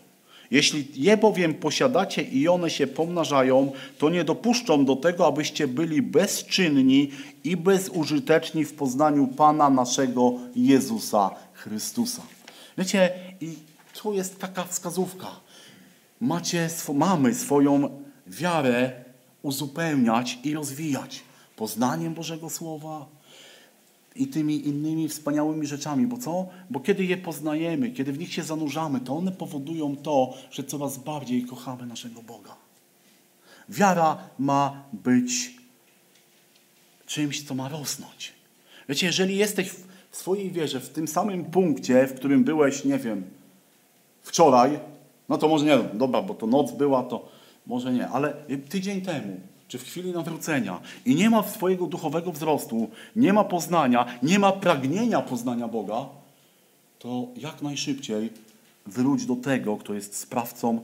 Jeśli 0.55 0.87
je 0.95 1.17
bowiem 1.17 1.55
posiadacie 1.55 2.23
i 2.23 2.49
one 2.49 2.71
się 2.71 2.87
pomnażają, 2.87 3.73
to 3.99 4.11
nie 4.11 4.25
dopuszczą 4.25 4.85
do 4.85 4.97
tego, 4.97 5.27
abyście 5.27 5.69
byli 5.69 6.03
bezczynni 6.03 7.11
i 7.45 7.57
bezużyteczni 7.57 8.65
w 8.65 8.75
poznaniu 8.75 9.27
Pana 9.27 9.71
naszego 9.71 10.33
Jezusa 10.57 11.31
Chrystusa. 11.53 12.23
Wiecie, 12.79 13.11
i 13.41 13.55
tu 14.03 14.13
jest 14.13 14.39
taka 14.39 14.65
wskazówka. 14.65 15.27
Macie, 16.21 16.71
mamy 16.95 17.35
swoją 17.35 18.03
wiarę 18.27 18.93
uzupełniać 19.43 20.39
i 20.45 20.55
rozwijać 20.55 21.23
poznaniem 21.57 22.15
Bożego 22.15 22.51
Słowa, 22.51 23.07
i 24.17 24.27
tymi 24.27 24.69
innymi 24.69 25.09
wspaniałymi 25.09 25.67
rzeczami. 25.67 26.07
Bo 26.07 26.19
co? 26.19 26.47
Bo 26.71 26.81
kiedy 26.81 27.05
je 27.05 27.17
poznajemy, 27.17 27.91
kiedy 27.91 28.13
w 28.13 28.19
nich 28.19 28.33
się 28.33 28.43
zanurzamy, 28.43 29.01
to 29.01 29.17
one 29.17 29.33
powodują 29.33 29.97
to, 29.97 30.35
że 30.51 30.65
coraz 30.65 30.99
bardziej 30.99 31.43
kochamy 31.43 31.87
naszego 31.87 32.23
Boga. 32.23 32.57
Wiara 33.69 34.19
ma 34.39 34.85
być 34.93 35.57
czymś, 37.07 37.43
co 37.43 37.55
ma 37.55 37.69
rosnąć. 37.69 38.33
Wiecie, 38.89 39.07
jeżeli 39.07 39.37
jesteś 39.37 39.69
w 40.11 40.17
swojej 40.17 40.51
wierze 40.51 40.81
w 40.81 40.89
tym 40.89 41.09
samym 41.09 41.45
punkcie, 41.45 42.07
w 42.07 42.15
którym 42.15 42.45
byłeś, 42.45 42.85
nie 42.85 42.99
wiem, 42.99 43.25
wczoraj, 44.23 44.79
no 45.29 45.39
to 45.39 45.49
może 45.49 45.65
nie, 45.65 45.79
dobra, 45.95 46.23
bo 46.23 46.35
to 46.35 46.47
noc 46.47 46.73
była, 46.73 47.03
to 47.03 47.29
może 47.67 47.93
nie, 47.93 48.09
ale 48.09 48.35
tydzień 48.69 49.03
temu, 49.03 49.41
czy 49.75 49.79
w 49.79 49.85
chwili 49.85 50.13
nawrócenia 50.13 50.81
i 51.05 51.15
nie 51.15 51.31
ma 51.31 51.43
swojego 51.43 51.87
duchowego 51.87 52.33
wzrostu, 52.33 52.91
nie 53.17 53.33
ma 53.33 53.45
poznania, 53.45 54.07
nie 54.23 54.39
ma 54.39 54.53
pragnienia 54.53 55.21
poznania 55.21 55.69
Boga, 55.69 56.07
to 56.99 57.29
jak 57.37 57.63
najszybciej 57.63 58.31
wróć 58.87 59.27
do 59.27 59.37
tego, 59.37 59.77
kto 59.77 59.95
jest 59.95 60.17
sprawcą 60.17 60.81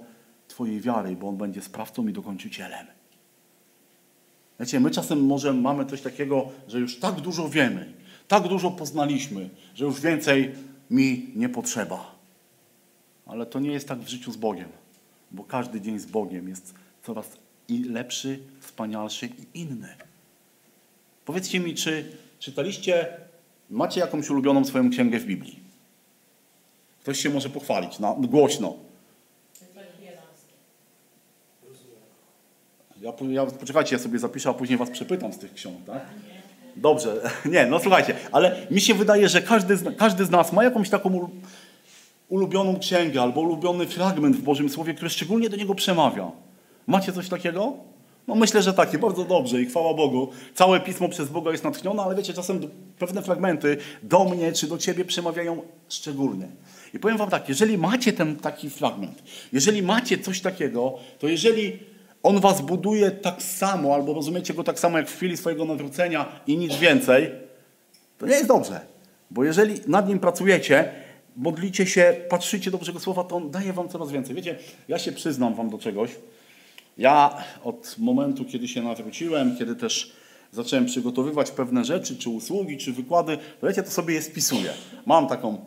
Twojej 0.49 0.81
wiary, 0.81 1.17
bo 1.17 1.29
On 1.29 1.37
będzie 1.37 1.63
sprawcą 1.63 2.09
i 2.09 2.13
dokończycielem. 2.13 2.87
Wiecie, 4.61 4.81
my 4.81 4.91
czasem 4.91 5.27
może 5.27 5.53
mamy 5.53 5.87
coś 5.87 6.03
takiego, 6.03 6.49
że 6.69 6.79
już 6.79 6.99
tak 6.99 7.21
dużo 7.21 7.49
wiemy, 7.49 7.93
tak 8.29 8.49
dużo 8.49 8.71
poznaliśmy, 8.71 9.51
że 9.75 9.85
już 9.85 10.01
więcej 10.01 10.55
mi 10.91 11.33
nie 11.37 11.49
potrzeba. 11.49 12.15
Ale 13.27 13.47
to 13.47 13.61
nie 13.61 13.73
jest 13.73 13.89
tak 13.89 13.99
w 13.99 14.09
życiu 14.09 14.33
z 14.33 14.37
Bogiem, 14.37 14.69
bo 15.31 15.45
każdy 15.45 15.81
dzień 15.81 15.99
z 15.99 16.07
Bogiem 16.07 16.49
jest 16.49 16.75
coraz 17.03 17.40
i 17.71 17.85
lepszy, 17.85 18.39
wspanialszy 18.61 19.27
i 19.27 19.61
inny. 19.61 19.89
Powiedzcie 21.25 21.61
mi, 21.61 21.75
czy 21.75 22.13
czytaliście, 22.39 23.09
macie 23.71 24.01
jakąś 24.01 24.31
ulubioną 24.31 24.65
swoją 24.65 24.91
księgę 24.91 25.19
w 25.19 25.27
Biblii? 25.27 25.61
Ktoś 27.01 27.21
się 27.21 27.31
może 27.31 27.49
pochwalić 27.49 27.99
na, 27.99 28.15
głośno. 28.19 28.75
Ja, 33.01 33.13
ja, 33.29 33.47
poczekajcie, 33.47 33.97
ja 33.97 34.03
sobie 34.03 34.19
zapiszę, 34.19 34.51
a 34.51 34.55
później 34.55 34.79
was 34.79 34.91
przepytam 34.91 35.33
z 35.33 35.39
tych 35.39 35.55
ksiąg, 35.55 35.77
tak? 35.87 36.07
Dobrze, 36.77 37.31
nie, 37.53 37.67
no 37.67 37.81
słuchajcie, 37.81 38.15
ale 38.33 38.67
mi 38.71 38.81
się 38.81 38.95
wydaje, 38.95 39.29
że 39.29 39.43
każdy 39.43 39.77
z, 39.77 39.97
każdy 39.97 40.25
z 40.25 40.31
nas 40.31 40.53
ma 40.53 40.65
jakąś 40.65 40.91
taką 40.91 41.31
ulubioną 42.29 42.79
księgę 42.79 43.23
albo 43.23 43.41
ulubiony 43.41 43.87
fragment 43.87 44.37
w 44.37 44.43
Bożym 44.43 44.69
Słowie, 44.69 44.95
który 44.95 45.11
szczególnie 45.11 45.51
do 45.51 45.57
niego 45.57 45.75
przemawia. 45.75 46.31
Macie 46.87 47.13
coś 47.13 47.29
takiego? 47.29 47.73
No 48.29 48.35
myślę, 48.35 48.63
że 48.63 48.73
takie, 48.73 48.99
bardzo 48.99 49.25
dobrze 49.25 49.63
i 49.63 49.67
chwała 49.67 49.95
Bogu. 49.95 50.29
Całe 50.55 50.81
Pismo 50.81 51.09
przez 51.09 51.29
Boga 51.29 51.51
jest 51.51 51.65
natchnione, 51.65 52.03
ale 52.03 52.15
wiecie, 52.17 52.35
czasem 52.35 52.61
pewne 52.99 53.23
fragmenty 53.23 53.77
do 54.03 54.25
mnie 54.25 54.53
czy 54.53 54.67
do 54.67 54.79
ciebie 54.79 55.05
przemawiają 55.05 55.63
szczególnie. 55.89 56.47
I 56.95 56.99
powiem 56.99 57.17
wam 57.17 57.31
tak, 57.31 57.49
jeżeli 57.49 57.79
macie 57.79 58.13
ten 58.13 58.37
taki 58.37 58.71
fragment, 58.71 59.23
jeżeli 59.53 59.83
macie 59.83 60.19
coś 60.19 60.41
takiego, 60.41 60.99
to 61.19 61.29
jeżeli 61.29 61.79
on 62.23 62.41
was 62.41 62.61
buduje 62.61 63.11
tak 63.11 63.43
samo, 63.43 63.95
albo 63.95 64.15
rozumiecie 64.15 64.55
go 64.55 64.65
tak 64.65 64.79
samo 64.79 64.99
jak 64.99 65.09
w 65.09 65.17
chwili 65.17 65.37
swojego 65.37 65.65
nawrócenia 65.65 66.41
i 66.47 66.57
nic 66.57 66.77
więcej, 66.77 67.31
to 68.19 68.27
nie 68.27 68.33
jest 68.33 68.49
dobrze. 68.49 68.81
Bo 69.31 69.45
jeżeli 69.45 69.81
nad 69.87 70.09
nim 70.09 70.19
pracujecie, 70.19 70.93
modlicie 71.37 71.87
się, 71.87 72.17
patrzycie 72.29 72.71
do 72.71 72.79
Bożego 72.79 73.01
Słowa, 73.01 73.25
to 73.25 73.37
on 73.37 73.51
daje 73.51 73.73
wam 73.73 73.89
coraz 73.89 74.11
więcej. 74.11 74.35
Wiecie, 74.35 74.59
ja 74.89 74.99
się 74.99 75.13
przyznam 75.13 75.55
wam 75.55 75.71
do 75.71 75.79
czegoś. 75.79 76.11
Ja 77.01 77.45
od 77.65 77.97
momentu, 77.99 78.45
kiedy 78.45 78.69
się 78.69 78.83
nawróciłem, 78.83 79.57
kiedy 79.57 79.77
też 79.77 80.13
zacząłem 80.53 80.87
przygotowywać 80.87 81.51
pewne 81.51 81.85
rzeczy, 81.85 82.17
czy 82.17 82.31
usługi, 82.31 82.79
czy 82.79 82.93
wykłady, 82.93 83.39
to 83.61 83.67
wiecie, 83.67 83.83
to 83.83 83.91
sobie 83.91 84.15
je 84.15 84.23
spisuję. 84.23 84.73
Mam 85.07 85.27
taką 85.27 85.65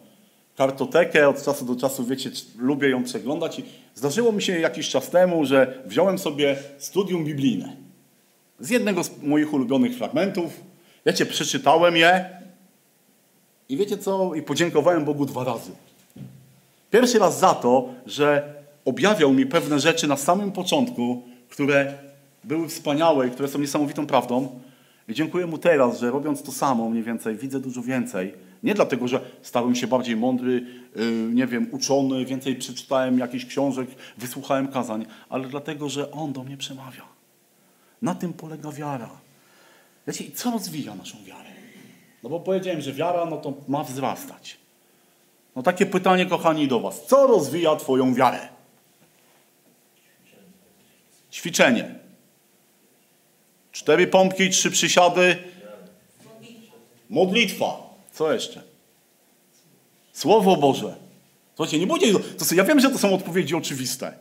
kartotekę, 0.57 1.29
od 1.29 1.43
czasu 1.45 1.65
do 1.65 1.75
czasu, 1.75 2.05
wiecie, 2.05 2.31
lubię 2.57 2.89
ją 2.89 3.03
przeglądać 3.03 3.59
i 3.59 3.63
zdarzyło 3.95 4.31
mi 4.31 4.41
się 4.41 4.59
jakiś 4.59 4.89
czas 4.89 5.09
temu, 5.09 5.45
że 5.45 5.83
wziąłem 5.85 6.19
sobie 6.19 6.55
studium 6.77 7.25
biblijne. 7.25 7.75
Z 8.59 8.69
jednego 8.69 9.03
z 9.03 9.21
moich 9.21 9.53
ulubionych 9.53 9.97
fragmentów, 9.97 10.61
wiecie, 11.05 11.25
przeczytałem 11.25 11.97
je 11.97 12.29
i 13.69 13.77
wiecie 13.77 13.97
co? 13.97 14.35
I 14.35 14.41
podziękowałem 14.41 15.05
Bogu 15.05 15.25
dwa 15.25 15.43
razy. 15.43 15.71
Pierwszy 16.91 17.19
raz 17.19 17.39
za 17.39 17.53
to, 17.53 17.89
że 18.05 18.53
objawiał 18.85 19.33
mi 19.33 19.45
pewne 19.45 19.79
rzeczy 19.79 20.07
na 20.07 20.17
samym 20.17 20.51
początku, 20.51 21.23
które 21.49 21.93
były 22.43 22.67
wspaniałe 22.67 23.27
i 23.27 23.31
które 23.31 23.47
są 23.47 23.59
niesamowitą 23.59 24.07
prawdą. 24.07 24.59
I 25.07 25.13
dziękuję 25.13 25.45
mu 25.45 25.57
teraz, 25.57 25.99
że 25.99 26.11
robiąc 26.11 26.43
to 26.43 26.51
samo 26.51 26.89
mniej 26.89 27.03
więcej, 27.03 27.35
widzę 27.35 27.59
dużo 27.59 27.81
więcej. 27.81 28.33
Nie 28.63 28.73
dlatego, 28.73 29.07
że 29.07 29.21
stałem 29.41 29.75
się 29.75 29.87
bardziej 29.87 30.15
mądry, 30.15 30.65
yy, 30.95 31.05
nie 31.33 31.47
wiem, 31.47 31.67
uczony, 31.71 32.25
więcej 32.25 32.55
przeczytałem 32.55 33.19
jakichś 33.19 33.45
książek, 33.45 33.89
wysłuchałem 34.17 34.67
kazań, 34.67 35.05
ale 35.29 35.47
dlatego, 35.47 35.89
że 35.89 36.11
On 36.11 36.33
do 36.33 36.43
mnie 36.43 36.57
przemawia. 36.57 37.03
Na 38.01 38.15
tym 38.15 38.33
polega 38.33 38.71
wiara. 38.71 39.09
Wiecie, 40.07 40.23
i 40.23 40.31
co 40.31 40.51
rozwija 40.51 40.95
naszą 40.95 41.17
wiarę? 41.25 41.49
No 42.23 42.29
bo 42.29 42.39
powiedziałem, 42.39 42.81
że 42.81 42.93
wiara, 42.93 43.25
no 43.25 43.37
to 43.37 43.53
ma 43.67 43.83
wzrastać. 43.83 44.57
No 45.55 45.63
takie 45.63 45.85
pytanie, 45.85 46.25
kochani, 46.25 46.67
do 46.67 46.79
Was. 46.79 47.05
Co 47.05 47.27
rozwija 47.27 47.75
Twoją 47.75 48.13
wiarę? 48.13 48.52
Ćwiczenie. 51.33 51.95
Cztery 53.71 54.07
pompki, 54.07 54.49
trzy 54.49 54.71
przysiady. 54.71 55.37
Modlitwa. 57.09 57.93
Co 58.11 58.33
jeszcze? 58.33 58.61
Słowo 60.13 60.55
Boże. 60.55 60.95
Słuchajcie, 61.55 61.79
nie 61.79 61.87
bójcie 61.87 62.13
to 62.13 62.55
Ja 62.55 62.63
wiem, 62.63 62.79
że 62.79 62.89
to 62.89 62.97
są 62.97 63.13
odpowiedzi 63.13 63.55
oczywiste. 63.55 64.13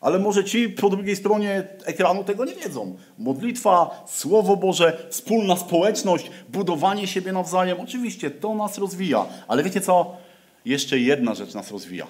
Ale 0.00 0.18
może 0.18 0.44
ci 0.44 0.68
po 0.68 0.90
drugiej 0.90 1.16
stronie 1.16 1.64
ekranu 1.84 2.24
tego 2.24 2.44
nie 2.44 2.54
wiedzą. 2.54 2.96
Modlitwa, 3.18 4.04
Słowo 4.08 4.56
Boże, 4.56 5.06
wspólna 5.10 5.56
społeczność, 5.56 6.30
budowanie 6.48 7.06
siebie 7.06 7.32
nawzajem. 7.32 7.80
Oczywiście 7.80 8.30
to 8.30 8.54
nas 8.54 8.78
rozwija. 8.78 9.26
Ale 9.48 9.62
wiecie 9.62 9.80
co? 9.80 10.16
Jeszcze 10.64 10.98
jedna 10.98 11.34
rzecz 11.34 11.54
nas 11.54 11.70
rozwija, 11.70 12.06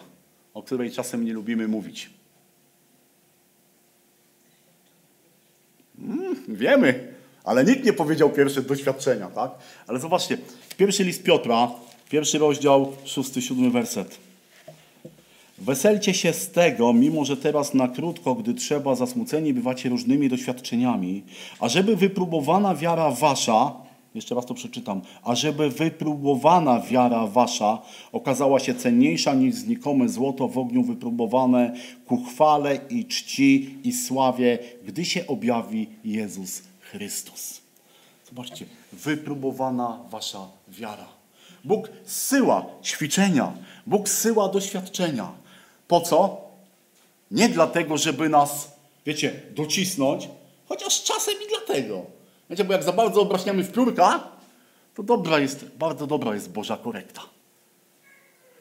o 0.54 0.62
której 0.62 0.92
czasem 0.92 1.24
nie 1.24 1.32
lubimy 1.32 1.68
mówić. 1.68 2.10
Wiemy, 6.48 7.08
ale 7.44 7.64
nikt 7.64 7.84
nie 7.84 7.92
powiedział 7.92 8.30
pierwsze 8.30 8.62
doświadczenia, 8.62 9.26
tak? 9.26 9.50
Ale 9.86 9.98
zobaczcie, 9.98 10.38
pierwszy 10.76 11.04
list 11.04 11.22
Piotra, 11.22 11.70
pierwszy 12.10 12.38
rozdział, 12.38 12.92
szósty, 13.04 13.42
siódmy 13.42 13.70
werset. 13.70 14.18
Weselcie 15.58 16.14
się 16.14 16.32
z 16.32 16.50
tego, 16.50 16.92
mimo 16.92 17.24
że 17.24 17.36
teraz 17.36 17.74
na 17.74 17.88
krótko, 17.88 18.34
gdy 18.34 18.54
trzeba, 18.54 18.94
zasmuceni 18.94 19.54
bywacie 19.54 19.88
różnymi 19.88 20.28
doświadczeniami, 20.28 21.22
ażeby 21.60 21.96
wypróbowana 21.96 22.74
wiara 22.74 23.10
wasza, 23.10 23.72
jeszcze 24.16 24.34
raz 24.34 24.46
to 24.46 24.54
przeczytam, 24.54 25.00
ażeby 25.22 25.70
wypróbowana 25.70 26.80
wiara 26.80 27.26
wasza 27.26 27.82
okazała 28.12 28.60
się 28.60 28.74
cenniejsza 28.74 29.34
niż 29.34 29.54
znikome 29.54 30.08
złoto 30.08 30.48
w 30.48 30.58
ogniu 30.58 30.82
wypróbowane 30.82 31.74
ku 32.06 32.24
chwale 32.24 32.78
i 32.90 33.04
czci 33.04 33.78
i 33.84 33.92
sławie, 33.92 34.58
gdy 34.84 35.04
się 35.04 35.26
objawi 35.26 35.88
Jezus 36.04 36.62
Chrystus. 36.80 37.60
Zobaczcie, 38.28 38.66
wypróbowana 38.92 39.98
wasza 40.10 40.48
wiara. 40.68 41.08
Bóg 41.64 41.90
zsyła 42.04 42.66
ćwiczenia, 42.84 43.52
Bóg 43.86 44.08
zsyła 44.08 44.48
doświadczenia. 44.48 45.32
Po 45.88 46.00
co? 46.00 46.40
Nie 47.30 47.48
dlatego, 47.48 47.96
żeby 47.96 48.28
nas, 48.28 48.72
wiecie, 49.06 49.42
docisnąć, 49.54 50.28
chociaż 50.68 51.02
czasem 51.02 51.34
i 51.34 51.48
dlatego. 51.48 52.15
Wiecie, 52.50 52.64
bo 52.64 52.72
jak 52.72 52.82
za 52.82 52.92
bardzo 52.92 53.20
obraśniamy 53.20 53.64
w 53.64 53.72
piórka, 53.72 54.28
to 54.94 55.02
dobra 55.02 55.38
jest, 55.38 55.66
bardzo 55.78 56.06
dobra 56.06 56.34
jest 56.34 56.52
Boża 56.52 56.76
korekta. 56.76 57.22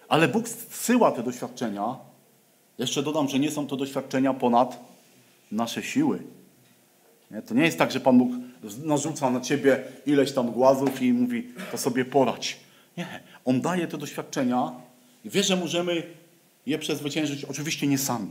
Ale 0.08 0.28
Bóg 0.28 0.50
zsyła 0.50 1.12
te 1.12 1.24
doświadczenia. 1.24 1.95
Jeszcze 2.78 3.04
dodam, 3.04 3.30
że 3.30 3.39
nie 3.39 3.52
są 3.52 3.67
to 3.67 3.76
doświadczenia 3.76 4.34
ponad 4.34 4.80
nasze 5.52 5.84
siły. 5.84 6.24
Nie? 7.32 7.41
To 7.41 7.54
nie 7.54 7.63
jest 7.63 7.78
tak, 7.78 7.91
że 7.91 8.00
Pan 8.00 8.17
Bóg 8.17 8.32
narzuca 8.84 9.30
na 9.30 9.41
ciebie 9.41 9.84
ileś 10.06 10.32
tam 10.32 10.52
głazów 10.52 11.02
i 11.02 11.13
mówi, 11.13 11.54
to 11.71 11.78
sobie 11.78 12.06
poradź. 12.06 12.60
Nie. 12.98 13.24
On 13.45 13.62
daje 13.62 13.88
te 13.88 13.98
doświadczenia 13.98 14.71
i 15.26 15.30
wie, 15.30 15.43
że 15.43 15.56
możemy 15.56 16.04
je 16.65 16.80
przezwyciężyć, 16.80 17.45
oczywiście 17.45 17.88
nie 17.88 17.98
sami, 17.98 18.30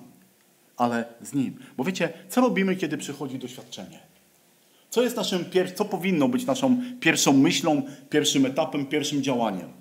ale 0.77 1.05
z 1.23 1.33
Nim. 1.33 1.59
Bo 1.77 1.85
wiecie, 1.85 2.13
co 2.29 2.41
robimy, 2.41 2.77
kiedy 2.77 2.99
przychodzi 2.99 3.39
doświadczenie? 3.39 4.14
Co 4.95 5.03
jest 5.03 5.17
naszym, 5.17 5.45
co 5.75 5.85
powinno 5.85 6.29
być 6.29 6.47
naszą 6.47 6.83
pierwszą 7.01 7.33
myślą, 7.33 7.83
pierwszym 8.11 8.47
etapem, 8.47 8.87
pierwszym 8.87 9.23
działaniem? 9.23 9.73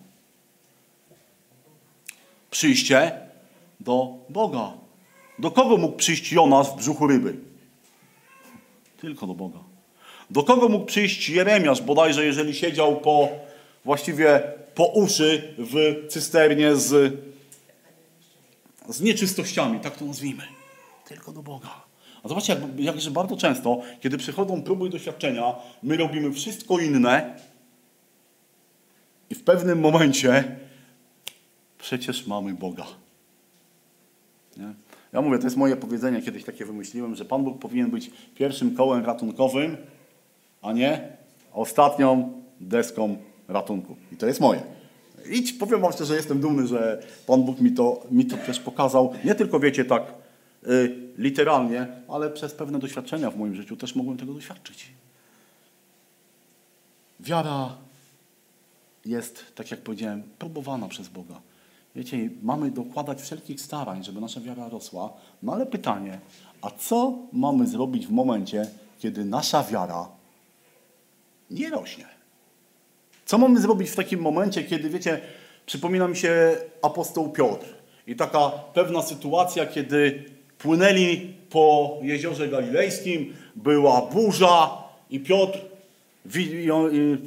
Przyjście 2.52 3.12
do 3.80 4.17
Boga. 4.30 4.73
Do 5.39 5.52
kogo 5.52 5.78
mógł 5.78 5.97
przyjść 5.97 6.32
Jonasz 6.32 6.67
w 6.67 6.76
brzuchu 6.76 7.08
ryby? 7.08 7.38
Tylko 9.02 9.28
do 9.28 9.34
Boga. 9.34 9.60
Do 10.30 10.43
kogo 10.43 10.69
mógł 10.69 10.86
przyjść 10.86 11.30
Jeremiasz, 11.30 11.82
bodajże 11.82 12.26
jeżeli 12.26 12.54
siedział 12.54 13.02
po, 13.02 13.30
właściwie 13.86 14.41
po 14.76 14.86
uszy 14.86 15.54
w 15.58 16.04
cysternie 16.10 16.76
z, 16.76 17.13
z 18.89 19.02
nieczystościami, 19.02 19.80
tak 19.80 19.97
to 19.97 20.06
nazwijmy. 20.06 20.43
Tylko 21.08 21.32
do 21.32 21.43
Boga. 21.43 21.83
A 22.24 22.28
zobaczcie, 22.28 22.54
jak, 22.54 22.80
jakże 22.80 23.12
bardzo 23.12 23.38
często, 23.38 23.82
kiedy 24.00 24.18
przychodzą 24.18 24.62
próby 24.62 24.88
i 24.88 24.90
doświadczenia, 24.90 25.56
my 25.84 25.98
robimy 25.98 26.32
wszystko 26.32 26.80
inne 26.80 27.36
i 29.30 29.36
w 29.36 29.44
pewnym 29.44 29.80
momencie 29.80 30.58
przecież 31.78 32.28
mamy 32.28 32.54
Boga. 32.54 32.86
Nie? 34.58 34.74
Ja 35.14 35.22
mówię, 35.22 35.38
to 35.38 35.44
jest 35.44 35.58
moje 35.58 35.76
powiedzenie, 35.76 36.22
kiedyś 36.22 36.44
takie 36.44 36.66
wymyśliłem, 36.66 37.16
że 37.16 37.26
Pan 37.26 37.44
Bóg 37.44 37.60
powinien 37.60 37.92
być 37.92 38.12
pierwszym 38.36 38.76
kołem 38.76 39.06
ratunkowym, 39.06 39.78
a 40.62 40.74
nie 40.74 41.08
ostatnią 41.54 42.42
deską 42.60 43.18
ratunku. 43.48 43.96
I 44.12 44.18
to 44.18 44.28
jest 44.28 44.40
moje. 44.40 44.62
I 45.32 45.54
powiem 45.54 45.82
Wam 45.82 45.92
szczerze, 45.92 46.16
jestem 46.16 46.40
dumny, 46.40 46.68
że 46.68 47.04
Pan 47.28 47.44
Bóg 47.44 47.60
mi 47.60 47.72
to, 47.72 48.04
mi 48.12 48.26
to 48.26 48.38
też 48.38 48.60
pokazał. 48.60 49.14
Nie 49.26 49.36
tylko, 49.36 49.60
wiecie, 49.60 49.86
tak 49.86 50.23
literalnie, 51.17 51.88
ale 52.08 52.30
przez 52.30 52.54
pewne 52.54 52.80
doświadczenia 52.80 53.32
w 53.32 53.38
moim 53.38 53.56
życiu 53.56 53.78
też 53.78 53.95
mogłem 53.95 54.17
tego 54.17 54.34
doświadczyć. 54.34 54.88
Wiara 57.19 57.76
jest, 59.06 59.56
tak 59.56 59.71
jak 59.71 59.82
powiedziałem, 59.82 60.23
próbowana 60.39 60.88
przez 60.88 61.08
Boga. 61.08 61.41
Wiecie, 61.95 62.30
mamy 62.41 62.71
dokładać 62.71 63.21
wszelkich 63.21 63.62
starań, 63.62 64.04
żeby 64.04 64.21
nasza 64.21 64.41
wiara 64.41 64.69
rosła. 64.69 65.13
No 65.43 65.54
ale 65.54 65.65
pytanie, 65.65 66.19
a 66.62 66.71
co 66.71 67.17
mamy 67.34 67.67
zrobić 67.67 68.08
w 68.08 68.12
momencie, 68.12 68.69
kiedy 68.99 69.26
nasza 69.26 69.63
wiara 69.63 70.08
nie 71.52 71.69
rośnie? 71.69 72.06
Co 73.26 73.38
mamy 73.38 73.62
zrobić 73.62 73.89
w 73.89 73.95
takim 73.95 74.21
momencie, 74.21 74.63
kiedy, 74.63 74.89
wiecie, 74.89 75.21
przypomina 75.65 76.08
mi 76.08 76.15
się 76.15 76.58
apostoł 76.82 77.32
Piotr 77.32 77.65
i 78.08 78.15
taka 78.15 78.49
pewna 78.49 79.02
sytuacja, 79.02 79.65
kiedy 79.65 80.26
płynęli 80.63 81.34
po 81.49 81.97
jeziorze 82.02 82.47
galilejskim, 82.47 83.36
była 83.56 84.02
burza 84.02 84.84
i 85.10 85.19
Piotr, 85.19 85.60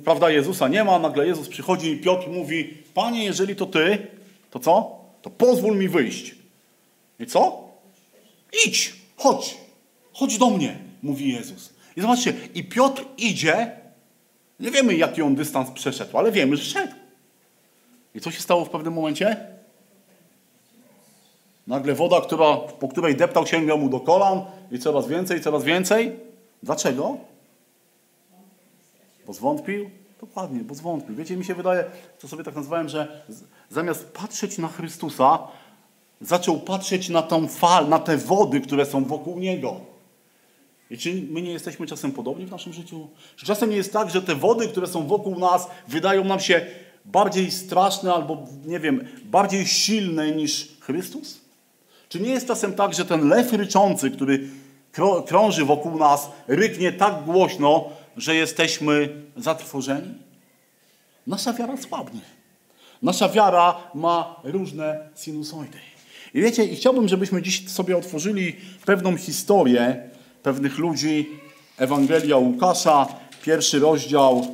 prawda, 0.04 0.30
Jezusa 0.30 0.68
nie 0.68 0.84
ma, 0.84 0.98
nagle 0.98 1.26
Jezus 1.26 1.48
przychodzi 1.48 1.90
i 1.90 1.96
Piotr 1.96 2.28
mówi, 2.28 2.74
Panie, 2.94 3.24
jeżeli 3.24 3.56
to 3.56 3.66
Ty, 3.66 4.06
to 4.50 4.58
co? 4.58 5.00
To 5.22 5.30
pozwól 5.30 5.76
mi 5.76 5.88
wyjść. 5.88 6.34
I 7.20 7.26
co? 7.26 7.68
Idź, 8.66 8.94
chodź, 9.16 9.56
chodź 10.12 10.38
do 10.38 10.50
mnie, 10.50 10.78
mówi 11.02 11.32
Jezus. 11.32 11.72
I 11.96 12.00
zobaczcie, 12.00 12.32
i 12.54 12.64
Piotr 12.64 13.04
idzie, 13.18 13.70
nie 14.60 14.70
wiemy 14.70 14.96
jaki 14.96 15.22
on 15.22 15.34
dystans 15.34 15.70
przeszedł, 15.70 16.18
ale 16.18 16.32
wiemy, 16.32 16.56
że 16.56 16.64
szedł. 16.64 16.92
I 18.14 18.20
co 18.20 18.30
się 18.30 18.40
stało 18.40 18.64
w 18.64 18.70
pewnym 18.70 18.92
momencie? 18.92 19.55
Nagle 21.66 21.94
woda, 21.94 22.20
która, 22.20 22.56
po 22.56 22.88
której 22.88 23.16
deptał, 23.16 23.46
sięga 23.46 23.76
mu 23.76 23.88
do 23.88 24.00
kolan 24.00 24.44
i 24.70 24.78
coraz 24.78 25.08
więcej, 25.08 25.40
coraz 25.40 25.64
więcej. 25.64 26.16
Dlaczego? 26.62 27.16
Bo 29.26 29.32
zwątpił? 29.32 29.90
Dokładnie, 30.20 30.60
bo 30.60 30.74
zwątpił. 30.74 31.14
Wiecie, 31.14 31.36
mi 31.36 31.44
się 31.44 31.54
wydaje, 31.54 31.84
to 32.18 32.28
sobie 32.28 32.44
tak 32.44 32.54
nazwałem, 32.54 32.88
że 32.88 33.24
zamiast 33.70 34.12
patrzeć 34.12 34.58
na 34.58 34.68
Chrystusa, 34.68 35.38
zaczął 36.20 36.60
patrzeć 36.60 37.08
na 37.08 37.22
tą 37.22 37.48
fal, 37.48 37.88
na 37.88 37.98
te 37.98 38.16
wody, 38.16 38.60
które 38.60 38.86
są 38.86 39.04
wokół 39.04 39.38
Niego. 39.38 39.80
I 40.90 40.98
czy 40.98 41.22
my 41.30 41.42
nie 41.42 41.52
jesteśmy 41.52 41.86
czasem 41.86 42.12
podobni 42.12 42.46
w 42.46 42.50
naszym 42.50 42.72
życiu? 42.72 43.08
Czy 43.36 43.46
czasem 43.46 43.70
nie 43.70 43.76
jest 43.76 43.92
tak, 43.92 44.10
że 44.10 44.22
te 44.22 44.34
wody, 44.34 44.68
które 44.68 44.86
są 44.86 45.06
wokół 45.06 45.38
nas, 45.38 45.68
wydają 45.88 46.24
nam 46.24 46.40
się 46.40 46.66
bardziej 47.04 47.50
straszne 47.50 48.14
albo, 48.14 48.46
nie 48.66 48.80
wiem, 48.80 49.08
bardziej 49.24 49.66
silne 49.66 50.30
niż 50.30 50.76
Chrystus? 50.80 51.45
Czy 52.08 52.20
nie 52.20 52.30
jest 52.30 52.46
czasem 52.46 52.74
tak, 52.74 52.94
że 52.94 53.04
ten 53.04 53.28
lew 53.28 53.52
ryczący, 53.52 54.10
który 54.10 54.48
krąży 55.26 55.64
wokół 55.64 55.98
nas, 55.98 56.30
ryknie 56.48 56.92
tak 56.92 57.24
głośno, 57.24 57.84
że 58.16 58.34
jesteśmy 58.34 59.08
zatrwożeni? 59.36 60.14
Nasza 61.26 61.52
wiara 61.52 61.76
słabnie. 61.76 62.20
Nasza 63.02 63.28
wiara 63.28 63.76
ma 63.94 64.40
różne 64.44 65.08
sinusoidy. 65.16 65.78
I 66.34 66.40
wiecie, 66.40 66.64
i 66.64 66.76
chciałbym, 66.76 67.08
żebyśmy 67.08 67.42
dziś 67.42 67.70
sobie 67.70 67.96
otworzyli 67.96 68.56
pewną 68.84 69.16
historię 69.16 70.10
pewnych 70.42 70.78
ludzi. 70.78 71.30
Ewangelia 71.78 72.36
Łukasza, 72.36 73.06
pierwszy 73.42 73.78
rozdział, 73.78 74.46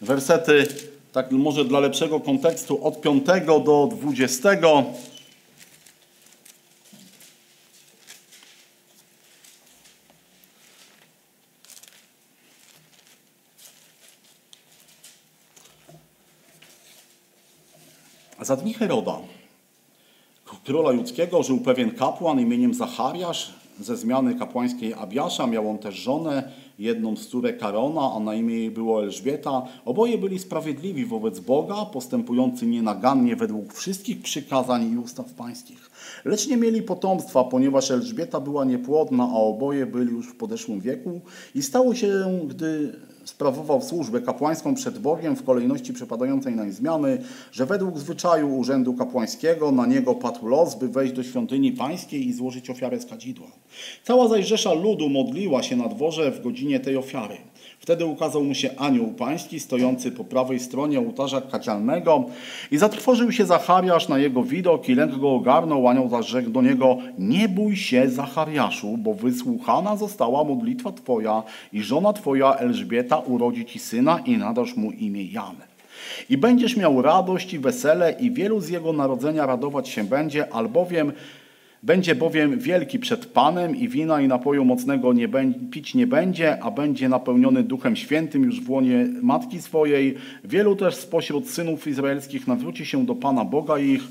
wersety, 0.00 0.66
tak 1.12 1.30
może 1.30 1.64
dla 1.64 1.80
lepszego 1.80 2.20
kontekstu, 2.20 2.86
od 2.86 3.00
5 3.00 3.26
do 3.46 3.88
20. 3.92 4.50
Za 18.50 18.56
dni 18.56 18.74
Heroda, 18.74 19.18
króla 20.64 20.92
judzkiego, 20.92 21.42
żył 21.42 21.60
pewien 21.60 21.90
kapłan 21.90 22.40
imieniem 22.40 22.74
Zachariasz, 22.74 23.54
ze 23.80 23.96
zmiany 23.96 24.34
kapłańskiej 24.34 24.94
Abiasza. 24.94 25.46
Miał 25.46 25.70
on 25.70 25.78
też 25.78 25.94
żonę, 25.94 26.52
jedną 26.78 27.16
z 27.16 27.28
córek 27.28 27.58
Karona, 27.58 28.12
a 28.16 28.20
na 28.20 28.34
imię 28.34 28.54
jej 28.54 28.70
było 28.70 29.02
Elżbieta. 29.02 29.62
Oboje 29.84 30.18
byli 30.18 30.38
sprawiedliwi 30.38 31.04
wobec 31.04 31.40
Boga, 31.40 31.84
postępujący 31.84 32.66
nienagannie 32.66 33.36
według 33.36 33.74
wszystkich 33.74 34.22
przykazań 34.22 34.92
i 34.92 34.98
ustaw 34.98 35.32
pańskich. 35.32 35.90
Lecz 36.24 36.48
nie 36.48 36.56
mieli 36.56 36.82
potomstwa, 36.82 37.44
ponieważ 37.44 37.90
Elżbieta 37.90 38.40
była 38.40 38.64
niepłodna, 38.64 39.24
a 39.24 39.36
oboje 39.36 39.86
byli 39.86 40.12
już 40.12 40.26
w 40.26 40.36
podeszłym 40.36 40.80
wieku. 40.80 41.20
I 41.54 41.62
stało 41.62 41.94
się, 41.94 42.40
gdy 42.48 42.92
sprawował 43.30 43.82
służbę 43.82 44.20
kapłańską 44.20 44.74
przed 44.74 44.98
Bogiem 44.98 45.36
w 45.36 45.42
kolejności 45.42 45.92
przypadającej 45.92 46.56
na 46.56 46.70
zmiany, 46.70 47.18
że 47.52 47.66
według 47.66 47.98
zwyczaju 47.98 48.56
urzędu 48.58 48.94
kapłańskiego 48.94 49.72
na 49.72 49.86
niego 49.86 50.14
padł 50.14 50.46
los, 50.46 50.74
by 50.74 50.88
wejść 50.88 51.12
do 51.12 51.22
świątyni 51.22 51.72
pańskiej 51.72 52.28
i 52.28 52.32
złożyć 52.32 52.70
ofiarę 52.70 53.00
z 53.00 53.06
kadzidła. 53.06 53.46
Cała 54.04 54.28
zaś 54.28 54.46
rzesza 54.46 54.72
ludu 54.72 55.08
modliła 55.08 55.62
się 55.62 55.76
na 55.76 55.88
dworze 55.88 56.30
w 56.30 56.42
godzinie 56.42 56.80
tej 56.80 56.96
ofiary. 56.96 57.36
Wtedy 57.80 58.04
ukazał 58.04 58.44
mu 58.44 58.54
się 58.54 58.70
anioł 58.76 59.06
pański, 59.06 59.60
stojący 59.60 60.12
po 60.12 60.24
prawej 60.24 60.60
stronie 60.60 60.98
ołtarza 60.98 61.40
kadzialnego 61.40 62.24
i 62.70 62.78
zatrwożył 62.78 63.32
się 63.32 63.46
Zachariasz 63.46 64.08
na 64.08 64.18
jego 64.18 64.42
widok 64.42 64.88
i 64.88 64.94
lęk 64.94 65.18
go 65.18 65.30
ogarnął. 65.30 65.88
Anioł 65.88 66.08
zaś 66.08 66.26
rzekł 66.26 66.50
do 66.50 66.62
niego, 66.62 66.98
nie 67.18 67.48
bój 67.48 67.76
się 67.76 68.10
Zachariaszu, 68.10 68.96
bo 68.96 69.14
wysłuchana 69.14 69.96
została 69.96 70.44
modlitwa 70.44 70.92
twoja 70.92 71.42
i 71.72 71.82
żona 71.82 72.12
twoja 72.12 72.54
Elżbieta 72.54 73.18
urodzi 73.18 73.66
ci 73.66 73.78
syna 73.78 74.18
i 74.26 74.36
nadasz 74.36 74.76
mu 74.76 74.90
imię 74.90 75.24
Jan. 75.24 75.56
I 76.30 76.36
będziesz 76.36 76.76
miał 76.76 77.02
radość 77.02 77.54
i 77.54 77.58
wesele 77.58 78.12
i 78.12 78.30
wielu 78.30 78.60
z 78.60 78.68
jego 78.68 78.92
narodzenia 78.92 79.46
radować 79.46 79.88
się 79.88 80.04
będzie, 80.04 80.52
albowiem 80.52 81.12
będzie 81.82 82.14
bowiem 82.14 82.58
wielki 82.58 82.98
przed 82.98 83.26
Panem 83.26 83.76
i 83.76 83.88
wina 83.88 84.20
i 84.20 84.28
napoju 84.28 84.64
mocnego 84.64 85.12
nie 85.12 85.28
pić 85.70 85.94
nie 85.94 86.06
będzie, 86.06 86.62
a 86.62 86.70
będzie 86.70 87.08
napełniony 87.08 87.62
Duchem 87.62 87.96
Świętym 87.96 88.44
już 88.44 88.60
w 88.60 88.70
łonie 88.70 89.08
matki 89.22 89.62
swojej. 89.62 90.14
Wielu 90.44 90.76
też 90.76 90.94
spośród 90.94 91.50
synów 91.50 91.86
izraelskich 91.86 92.46
nawróci 92.46 92.86
się 92.86 93.06
do 93.06 93.14
Pana 93.14 93.44
Boga 93.44 93.78
ich. 93.78 94.02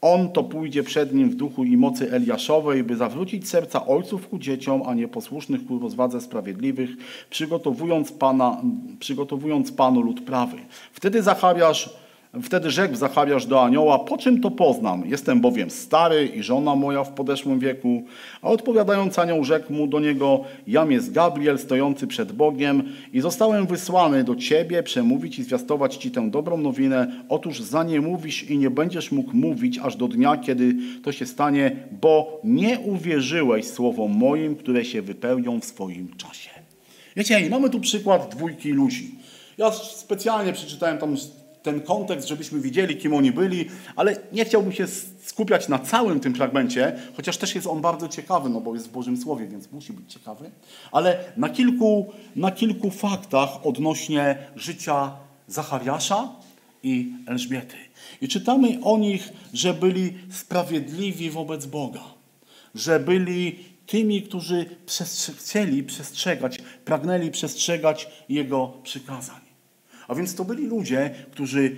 On 0.00 0.28
to 0.32 0.44
pójdzie 0.44 0.82
przed 0.82 1.14
nim 1.14 1.30
w 1.30 1.34
duchu 1.34 1.64
i 1.64 1.76
mocy 1.76 2.12
Eliaszowej, 2.12 2.84
by 2.84 2.96
zawrócić 2.96 3.48
serca 3.48 3.86
ojców 3.86 4.28
ku 4.28 4.38
dzieciom, 4.38 4.82
a 4.86 4.94
nieposłusznych 4.94 5.66
ku 5.66 5.78
rozwadze 5.78 6.20
sprawiedliwych, 6.20 6.90
przygotowując, 7.30 8.12
Pana, 8.12 8.62
przygotowując 8.98 9.72
Panu 9.72 10.00
lud 10.02 10.20
prawy. 10.20 10.56
Wtedy 10.92 11.22
Zachariasz 11.22 12.03
Wtedy 12.42 12.70
rzekł 12.70 12.94
Zachariasz 12.94 13.46
do 13.46 13.64
anioła, 13.64 13.98
po 13.98 14.18
czym 14.18 14.40
to 14.40 14.50
poznam? 14.50 15.02
Jestem 15.06 15.40
bowiem 15.40 15.70
stary 15.70 16.26
i 16.26 16.42
żona 16.42 16.74
moja 16.74 17.04
w 17.04 17.12
podeszłym 17.12 17.58
wieku. 17.58 18.04
A 18.42 18.48
odpowiadając 18.48 19.18
anioł 19.18 19.44
rzekł 19.44 19.72
mu 19.72 19.86
do 19.86 20.00
niego, 20.00 20.44
jam 20.66 20.92
jest 20.92 21.12
Gabriel 21.12 21.58
stojący 21.58 22.06
przed 22.06 22.32
Bogiem 22.32 22.82
i 23.12 23.20
zostałem 23.20 23.66
wysłany 23.66 24.24
do 24.24 24.36
ciebie 24.36 24.82
przemówić 24.82 25.38
i 25.38 25.42
zwiastować 25.44 25.96
ci 25.96 26.10
tę 26.10 26.30
dobrą 26.30 26.56
nowinę. 26.56 27.24
Otóż 27.28 27.60
za 27.60 27.84
nie 27.84 28.00
mówisz 28.00 28.50
i 28.50 28.58
nie 28.58 28.70
będziesz 28.70 29.12
mógł 29.12 29.36
mówić 29.36 29.78
aż 29.78 29.96
do 29.96 30.08
dnia, 30.08 30.36
kiedy 30.36 30.74
to 31.04 31.12
się 31.12 31.26
stanie, 31.26 31.76
bo 32.00 32.40
nie 32.44 32.78
uwierzyłeś 32.78 33.66
słowom 33.66 34.12
moim, 34.12 34.56
które 34.56 34.84
się 34.84 35.02
wypełnią 35.02 35.60
w 35.60 35.64
swoim 35.64 36.16
czasie. 36.16 36.50
Wiecie, 37.16 37.50
mamy 37.50 37.70
tu 37.70 37.80
przykład 37.80 38.34
dwójki 38.36 38.70
ludzi. 38.70 39.14
Ja 39.58 39.72
specjalnie 39.72 40.52
przeczytałem 40.52 40.98
tam 40.98 41.16
ten 41.64 41.80
kontekst, 41.80 42.28
żebyśmy 42.28 42.60
widzieli, 42.60 42.96
kim 42.96 43.14
oni 43.14 43.32
byli, 43.32 43.68
ale 43.96 44.16
nie 44.32 44.44
chciałbym 44.44 44.72
się 44.72 44.86
skupiać 45.24 45.68
na 45.68 45.78
całym 45.78 46.20
tym 46.20 46.34
fragmencie, 46.34 46.98
chociaż 47.16 47.36
też 47.36 47.54
jest 47.54 47.66
on 47.66 47.80
bardzo 47.80 48.08
ciekawy, 48.08 48.48
no 48.48 48.60
bo 48.60 48.74
jest 48.74 48.88
w 48.88 48.92
Bożym 48.92 49.16
Słowie, 49.16 49.46
więc 49.46 49.72
musi 49.72 49.92
być 49.92 50.12
ciekawy, 50.12 50.50
ale 50.92 51.24
na 51.36 51.48
kilku, 51.48 52.12
na 52.36 52.50
kilku 52.50 52.90
faktach 52.90 53.66
odnośnie 53.66 54.38
życia 54.56 55.12
Zachariasza 55.48 56.28
i 56.82 57.12
Elżbiety. 57.26 57.76
I 58.20 58.28
czytamy 58.28 58.78
o 58.82 58.98
nich, 58.98 59.32
że 59.52 59.74
byli 59.74 60.18
sprawiedliwi 60.30 61.30
wobec 61.30 61.66
Boga, 61.66 62.04
że 62.74 63.00
byli 63.00 63.58
tymi, 63.86 64.22
którzy 64.22 64.66
chcieli 65.38 65.82
przestrzegać, 65.82 66.58
pragnęli 66.84 67.30
przestrzegać 67.30 68.08
Jego 68.28 68.72
przykazań. 68.82 69.43
A 70.08 70.14
więc 70.14 70.34
to 70.34 70.44
byli 70.44 70.66
ludzie, 70.66 71.14
którzy, 71.30 71.76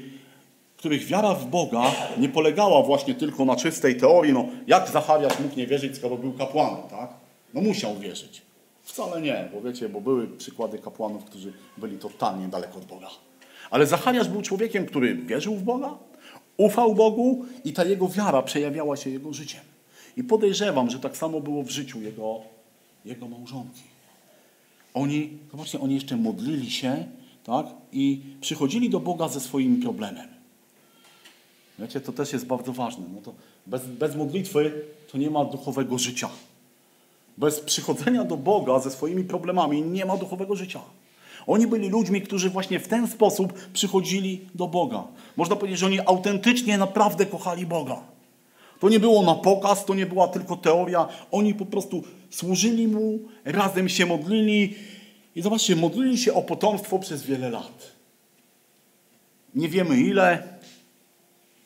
których 0.76 1.04
wiara 1.04 1.34
w 1.34 1.46
Boga 1.46 1.82
nie 2.18 2.28
polegała 2.28 2.82
właśnie 2.82 3.14
tylko 3.14 3.44
na 3.44 3.56
czystej 3.56 3.96
teorii. 3.96 4.32
No, 4.32 4.46
jak 4.66 4.88
Zachariasz 4.90 5.40
mógł 5.40 5.56
nie 5.56 5.66
wierzyć, 5.66 5.96
skoro 5.96 6.16
był 6.16 6.32
kapłanem, 6.32 6.82
tak? 6.90 7.10
No 7.54 7.60
musiał 7.60 7.98
wierzyć. 7.98 8.42
Wcale 8.82 9.20
nie, 9.20 9.48
bo 9.54 9.60
wiecie, 9.60 9.88
bo 9.88 10.00
były 10.00 10.28
przykłady 10.28 10.78
kapłanów, 10.78 11.24
którzy 11.24 11.52
byli 11.78 11.98
totalnie 11.98 12.48
daleko 12.48 12.78
od 12.78 12.84
Boga. 12.84 13.08
Ale 13.70 13.86
Zachariasz 13.86 14.28
był 14.28 14.42
człowiekiem, 14.42 14.86
który 14.86 15.14
wierzył 15.14 15.54
w 15.54 15.62
Boga, 15.62 15.94
ufał 16.56 16.94
Bogu 16.94 17.44
i 17.64 17.72
ta 17.72 17.84
jego 17.84 18.08
wiara 18.08 18.42
przejawiała 18.42 18.96
się 18.96 19.10
jego 19.10 19.32
życiem. 19.32 19.60
I 20.16 20.24
podejrzewam, 20.24 20.90
że 20.90 20.98
tak 20.98 21.16
samo 21.16 21.40
było 21.40 21.62
w 21.62 21.70
życiu 21.70 22.00
jego, 22.00 22.40
jego 23.04 23.28
małżonki. 23.28 23.82
Oni, 24.94 25.38
zobaczcie, 25.50 25.80
oni 25.80 25.94
jeszcze 25.94 26.16
modlili 26.16 26.70
się 26.70 27.06
tak? 27.46 27.66
i 27.92 28.20
przychodzili 28.40 28.90
do 28.90 29.00
Boga 29.00 29.28
ze 29.28 29.40
swoim 29.40 29.82
problemem. 29.82 30.28
Wiecie, 31.78 32.00
to 32.00 32.12
też 32.12 32.32
jest 32.32 32.46
bardzo 32.46 32.72
ważne. 32.72 33.04
No 33.14 33.20
to 33.20 33.34
bez, 33.66 33.86
bez 33.86 34.16
modlitwy 34.16 34.84
to 35.12 35.18
nie 35.18 35.30
ma 35.30 35.44
duchowego 35.44 35.98
życia. 35.98 36.28
Bez 37.38 37.60
przychodzenia 37.60 38.24
do 38.24 38.36
Boga 38.36 38.78
ze 38.78 38.90
swoimi 38.90 39.24
problemami 39.24 39.82
nie 39.82 40.06
ma 40.06 40.16
duchowego 40.16 40.56
życia. 40.56 40.80
Oni 41.46 41.66
byli 41.66 41.88
ludźmi, 41.88 42.22
którzy 42.22 42.50
właśnie 42.50 42.80
w 42.80 42.88
ten 42.88 43.08
sposób 43.08 43.52
przychodzili 43.72 44.40
do 44.54 44.66
Boga. 44.66 45.04
Można 45.36 45.56
powiedzieć, 45.56 45.78
że 45.78 45.86
oni 45.86 46.00
autentycznie, 46.00 46.78
naprawdę 46.78 47.26
kochali 47.26 47.66
Boga. 47.66 48.00
To 48.80 48.88
nie 48.88 49.00
było 49.00 49.22
na 49.22 49.34
pokaz, 49.34 49.84
to 49.84 49.94
nie 49.94 50.06
była 50.06 50.28
tylko 50.28 50.56
teoria. 50.56 51.08
Oni 51.30 51.54
po 51.54 51.66
prostu 51.66 52.02
służyli 52.30 52.88
Mu, 52.88 53.18
razem 53.44 53.88
się 53.88 54.06
modlili 54.06 54.74
i 55.36 55.42
zobaczcie, 55.42 55.76
modlili 55.76 56.18
się 56.18 56.34
o 56.34 56.42
potomstwo 56.42 56.98
przez 56.98 57.22
wiele 57.22 57.50
lat. 57.50 57.92
Nie 59.54 59.68
wiemy 59.68 59.96
ile. 59.96 60.42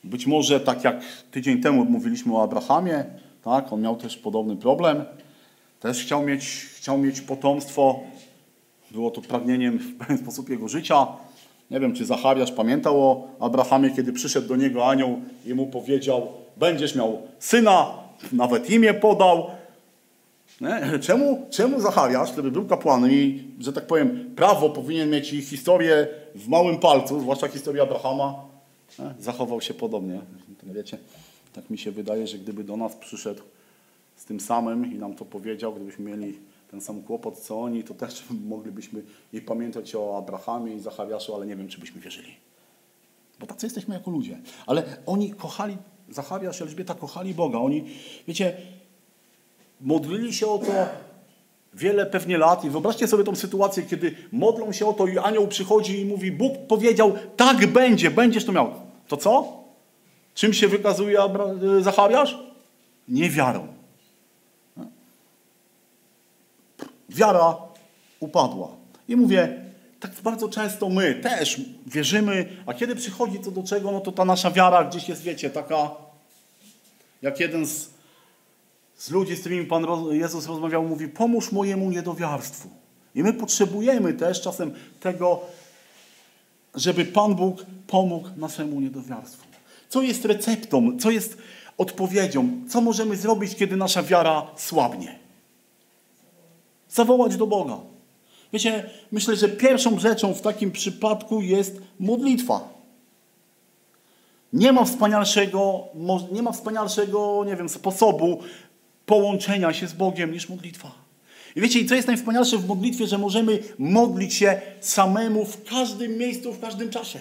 Być 0.04 0.26
może 0.26 0.60
tak 0.60 0.84
jak 0.84 1.02
tydzień 1.30 1.60
temu 1.60 1.84
mówiliśmy 1.84 2.36
o 2.36 2.42
Abrahamie, 2.42 3.04
tak, 3.44 3.72
on 3.72 3.80
miał 3.80 3.96
też 3.96 4.16
podobny 4.16 4.56
problem. 4.56 5.04
Też 5.80 6.02
chciał 6.04 6.22
mieć, 6.22 6.44
chciał 6.76 6.98
mieć 6.98 7.20
potomstwo. 7.20 8.00
Było 8.90 9.10
to 9.10 9.20
pragnieniem 9.20 9.78
w 9.78 9.96
pewien 9.96 10.18
sposób 10.18 10.48
jego 10.48 10.68
życia. 10.68 11.06
Nie 11.70 11.80
wiem, 11.80 11.94
czy 11.94 12.04
Zachariasz 12.04 12.52
pamiętał 12.52 13.02
o 13.02 13.28
Abrahamie, 13.40 13.90
kiedy 13.90 14.12
przyszedł 14.12 14.48
do 14.48 14.56
niego 14.56 14.88
anioł 14.88 15.20
i 15.46 15.54
mu 15.54 15.66
powiedział: 15.66 16.28
Będziesz 16.56 16.94
miał 16.94 17.22
syna, 17.38 17.94
nawet 18.32 18.70
imię 18.70 18.94
podał. 18.94 19.50
Nie? 20.60 20.98
Czemu, 20.98 21.46
czemu 21.50 21.80
Zachariasz, 21.80 22.32
który 22.32 22.50
był 22.50 22.66
kapłanem 22.66 23.12
i, 23.12 23.44
że 23.60 23.72
tak 23.72 23.86
powiem, 23.86 24.34
prawo 24.36 24.70
powinien 24.70 25.10
mieć 25.10 25.32
ich 25.32 25.48
historię 25.48 26.08
w 26.34 26.48
małym 26.48 26.78
palcu, 26.78 27.20
zwłaszcza 27.20 27.48
historię 27.48 27.82
Abrahama, 27.82 28.44
nie? 28.98 29.14
zachował 29.18 29.60
się 29.60 29.74
podobnie. 29.74 30.20
Wiecie, 30.62 30.98
tak 31.52 31.70
mi 31.70 31.78
się 31.78 31.90
wydaje, 31.90 32.26
że 32.26 32.38
gdyby 32.38 32.64
do 32.64 32.76
nas 32.76 32.96
przyszedł 32.96 33.42
z 34.16 34.24
tym 34.24 34.40
samym 34.40 34.92
i 34.92 34.98
nam 34.98 35.14
to 35.14 35.24
powiedział, 35.24 35.74
gdybyśmy 35.74 36.10
mieli 36.10 36.38
ten 36.70 36.80
sam 36.80 37.02
kłopot 37.02 37.38
co 37.38 37.60
oni, 37.60 37.84
to 37.84 37.94
też 37.94 38.24
moglibyśmy 38.48 39.02
i 39.32 39.40
pamiętać 39.40 39.94
o 39.94 40.18
Abrahamie 40.18 40.74
i 40.74 40.80
Zachariaszu, 40.80 41.34
ale 41.34 41.46
nie 41.46 41.56
wiem, 41.56 41.68
czy 41.68 41.80
byśmy 41.80 42.00
wierzyli. 42.00 42.34
Bo 43.40 43.46
tacy 43.46 43.66
jesteśmy 43.66 43.94
jako 43.94 44.10
ludzie. 44.10 44.38
Ale 44.66 44.82
oni 45.06 45.30
kochali, 45.30 45.76
Zachariasz 46.08 46.60
i 46.60 46.62
Elżbieta 46.62 46.94
kochali 46.94 47.34
Boga. 47.34 47.58
Oni, 47.58 47.84
wiecie, 48.28 48.56
modlili 49.80 50.34
się 50.34 50.46
o 50.46 50.58
to 50.58 50.72
wiele 51.74 52.06
pewnie 52.06 52.38
lat 52.38 52.64
i 52.64 52.70
wyobraźcie 52.70 53.08
sobie 53.08 53.24
tą 53.24 53.36
sytuację, 53.36 53.82
kiedy 53.82 54.14
modlą 54.32 54.72
się 54.72 54.86
o 54.86 54.92
to 54.92 55.06
i 55.06 55.18
anioł 55.18 55.48
przychodzi 55.48 56.00
i 56.00 56.04
mówi, 56.04 56.32
Bóg 56.32 56.52
powiedział, 56.68 57.12
tak 57.36 57.66
będzie, 57.66 58.10
będziesz 58.10 58.44
to 58.44 58.52
miał. 58.52 58.72
To 59.08 59.16
co? 59.16 59.60
Czym 60.34 60.54
się 60.54 60.68
wykazuje 60.68 61.18
Zachariasz? 61.80 62.38
Niewiarą. 63.08 63.66
Wiara 67.08 67.56
upadła. 68.20 68.68
I 69.08 69.16
mówię, 69.16 69.64
tak 70.00 70.10
bardzo 70.24 70.48
często 70.48 70.88
my 70.88 71.14
też 71.14 71.60
wierzymy, 71.86 72.56
a 72.66 72.74
kiedy 72.74 72.96
przychodzi 72.96 73.40
co 73.40 73.50
do 73.50 73.62
czego, 73.62 73.92
no 73.92 74.00
to 74.00 74.12
ta 74.12 74.24
nasza 74.24 74.50
wiara 74.50 74.84
gdzieś 74.84 75.08
jest, 75.08 75.22
wiecie, 75.22 75.50
taka 75.50 75.90
jak 77.22 77.40
jeden 77.40 77.66
z 77.66 77.90
z 79.00 79.10
ludzi, 79.10 79.36
z 79.36 79.40
którymi 79.40 79.66
Pan 79.66 79.86
Jezus 80.10 80.46
rozmawiał, 80.46 80.84
mówi: 80.84 81.08
Pomóż 81.08 81.52
mojemu 81.52 81.90
niedowiarstwu. 81.90 82.68
I 83.14 83.22
my 83.22 83.32
potrzebujemy 83.32 84.12
też 84.12 84.40
czasem 84.40 84.74
tego, 85.00 85.40
żeby 86.74 87.04
Pan 87.04 87.34
Bóg 87.34 87.64
pomógł 87.86 88.28
naszemu 88.36 88.80
niedowiarstwu. 88.80 89.44
Co 89.88 90.02
jest 90.02 90.24
receptą, 90.24 90.98
co 90.98 91.10
jest 91.10 91.38
odpowiedzią, 91.78 92.48
co 92.68 92.80
możemy 92.80 93.16
zrobić, 93.16 93.56
kiedy 93.56 93.76
nasza 93.76 94.02
wiara 94.02 94.46
słabnie? 94.56 95.18
Zawołać 96.88 97.36
do 97.36 97.46
Boga. 97.46 97.76
Wiecie, 98.52 98.90
myślę, 99.12 99.36
że 99.36 99.48
pierwszą 99.48 99.98
rzeczą 99.98 100.34
w 100.34 100.40
takim 100.40 100.70
przypadku 100.70 101.40
jest 101.40 101.80
modlitwa. 102.00 102.68
Nie 104.52 104.72
ma 104.72 104.84
wspanialszego, 104.84 105.84
nie 106.32 106.42
ma 106.42 106.52
wspanialszego, 106.52 107.44
nie 107.46 107.56
wiem, 107.56 107.68
sposobu 107.68 108.40
połączenia 109.10 109.72
się 109.72 109.86
z 109.88 109.92
Bogiem 109.92 110.32
niż 110.32 110.48
modlitwa. 110.48 110.92
I 111.56 111.60
wiecie, 111.60 111.84
co 111.84 111.94
jest 111.94 112.08
najwspanialsze 112.08 112.58
w 112.58 112.66
modlitwie, 112.66 113.06
że 113.06 113.18
możemy 113.18 113.62
modlić 113.78 114.34
się 114.34 114.60
samemu 114.80 115.44
w 115.44 115.64
każdym 115.64 116.18
miejscu, 116.18 116.52
w 116.52 116.60
każdym 116.60 116.90
czasie. 116.90 117.20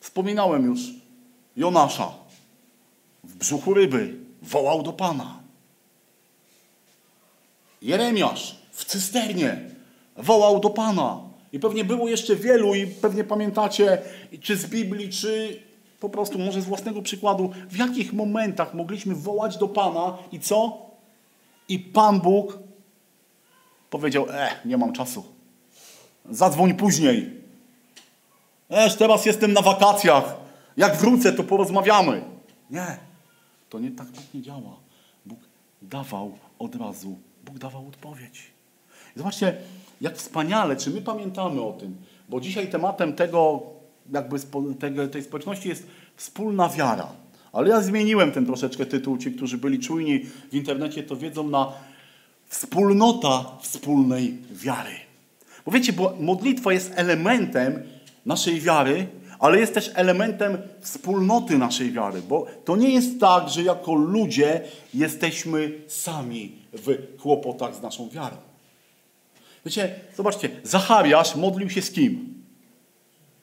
Wspominałem 0.00 0.64
już 0.64 0.80
Jonasza 1.56 2.14
w 3.24 3.36
brzuchu 3.36 3.74
ryby 3.74 4.14
wołał 4.42 4.82
do 4.82 4.92
Pana. 4.92 5.40
Jeremiasz 7.82 8.56
w 8.72 8.84
cysternie 8.84 9.60
wołał 10.16 10.60
do 10.60 10.70
Pana. 10.70 11.20
I 11.52 11.60
pewnie 11.60 11.84
było 11.84 12.08
jeszcze 12.08 12.36
wielu 12.36 12.74
i 12.74 12.86
pewnie 12.86 13.24
pamiętacie, 13.24 13.98
czy 14.40 14.56
z 14.56 14.66
Biblii, 14.66 15.08
czy 15.08 15.62
po 16.06 16.10
prostu 16.10 16.38
może 16.38 16.62
z 16.62 16.64
własnego 16.64 17.02
przykładu, 17.02 17.50
w 17.68 17.76
jakich 17.76 18.12
momentach 18.12 18.74
mogliśmy 18.74 19.14
wołać 19.14 19.58
do 19.58 19.68
Pana 19.68 20.18
i 20.32 20.40
co? 20.40 20.78
I 21.68 21.78
Pan 21.78 22.20
Bóg 22.20 22.58
powiedział, 23.90 24.26
e, 24.30 24.50
nie 24.64 24.76
mam 24.76 24.92
czasu. 24.92 25.24
Zadzwoń 26.30 26.74
później. 26.74 27.30
Esz, 28.70 28.96
teraz 28.96 29.26
jestem 29.26 29.52
na 29.52 29.62
wakacjach. 29.62 30.36
Jak 30.76 30.96
wrócę, 30.96 31.32
to 31.32 31.44
porozmawiamy. 31.44 32.22
Nie, 32.70 32.96
to 33.70 33.78
nie 33.78 33.90
tak 33.90 34.06
Bóg 34.06 34.24
nie 34.34 34.42
działa. 34.42 34.76
Bóg 35.26 35.38
dawał 35.82 36.38
od 36.58 36.74
razu, 36.74 37.18
Bóg 37.44 37.58
dawał 37.58 37.88
odpowiedź. 37.88 38.50
I 39.16 39.18
zobaczcie, 39.18 39.56
jak 40.00 40.16
wspaniale, 40.16 40.76
czy 40.76 40.90
my 40.90 41.02
pamiętamy 41.02 41.62
o 41.62 41.72
tym, 41.72 41.96
bo 42.28 42.40
dzisiaj 42.40 42.68
tematem 42.68 43.12
tego, 43.12 43.62
jakby 44.12 44.36
tego, 44.78 45.08
tej 45.08 45.22
społeczności 45.22 45.68
jest 45.68 45.86
wspólna 46.16 46.68
wiara. 46.68 47.08
Ale 47.52 47.68
ja 47.68 47.80
zmieniłem 47.80 48.32
ten 48.32 48.46
troszeczkę 48.46 48.86
tytuł. 48.86 49.18
Ci, 49.18 49.32
którzy 49.32 49.58
byli 49.58 49.78
czujni 49.78 50.20
w 50.50 50.54
internecie, 50.54 51.02
to 51.02 51.16
wiedzą 51.16 51.48
na 51.48 51.72
wspólnota 52.48 53.44
wspólnej 53.62 54.38
wiary. 54.52 54.94
Bo 55.66 55.72
wiecie, 55.72 55.92
bo 55.92 56.16
modlitwa 56.20 56.72
jest 56.72 56.92
elementem 56.96 57.82
naszej 58.26 58.60
wiary, 58.60 59.06
ale 59.38 59.58
jest 59.58 59.74
też 59.74 59.90
elementem 59.94 60.58
wspólnoty 60.80 61.58
naszej 61.58 61.92
wiary, 61.92 62.22
bo 62.28 62.46
to 62.64 62.76
nie 62.76 62.90
jest 62.90 63.20
tak, 63.20 63.48
że 63.48 63.62
jako 63.62 63.94
ludzie 63.94 64.60
jesteśmy 64.94 65.72
sami 65.86 66.52
w 66.72 67.16
kłopotach 67.22 67.74
z 67.74 67.82
naszą 67.82 68.08
wiarą. 68.08 68.36
Wiecie, 69.66 69.94
zobaczcie, 70.16 70.48
Zachariasz 70.64 71.36
modlił 71.36 71.70
się 71.70 71.82
z 71.82 71.90
kim? 71.90 72.35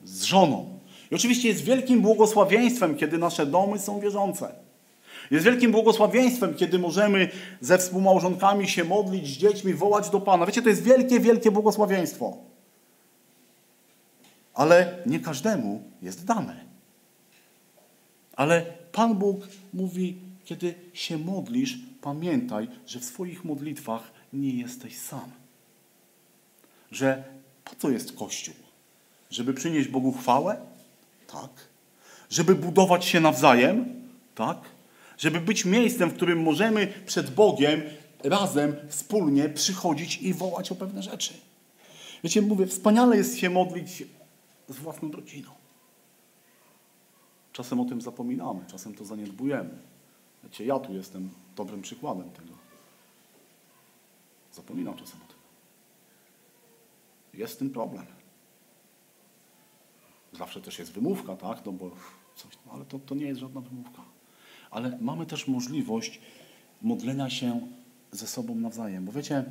Z 0.06 0.24
żoną. 0.24 0.80
I 1.12 1.16
oczywiście 1.16 1.48
jest 1.48 1.64
wielkim 1.64 2.02
błogosławieństwem, 2.02 2.96
kiedy 2.96 3.18
nasze 3.18 3.46
domy 3.46 3.80
są 3.80 4.00
wierzące. 4.00 4.56
Jest 5.32 5.46
wielkim 5.46 5.72
błogosławieństwem, 5.72 6.56
kiedy 6.56 6.80
możemy 6.80 7.30
ze 7.62 7.78
współmałżonkami 7.78 8.68
się 8.68 8.84
modlić, 8.84 9.28
z 9.28 9.38
dziećmi, 9.38 9.74
wołać 9.74 10.10
do 10.10 10.22
Pana. 10.22 10.46
Wiecie, 10.46 10.62
to 10.62 10.70
jest 10.70 10.84
wielkie, 10.84 11.20
wielkie 11.20 11.52
błogosławieństwo. 11.52 12.38
Ale 14.54 14.98
nie 15.06 15.20
każdemu 15.20 15.84
jest 16.02 16.26
dane. 16.26 16.66
Ale 18.36 18.66
Pan 18.92 19.16
Bóg 19.16 19.48
mówi, 19.74 20.18
kiedy 20.46 20.76
się 20.94 21.18
modlisz, 21.18 21.78
pamiętaj, 22.02 22.68
że 22.88 23.00
w 23.00 23.06
swoich 23.06 23.46
modlitwach 23.46 24.12
nie 24.34 24.50
jesteś 24.50 24.98
sam. 24.98 25.32
Że 26.92 27.24
po 27.64 27.76
co 27.76 27.90
jest 27.90 28.16
Kościół? 28.16 28.63
Żeby 29.34 29.54
przynieść 29.54 29.88
Bogu 29.88 30.12
chwałę? 30.12 30.58
Tak. 31.28 31.50
Żeby 32.30 32.56
budować 32.56 33.06
się 33.06 33.20
nawzajem? 33.20 33.86
Tak. 34.36 34.58
Żeby 35.18 35.40
być 35.40 35.66
miejscem, 35.66 36.10
w 36.10 36.14
którym 36.14 36.42
możemy 36.42 36.94
przed 37.06 37.34
Bogiem 37.34 37.82
razem, 38.24 38.76
wspólnie 38.90 39.50
przychodzić 39.50 40.18
i 40.18 40.34
wołać 40.34 40.72
o 40.72 40.76
pewne 40.76 41.04
rzeczy. 41.04 41.34
Wiecie, 42.24 42.42
mówię, 42.42 42.68
wspaniale 42.68 43.18
jest 43.18 43.38
się 43.38 43.50
modlić 43.50 44.04
z 44.70 44.76
własną 44.76 45.12
rodziną. 45.12 45.52
Czasem 47.54 47.80
o 47.80 47.86
tym 47.86 48.02
zapominamy, 48.02 48.60
czasem 48.68 48.94
to 48.94 49.06
zaniedbujemy. 49.06 49.78
Wiecie, 50.44 50.66
ja 50.66 50.80
tu 50.80 50.94
jestem 50.94 51.30
dobrym 51.56 51.82
przykładem 51.82 52.30
tego. 52.32 52.54
Zapominam 54.52 54.98
czasem 54.98 55.20
o 55.22 55.28
tym. 55.28 55.38
Jest 57.40 57.60
ten 57.60 57.70
problem. 57.70 58.06
Zawsze 60.38 60.62
też 60.62 60.80
jest 60.80 60.92
wymówka, 60.92 61.36
tak? 61.36 61.66
No 61.66 61.72
bo 61.72 61.92
coś, 62.36 62.52
no 62.66 62.72
ale 62.72 62.86
to, 62.86 63.00
to 63.00 63.16
nie 63.16 63.26
jest 63.26 63.40
żadna 63.40 63.62
wymówka. 63.62 64.02
Ale 64.72 64.98
mamy 65.02 65.26
też 65.26 65.48
możliwość 65.48 66.20
modlenia 66.82 67.30
się 67.30 67.68
ze 68.12 68.28
sobą 68.28 68.56
nawzajem. 68.56 69.06
Bo 69.06 69.12
wiecie, 69.12 69.44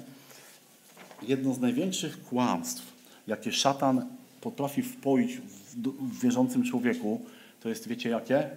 jedno 1.23 1.55
z 1.55 1.61
największych 1.61 2.25
kłamstw, 2.25 2.93
jakie 3.27 3.53
szatan 3.53 4.07
potrafi 4.41 4.83
wpoić 4.83 5.37
w, 5.37 5.77
w 5.81 6.21
wierzącym 6.21 6.65
człowieku, 6.65 7.21
to 7.61 7.69
jest, 7.69 7.89
wiecie 7.89 8.09
jakie? 8.09 8.51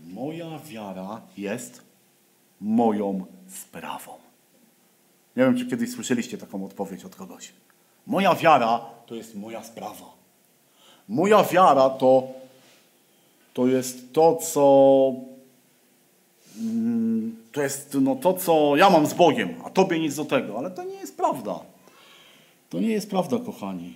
Moja 0.00 0.58
wiara 0.58 1.20
jest 1.36 1.82
moją 2.60 3.26
sprawą. 3.48 4.12
Nie 5.36 5.44
wiem, 5.44 5.56
czy 5.56 5.66
kiedyś 5.66 5.92
słyszeliście 5.92 6.38
taką 6.38 6.64
odpowiedź 6.64 7.04
od 7.04 7.16
kogoś. 7.16 7.52
Moja 8.06 8.34
wiara 8.34 8.80
to 9.06 9.14
jest 9.14 9.34
moja 9.34 9.64
sprawa. 9.64 10.19
Moja 11.10 11.42
wiara 11.42 11.90
to, 11.90 12.28
to 13.54 13.66
jest 13.66 14.12
to, 14.12 14.36
co 14.36 15.12
mm, 16.60 17.36
to 17.52 17.62
jest 17.62 17.96
no, 18.00 18.16
to, 18.16 18.34
co 18.34 18.76
ja 18.76 18.90
mam 18.90 19.06
z 19.06 19.14
Bogiem, 19.14 19.54
a 19.64 19.70
tobie 19.70 19.98
nic 19.98 20.16
do 20.16 20.24
tego. 20.24 20.58
Ale 20.58 20.70
to 20.70 20.84
nie 20.84 20.94
jest 20.94 21.16
prawda. 21.16 21.60
To 22.70 22.80
nie 22.80 22.88
jest 22.88 23.10
prawda, 23.10 23.38
kochani. 23.38 23.94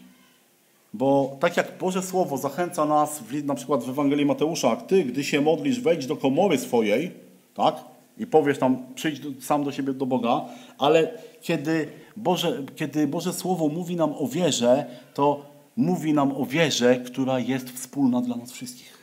Bo 0.95 1.37
tak 1.41 1.57
jak 1.57 1.79
Boże 1.79 2.03
Słowo 2.03 2.37
zachęca 2.37 2.85
nas, 2.85 3.19
w, 3.19 3.45
na 3.45 3.55
przykład 3.55 3.85
w 3.85 3.89
Ewangelii 3.89 4.27
Mateusza, 4.27 4.77
ty, 4.77 5.05
gdy 5.05 5.25
się 5.25 5.41
modlisz, 5.41 5.81
wejdź 5.81 6.07
do 6.07 6.17
komory 6.17 6.59
swojej, 6.59 7.11
tak? 7.55 7.77
I 8.19 8.27
powiesz 8.27 8.59
tam, 8.59 8.77
przyjdź 8.95 9.21
do, 9.21 9.29
sam 9.43 9.65
do 9.65 9.73
siebie, 9.73 9.93
do 9.93 10.07
Boga, 10.07 10.45
ale 10.79 11.11
kiedy 11.43 11.89
Boże, 12.17 12.63
kiedy 12.77 13.07
Boże 13.07 13.33
Słowo 13.33 13.69
mówi 13.69 13.97
nam 13.97 14.15
o 14.19 14.29
wierze, 14.29 14.87
to 15.15 15.54
mówi 15.77 16.13
nam 16.13 16.33
o 16.37 16.47
wierze, 16.47 16.97
która 16.97 17.39
jest 17.39 17.71
wspólna 17.71 18.21
dla 18.21 18.37
nas 18.37 18.53
wszystkich. 18.53 18.99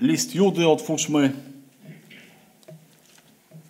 List 0.00 0.34
Judy 0.34 0.68
otwórzmy. 0.68 1.32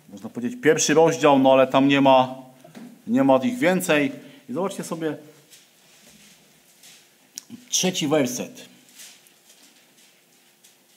Można 0.09 0.29
powiedzieć 0.29 0.61
pierwszy 0.61 0.93
rozdział, 0.93 1.39
no 1.39 1.53
ale 1.53 1.67
tam 1.67 1.87
nie 1.87 2.01
ma, 2.01 2.35
nie 3.07 3.23
ma 3.23 3.37
ich 3.37 3.57
więcej. 3.57 4.11
I 4.49 4.53
zobaczcie 4.53 4.83
sobie, 4.83 5.17
Trzeci 7.69 8.07
werset. 8.07 8.65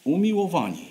Umiłowani, 0.04 0.86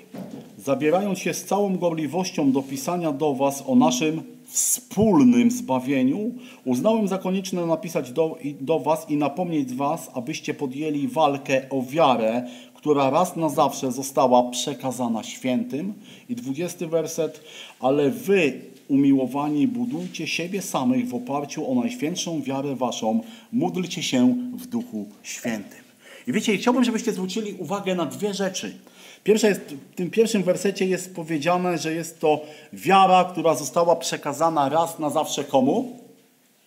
zabierając 0.57 1.19
się 1.19 1.33
z 1.33 1.45
całą 1.45 1.77
gorliwością 1.77 2.51
do 2.51 2.61
pisania 2.61 3.11
do 3.11 3.33
Was 3.35 3.63
o 3.67 3.75
naszym 3.75 4.38
wspólnym 4.49 5.51
zbawieniu, 5.51 6.31
uznałem 6.65 7.07
za 7.07 7.17
konieczne 7.17 7.65
napisać 7.65 8.11
do, 8.11 8.37
do 8.61 8.79
Was 8.79 9.09
i 9.09 9.17
napomnieć 9.17 9.73
Was, 9.73 10.09
abyście 10.13 10.53
podjęli 10.53 11.07
walkę 11.07 11.69
o 11.69 11.81
wiarę, 11.81 12.47
która 12.73 13.09
raz 13.09 13.35
na 13.35 13.49
zawsze 13.49 13.91
została 13.91 14.49
przekazana 14.49 15.23
świętym. 15.23 15.93
I 16.29 16.35
dwudziesty 16.35 16.87
werset. 16.87 17.41
Ale 17.79 18.09
Wy 18.09 18.61
umiłowani, 18.87 19.67
budujcie 19.67 20.27
siebie 20.27 20.61
samych 20.61 21.07
w 21.07 21.15
oparciu 21.15 21.71
o 21.71 21.75
najświętszą 21.75 22.41
wiarę 22.41 22.75
waszą, 22.75 23.21
módlcie 23.51 24.03
się 24.03 24.35
w 24.53 24.67
Duchu 24.67 25.09
Świętym. 25.23 25.83
I 26.27 26.31
wiecie, 26.31 26.57
chciałbym, 26.57 26.83
żebyście 26.83 27.13
zwrócili 27.13 27.53
uwagę 27.53 27.95
na 27.95 28.05
dwie 28.05 28.33
rzeczy. 28.33 28.77
Pierwsza 29.23 29.47
jest, 29.47 29.61
w 29.61 29.95
tym 29.95 30.09
pierwszym 30.09 30.43
wersecie 30.43 30.85
jest 30.85 31.15
powiedziane, 31.15 31.77
że 31.77 31.93
jest 31.93 32.19
to 32.19 32.45
wiara, 32.73 33.23
która 33.31 33.55
została 33.55 33.95
przekazana 33.95 34.69
raz 34.69 34.99
na 34.99 35.09
zawsze 35.09 35.43
komu? 35.43 35.99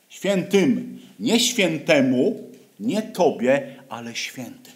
Świętym. 0.08 0.98
Nie 1.20 1.40
świętemu, 1.40 2.40
nie 2.80 3.02
tobie, 3.02 3.76
ale 3.88 4.14
świętym. 4.14 4.72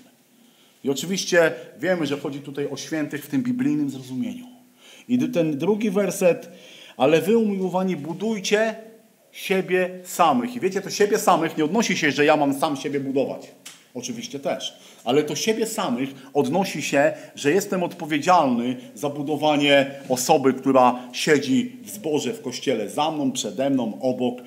I 0.85 0.91
oczywiście 0.91 1.53
wiemy, 1.81 2.07
że 2.07 2.19
chodzi 2.19 2.41
tutaj 2.41 2.69
o 2.71 2.77
świętych 2.77 3.25
w 3.25 3.29
tym 3.29 3.43
biblijnym 3.43 3.91
zrozumieniu. 3.91 4.47
I 5.09 5.19
ten 5.19 5.59
drugi 5.59 5.91
werset 5.91 6.49
ale 6.97 7.21
wy, 7.21 7.39
umiłowani, 7.39 7.97
budujcie 7.97 8.75
siebie 9.33 10.01
samych. 10.05 10.57
I 10.57 10.61
wiecie, 10.61 10.81
to 10.81 10.91
siebie 10.91 11.19
samych 11.19 11.57
nie 11.57 11.65
odnosi 11.65 11.97
się, 11.97 12.11
że 12.11 12.25
ja 12.25 12.37
mam 12.37 12.55
sam 12.55 12.77
siebie 12.77 13.01
budować. 13.01 13.51
Oczywiście 13.97 14.41
też. 14.41 14.79
Ale 15.05 15.23
to 15.23 15.37
siebie 15.37 15.67
samych 15.67 16.15
odnosi 16.35 16.83
się, 16.83 17.13
że 17.35 17.53
jestem 17.53 17.83
odpowiedzialny 17.83 18.77
za 18.95 19.11
budowanie 19.11 19.91
osoby, 20.09 20.53
która 20.53 21.09
siedzi 21.13 21.77
w 21.83 21.91
zborze 21.91 22.33
w 22.33 22.43
kościele 22.43 22.91
za 22.91 23.11
mną, 23.11 23.33
przede 23.33 23.71
mną, 23.71 23.99
obok, 24.01 24.39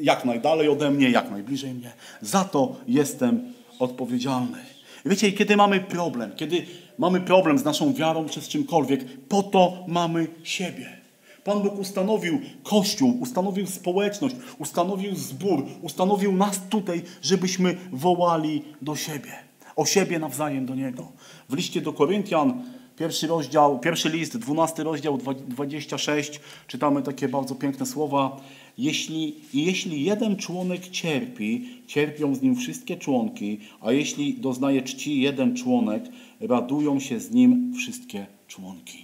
jak 0.00 0.24
najdalej 0.24 0.68
ode 0.68 0.90
mnie, 0.90 1.10
jak 1.10 1.30
najbliżej 1.30 1.74
mnie. 1.74 1.92
Za 2.20 2.44
to 2.44 2.76
jestem 2.88 3.52
odpowiedzialny. 3.78 4.58
Wiecie, 5.06 5.32
kiedy 5.32 5.56
mamy 5.56 5.80
problem, 5.80 6.32
kiedy 6.36 6.66
mamy 6.98 7.20
problem 7.20 7.58
z 7.58 7.64
naszą 7.64 7.94
wiarą 7.94 8.28
czy 8.28 8.40
z 8.40 8.48
czymkolwiek, 8.48 9.04
po 9.28 9.42
to 9.42 9.84
mamy 9.88 10.26
siebie. 10.42 11.03
Pan 11.44 11.62
Bóg 11.62 11.78
ustanowił 11.78 12.40
Kościół, 12.62 13.16
ustanowił 13.20 13.66
społeczność, 13.66 14.36
ustanowił 14.58 15.14
zbór, 15.14 15.64
ustanowił 15.82 16.32
nas 16.32 16.60
tutaj, 16.70 17.02
żebyśmy 17.22 17.76
wołali 17.92 18.62
do 18.82 18.96
siebie, 18.96 19.32
o 19.76 19.86
siebie 19.86 20.18
nawzajem 20.18 20.66
do 20.66 20.74
Niego. 20.74 21.12
W 21.48 21.54
liście 21.54 21.80
do 21.80 21.92
Koryntian, 21.92 22.62
pierwszy 22.96 23.26
rozdział, 23.26 23.78
pierwszy 23.78 24.08
list, 24.08 24.36
12 24.36 24.82
rozdział, 24.82 25.18
26, 25.48 26.40
czytamy 26.66 27.02
takie 27.02 27.28
bardzo 27.28 27.54
piękne 27.54 27.86
słowa. 27.86 28.40
Jeśli, 28.78 29.36
jeśli 29.54 30.04
jeden 30.04 30.36
członek 30.36 30.88
cierpi, 30.88 31.68
cierpią 31.86 32.34
z 32.34 32.42
nim 32.42 32.56
wszystkie 32.56 32.96
członki, 32.96 33.60
a 33.80 33.92
jeśli 33.92 34.34
doznaje 34.34 34.82
czci 34.82 35.20
jeden 35.20 35.56
członek, 35.56 36.04
radują 36.40 37.00
się 37.00 37.20
z 37.20 37.30
nim 37.30 37.74
wszystkie 37.74 38.26
członki. 38.48 39.03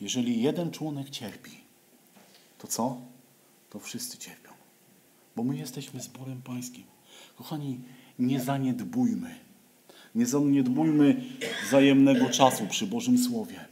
Jeżeli 0.00 0.42
jeden 0.42 0.70
członek 0.70 1.10
cierpi, 1.10 1.50
to 2.58 2.66
co? 2.66 3.00
To 3.70 3.78
wszyscy 3.78 4.18
cierpią. 4.18 4.50
Bo 5.36 5.44
my 5.44 5.56
jesteśmy 5.56 6.00
zborem 6.00 6.42
pańskim. 6.42 6.84
Kochani, 7.36 7.80
nie 8.18 8.40
zaniedbujmy. 8.40 9.34
Nie 10.14 10.26
zaniedbujmy 10.26 11.22
wzajemnego 11.66 12.30
czasu 12.30 12.66
przy 12.66 12.86
Bożym 12.86 13.18
Słowie, 13.18 13.64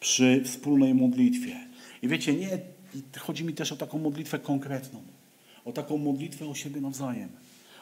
przy 0.00 0.42
wspólnej 0.44 0.94
modlitwie. 0.94 1.56
I 2.02 2.08
wiecie, 2.08 2.34
nie, 2.34 2.58
chodzi 3.18 3.44
mi 3.44 3.54
też 3.54 3.72
o 3.72 3.76
taką 3.76 3.98
modlitwę 3.98 4.38
konkretną. 4.38 5.02
O 5.64 5.72
taką 5.72 5.98
modlitwę 5.98 6.46
o 6.46 6.54
siebie 6.54 6.80
nawzajem. 6.80 7.28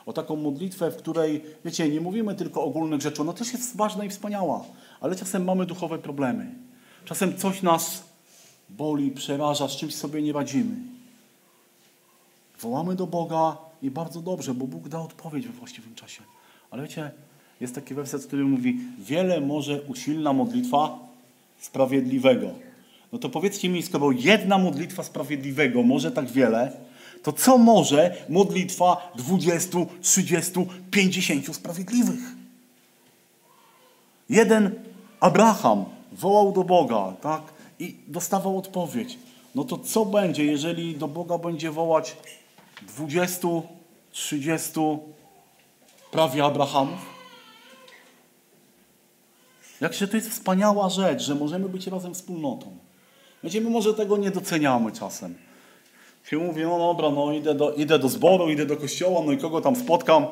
O 0.06 0.12
taką 0.12 0.36
modlitwę, 0.36 0.90
w 0.90 0.96
której, 0.96 1.42
wiecie, 1.64 1.88
nie 1.88 2.00
mówimy 2.00 2.34
tylko 2.34 2.64
ogólnych 2.64 3.00
rzeczy. 3.00 3.22
Ona 3.22 3.32
też 3.32 3.52
jest 3.52 3.76
ważna 3.76 4.04
i 4.04 4.10
wspaniała, 4.10 4.64
ale 5.00 5.16
czasem 5.16 5.44
mamy 5.44 5.66
duchowe 5.66 5.98
problemy. 5.98 6.54
Czasem 7.04 7.38
coś 7.38 7.62
nas 7.62 8.04
boli, 8.70 9.10
przeraża, 9.10 9.68
z 9.68 9.76
czymś 9.76 9.94
sobie 9.94 10.22
nie 10.22 10.32
radzimy. 10.32 10.74
Wołamy 12.60 12.96
do 12.96 13.06
Boga 13.06 13.56
i 13.82 13.90
bardzo 13.90 14.20
dobrze, 14.20 14.54
bo 14.54 14.66
Bóg 14.66 14.88
da 14.88 15.00
odpowiedź 15.00 15.46
we 15.46 15.52
właściwym 15.52 15.94
czasie. 15.94 16.22
Ale 16.70 16.82
wiecie, 16.82 17.10
jest 17.60 17.74
taki 17.74 17.94
werset, 17.94 18.26
który 18.26 18.44
mówi: 18.44 18.78
Wiele 18.98 19.40
może 19.40 19.82
usilna 19.82 20.32
modlitwa 20.32 20.98
sprawiedliwego. 21.60 22.50
No 23.12 23.18
to 23.18 23.28
powiedzcie 23.28 23.68
mi, 23.68 23.82
skoro 23.82 24.10
jedna 24.10 24.58
modlitwa 24.58 25.02
sprawiedliwego 25.02 25.82
może 25.82 26.12
tak 26.12 26.30
wiele, 26.30 26.72
to 27.22 27.32
co 27.32 27.58
może 27.58 28.16
modlitwa 28.28 29.12
20, 29.16 29.78
30, 30.02 30.52
50 30.90 31.56
sprawiedliwych? 31.56 32.20
Jeden 34.28 34.70
Abraham 35.20 35.84
wołał 36.12 36.52
do 36.52 36.64
Boga, 36.64 37.12
tak? 37.20 37.42
I 37.78 37.96
dostawał 38.08 38.58
odpowiedź. 38.58 39.18
No 39.54 39.64
to 39.64 39.78
co 39.78 40.04
będzie, 40.04 40.44
jeżeli 40.44 40.96
do 40.96 41.08
Boga 41.08 41.38
będzie 41.38 41.70
wołać 41.70 42.16
20, 42.82 43.48
30 44.10 44.80
prawie 46.10 46.44
Abrahamów? 46.44 47.20
Jakże 49.80 50.08
to 50.08 50.16
jest 50.16 50.30
wspaniała 50.30 50.88
rzecz, 50.88 51.22
że 51.22 51.34
możemy 51.34 51.68
być 51.68 51.86
razem 51.86 52.14
wspólnotą. 52.14 52.76
Wiecie, 53.44 53.60
my 53.60 53.70
może 53.70 53.94
tego 53.94 54.16
nie 54.16 54.30
doceniamy 54.30 54.92
czasem. 54.92 55.34
Się 56.24 56.38
mówi, 56.38 56.62
no 56.62 56.78
dobra, 56.78 57.10
no 57.10 57.32
idę 57.32 57.54
do, 57.54 57.72
idę 57.74 57.98
do 57.98 58.08
zboru, 58.08 58.50
idę 58.50 58.66
do 58.66 58.76
kościoła, 58.76 59.22
no 59.26 59.32
i 59.32 59.38
kogo 59.38 59.60
tam 59.60 59.76
spotkam? 59.76 60.26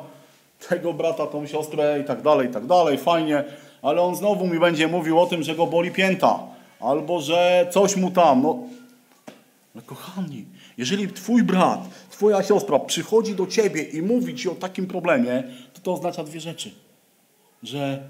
Tego 0.69 0.93
brata, 0.93 1.27
tą 1.27 1.47
siostrę 1.47 2.01
i 2.01 2.05
tak 2.05 2.23
dalej, 2.23 2.49
i 2.49 2.53
tak 2.53 2.67
dalej, 2.67 2.99
fajnie. 2.99 3.45
Ale 3.83 4.03
on 4.03 4.17
znowu 4.17 4.47
mi 4.47 4.59
będzie 4.59 4.89
mówił 4.89 5.21
o 5.21 5.27
tym, 5.27 5.43
że 5.43 5.55
go 5.55 5.67
boli 5.67 5.91
pięta. 5.91 6.39
Albo, 6.81 7.21
że 7.21 7.69
coś 7.71 7.97
mu 7.97 8.11
tam, 8.11 8.43
no. 8.43 8.59
Ale 9.75 9.83
kochani, 9.83 10.45
jeżeli 10.79 11.09
twój 11.09 11.43
brat, 11.43 11.89
twoja 12.11 12.43
siostra 12.43 12.79
przychodzi 12.79 13.35
do 13.35 13.47
ciebie 13.47 13.83
i 13.83 14.03
mówi 14.03 14.35
ci 14.35 14.49
o 14.49 14.55
takim 14.55 14.87
problemie, 14.87 15.45
to 15.75 15.81
to 15.81 15.93
oznacza 15.93 16.25
dwie 16.25 16.41
rzeczy. 16.41 16.71
Że 17.63 18.09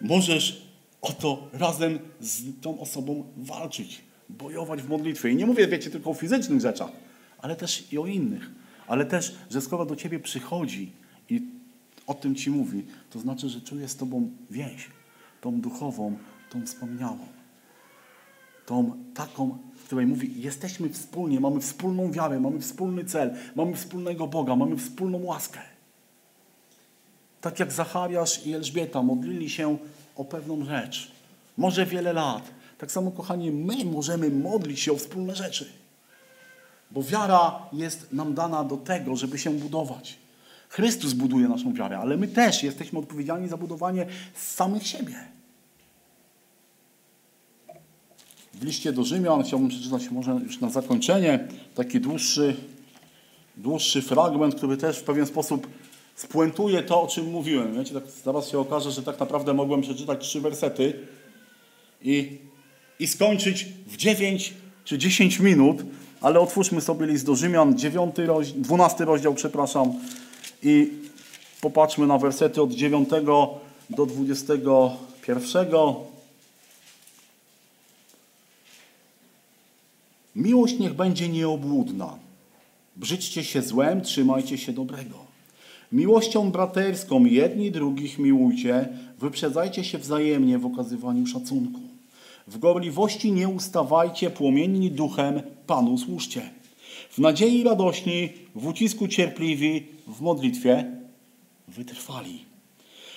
możesz 0.00 0.62
o 1.02 1.12
to 1.12 1.48
razem 1.52 1.98
z 2.20 2.60
tą 2.60 2.80
osobą 2.80 3.24
walczyć, 3.36 4.00
bojować 4.28 4.82
w 4.82 4.88
modlitwie. 4.88 5.30
I 5.30 5.36
nie 5.36 5.46
mówię, 5.46 5.68
wiecie, 5.68 5.90
tylko 5.90 6.10
o 6.10 6.14
fizycznych 6.14 6.60
rzeczach, 6.60 6.90
ale 7.38 7.56
też 7.56 7.92
i 7.92 7.98
o 7.98 8.06
innych. 8.06 8.50
Ale 8.86 9.06
też, 9.06 9.34
że 9.50 9.60
skoro 9.60 9.86
do 9.86 9.96
ciebie 9.96 10.20
przychodzi 10.20 10.92
i 11.28 11.42
o 12.10 12.14
tym 12.14 12.34
ci 12.34 12.50
mówi, 12.50 12.86
to 13.10 13.20
znaczy, 13.20 13.48
że 13.48 13.60
czuje 13.60 13.88
z 13.88 13.96
tobą 13.96 14.30
więź, 14.50 14.90
tą 15.40 15.60
duchową, 15.60 16.16
tą 16.50 16.66
wspomniałą. 16.66 17.18
Tą 18.66 18.92
taką, 19.14 19.58
w 19.76 19.84
której 19.84 20.06
mówi, 20.06 20.42
jesteśmy 20.42 20.88
wspólnie, 20.88 21.40
mamy 21.40 21.60
wspólną 21.60 22.12
wiarę, 22.12 22.40
mamy 22.40 22.60
wspólny 22.60 23.04
cel, 23.04 23.34
mamy 23.56 23.76
wspólnego 23.76 24.26
Boga, 24.26 24.56
mamy 24.56 24.76
wspólną 24.76 25.18
łaskę. 25.22 25.60
Tak 27.40 27.60
jak 27.60 27.72
Zachariasz 27.72 28.46
i 28.46 28.54
Elżbieta 28.54 29.02
modlili 29.02 29.50
się 29.50 29.78
o 30.16 30.24
pewną 30.24 30.64
rzecz. 30.64 31.12
Może 31.56 31.86
wiele 31.86 32.12
lat. 32.12 32.50
Tak 32.78 32.92
samo, 32.92 33.10
kochani, 33.10 33.50
my 33.50 33.84
możemy 33.84 34.30
modlić 34.30 34.80
się 34.80 34.92
o 34.92 34.96
wspólne 34.96 35.34
rzeczy. 35.36 35.72
Bo 36.90 37.02
wiara 37.02 37.68
jest 37.72 38.12
nam 38.12 38.34
dana 38.34 38.64
do 38.64 38.76
tego, 38.76 39.16
żeby 39.16 39.38
się 39.38 39.50
budować. 39.50 40.19
Chrystus 40.70 41.12
buduje 41.12 41.48
naszą 41.48 41.74
wiarę, 41.74 41.98
ale 41.98 42.16
my 42.16 42.28
też 42.28 42.62
jesteśmy 42.62 42.98
odpowiedzialni 42.98 43.48
za 43.48 43.56
budowanie 43.56 44.06
samych 44.34 44.86
siebie. 44.86 45.14
W 48.54 48.64
liście 48.64 48.92
do 48.92 49.04
Rzymian 49.04 49.42
chciałbym 49.42 49.68
przeczytać 49.68 50.10
może 50.10 50.32
już 50.32 50.60
na 50.60 50.70
zakończenie 50.70 51.48
taki 51.74 52.00
dłuższy, 52.00 52.56
dłuższy 53.56 54.02
fragment, 54.02 54.54
który 54.54 54.76
też 54.76 54.98
w 54.98 55.02
pewien 55.02 55.26
sposób 55.26 55.66
spuentuje 56.14 56.82
to, 56.82 57.02
o 57.02 57.06
czym 57.06 57.30
mówiłem. 57.30 57.74
Wiecie, 57.74 57.94
tak 57.94 58.04
zaraz 58.24 58.48
się 58.48 58.58
okaże, 58.58 58.90
że 58.90 59.02
tak 59.02 59.20
naprawdę 59.20 59.54
mogłem 59.54 59.80
przeczytać 59.80 60.28
trzy 60.28 60.40
wersety 60.40 61.06
i, 62.02 62.38
i 62.98 63.06
skończyć 63.06 63.66
w 63.86 63.96
9 63.96 64.54
czy 64.84 64.98
10 64.98 65.40
minut, 65.40 65.82
ale 66.20 66.40
otwórzmy 66.40 66.80
sobie 66.80 67.06
list 67.06 67.26
do 67.26 67.34
Rzymian, 67.34 67.78
9 67.78 68.16
rozdział, 68.18 68.62
12 68.62 69.04
rozdział, 69.04 69.34
przepraszam, 69.34 69.94
i 70.62 70.90
popatrzmy 71.60 72.06
na 72.06 72.18
wersety 72.18 72.62
od 72.62 72.72
9 72.72 73.08
do 73.90 74.06
21. 74.06 75.66
Miłość 80.36 80.78
niech 80.78 80.94
będzie 80.94 81.28
nieobłudna. 81.28 82.16
Brzydźcie 82.96 83.44
się 83.44 83.62
złem, 83.62 84.00
trzymajcie 84.00 84.58
się 84.58 84.72
dobrego. 84.72 85.30
Miłością 85.92 86.50
braterską 86.50 87.24
jedni 87.24 87.70
drugich 87.70 88.18
miłujcie, 88.18 88.88
wyprzedzajcie 89.18 89.84
się 89.84 89.98
wzajemnie 89.98 90.58
w 90.58 90.66
okazywaniu 90.66 91.26
szacunku. 91.26 91.80
W 92.46 92.58
gorliwości 92.58 93.32
nie 93.32 93.48
ustawajcie, 93.48 94.30
płomienni 94.30 94.90
duchem 94.90 95.42
Panu 95.66 95.98
służcie. 95.98 96.59
W 97.10 97.18
nadziei 97.18 97.62
radośni, 97.62 98.28
w 98.54 98.66
ucisku 98.66 99.08
cierpliwi, 99.08 99.86
w 100.06 100.20
modlitwie 100.20 100.84
wytrwali. 101.68 102.44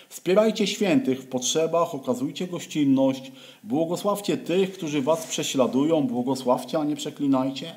Wspierajcie 0.09 0.67
świętych 0.67 1.21
w 1.21 1.27
potrzebach, 1.27 1.95
okazujcie 1.95 2.47
gościnność, 2.47 3.31
błogosławcie 3.63 4.37
tych, 4.37 4.73
którzy 4.73 5.01
was 5.01 5.27
prześladują, 5.27 6.01
błogosławcie, 6.01 6.79
a 6.79 6.83
nie 6.83 6.95
przeklinajcie. 6.95 7.73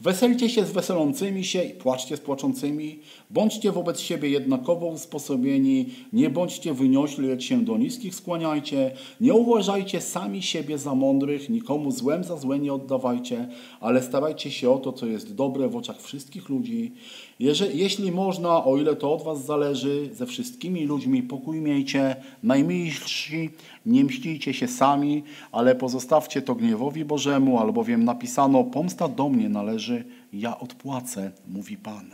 Weselcie 0.00 0.48
się 0.48 0.64
z 0.64 0.72
weselącymi 0.72 1.44
się 1.44 1.62
i 1.62 1.70
płaczcie 1.70 2.16
z 2.16 2.20
płaczącymi. 2.20 2.98
Bądźcie 3.30 3.72
wobec 3.72 4.00
siebie 4.00 4.28
jednakowo 4.28 4.86
usposobieni. 4.86 5.86
Nie 6.12 6.30
bądźcie 6.30 6.74
wyniośli, 6.74 7.28
lecz 7.28 7.42
się 7.42 7.64
do 7.64 7.76
niskich 7.76 8.14
skłaniajcie. 8.14 8.90
Nie 9.20 9.34
uważajcie 9.34 10.00
sami 10.00 10.42
siebie 10.42 10.78
za 10.78 10.94
mądrych, 10.94 11.50
nikomu 11.50 11.90
złem 11.90 12.24
za 12.24 12.36
złe 12.36 12.58
nie 12.58 12.72
oddawajcie, 12.72 13.48
ale 13.80 14.02
starajcie 14.02 14.50
się 14.50 14.70
o 14.70 14.78
to, 14.78 14.92
co 14.92 15.06
jest 15.06 15.34
dobre 15.34 15.68
w 15.68 15.76
oczach 15.76 16.02
wszystkich 16.02 16.48
ludzi. 16.48 16.92
Jeżeli, 17.38 17.78
jeśli 17.78 18.12
można, 18.12 18.64
o 18.64 18.76
ile 18.76 18.96
to 18.96 19.14
od 19.14 19.22
was 19.22 19.44
zależy, 19.44 20.10
ze 20.12 20.26
wszystkimi 20.26 20.84
ludźmi 20.84 21.22
pokój 21.22 21.60
miejcie. 21.60 22.16
Najmilsi, 22.42 23.50
nie 23.86 24.04
mścijcie 24.04 24.54
się 24.54 24.68
sami, 24.68 25.22
ale 25.52 25.74
pozostawcie 25.74 26.42
to 26.42 26.54
gniewowi 26.54 27.04
Bożemu, 27.04 27.58
albowiem 27.58 28.04
napisano, 28.04 28.64
pomsta 28.64 29.08
do 29.08 29.28
mnie 29.28 29.48
należy, 29.48 29.85
ja 30.32 30.58
odpłacę, 30.58 31.32
mówi 31.48 31.76
Pan. 31.76 32.10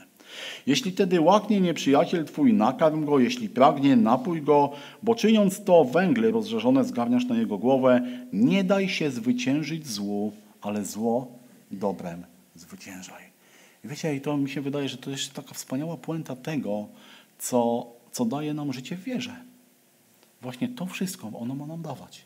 Jeśli 0.67 0.93
tedy 0.93 1.21
łaknie 1.21 1.61
nieprzyjaciel 1.61 2.25
twój, 2.25 2.53
nakarm 2.53 3.05
go, 3.05 3.19
jeśli 3.19 3.49
pragnie, 3.49 3.97
napój 3.97 4.43
go, 4.43 4.73
bo 5.03 5.15
czyniąc 5.15 5.65
to, 5.65 5.85
węgle 5.85 6.31
rozżarzone 6.31 6.85
zgarniasz 6.85 7.25
na 7.25 7.37
jego 7.37 7.59
głowę. 7.59 8.03
Nie 8.33 8.65
daj 8.65 8.89
się 8.89 9.11
zwyciężyć 9.11 9.87
złu, 9.89 10.33
ale 10.61 10.85
zło 10.85 11.33
dobrem 11.71 12.25
zwyciężaj. 12.55 13.23
I 13.85 13.89
wiecie, 13.89 14.17
i 14.17 14.21
to 14.21 14.37
mi 14.37 14.51
się 14.51 14.61
wydaje, 14.61 14.89
że 14.89 14.97
to 14.97 15.11
jest 15.11 15.33
taka 15.33 15.55
wspaniała 15.55 15.97
puenta 15.97 16.37
tego, 16.37 16.89
co, 17.39 17.87
co 18.13 18.25
daje 18.25 18.55
nam 18.55 18.73
życie 18.73 18.97
w 18.97 19.03
wierze. 19.03 19.37
Właśnie 20.43 20.69
to 20.69 20.87
wszystko 20.87 21.31
ono 21.41 21.55
ma 21.55 21.67
nam 21.67 21.83
dawać. 21.83 22.25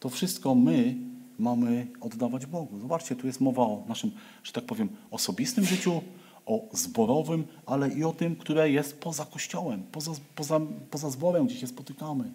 To 0.00 0.08
wszystko 0.08 0.54
my 0.54 0.94
mamy 1.38 1.86
oddawać 2.00 2.46
Bogu. 2.46 2.78
Zobaczcie, 2.78 3.16
tu 3.16 3.26
jest 3.26 3.40
mowa 3.40 3.62
o 3.62 3.84
naszym, 3.88 4.10
że 4.44 4.52
tak 4.52 4.64
powiem, 4.64 4.88
osobistym 5.10 5.64
życiu, 5.64 6.02
o 6.46 6.60
zborowym, 6.72 7.44
ale 7.66 7.88
i 7.88 8.04
o 8.04 8.12
tym, 8.12 8.36
które 8.36 8.70
jest 8.70 9.00
poza 9.00 9.24
kościołem, 9.24 9.82
poza, 9.92 10.12
poza, 10.34 10.60
poza 10.90 11.10
zborem, 11.10 11.46
gdzie 11.46 11.56
się 11.56 11.66
spotykamy. 11.66 12.32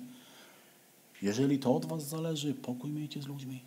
Jeżeli 1.21 1.59
to 1.59 1.75
od 1.75 1.85
was 1.85 2.07
zależy, 2.07 2.53
pokój 2.53 2.91
miejcie 2.91 3.21
z 3.21 3.27
ludźmi. 3.27 3.59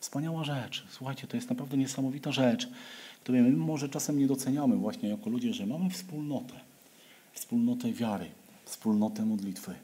Wspaniała 0.00 0.44
rzecz. 0.44 0.86
Słuchajcie, 0.90 1.26
to 1.26 1.36
jest 1.36 1.50
naprawdę 1.50 1.76
niesamowita 1.76 2.32
rzecz, 2.32 2.68
której 3.22 3.42
my 3.42 3.50
może 3.50 3.88
czasem 3.88 4.18
nie 4.18 4.26
doceniamy 4.26 4.76
właśnie 4.76 5.08
jako 5.08 5.30
ludzie, 5.30 5.54
że 5.54 5.66
mamy 5.66 5.90
wspólnotę. 5.90 6.54
Wspólnotę 7.32 7.92
wiary, 7.92 8.26
wspólnotę 8.64 9.24
modlitwy. 9.24 9.74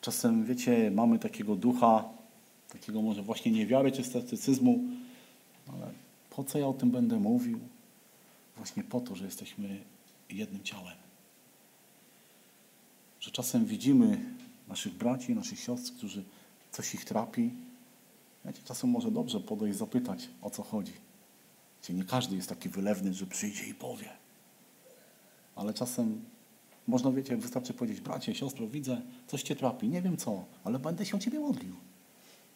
Czasem, 0.00 0.44
wiecie, 0.44 0.90
mamy 0.94 1.18
takiego 1.18 1.56
ducha, 1.56 2.04
takiego 2.70 3.02
może 3.02 3.22
właśnie 3.22 3.52
niewiary 3.52 3.92
czy 3.92 4.04
sceptycyzmu, 4.04 4.78
ale 5.68 5.90
po 6.30 6.44
co 6.44 6.58
ja 6.58 6.66
o 6.66 6.72
tym 6.72 6.90
będę 6.90 7.18
mówił? 7.18 7.58
Właśnie 8.56 8.84
po 8.84 9.00
to, 9.00 9.16
że 9.16 9.24
jesteśmy 9.24 9.80
jednym 10.30 10.62
ciałem. 10.62 10.96
Że 13.20 13.30
czasem 13.30 13.66
widzimy 13.66 14.20
naszych 14.68 14.94
braci, 14.94 15.34
naszych 15.34 15.60
siostr, 15.60 15.92
którzy 15.92 16.24
coś 16.70 16.94
ich 16.94 17.04
trapi. 17.04 17.50
Wiecie, 18.44 18.62
czasem 18.64 18.90
może 18.90 19.10
dobrze 19.10 19.40
podejść 19.40 19.78
zapytać, 19.78 20.28
o 20.42 20.50
co 20.50 20.62
chodzi. 20.62 20.92
Wiecie, 21.82 21.94
nie 21.94 22.04
każdy 22.04 22.36
jest 22.36 22.48
taki 22.48 22.68
wylewny, 22.68 23.14
że 23.14 23.26
przyjdzie 23.26 23.66
i 23.66 23.74
powie. 23.74 24.08
Ale 25.56 25.74
czasem 25.74 26.24
można, 26.86 27.12
wiecie, 27.12 27.36
wystarczy 27.36 27.74
powiedzieć, 27.74 28.00
bracie, 28.00 28.34
siostro, 28.34 28.68
widzę, 28.68 29.00
coś 29.26 29.42
cię 29.42 29.56
trapi, 29.56 29.88
nie 29.88 30.02
wiem 30.02 30.16
co, 30.16 30.44
ale 30.64 30.78
będę 30.78 31.06
się 31.06 31.16
o 31.16 31.20
ciebie 31.20 31.40
modlił. 31.40 31.74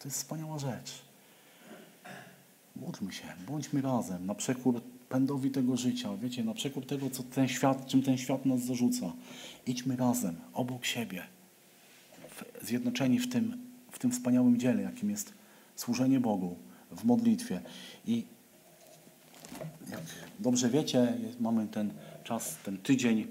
To 0.05 0.09
jest 0.09 0.19
wspaniała 0.19 0.59
rzecz. 0.59 1.03
Módlmy 2.77 3.13
się, 3.13 3.25
bądźmy 3.47 3.83
razem, 3.83 4.27
na 4.27 4.35
przekór 4.35 4.81
pędowi 5.09 5.51
tego 5.51 5.77
życia, 5.77 6.17
wiecie, 6.17 6.45
na 6.45 6.55
przekór 6.55 6.87
tego, 6.87 7.11
co 7.11 7.23
ten 7.23 7.49
świat, 7.49 7.87
czym 7.87 8.03
ten 8.03 8.19
świat 8.19 8.47
nas 8.47 8.61
zarzuca. 8.61 9.13
Idźmy 9.67 9.97
razem, 9.97 10.37
obok 10.53 10.85
siebie, 10.85 11.23
zjednoczeni 12.63 13.19
w 13.19 13.29
tym, 13.29 13.59
w 13.91 13.99
tym 13.99 14.11
wspaniałym 14.11 14.59
dziele, 14.59 14.83
jakim 14.83 15.11
jest 15.11 15.33
służenie 15.77 16.21
Bogu 16.21 16.57
w 16.91 17.05
modlitwie. 17.05 17.61
I 18.07 18.25
jak 19.91 20.03
dobrze 20.39 20.71
wiecie, 20.71 21.17
jest, 21.23 21.41
mamy 21.41 21.67
ten 21.67 21.93
czas, 22.25 22.57
ten 22.65 22.79
tydzień, 22.79 23.27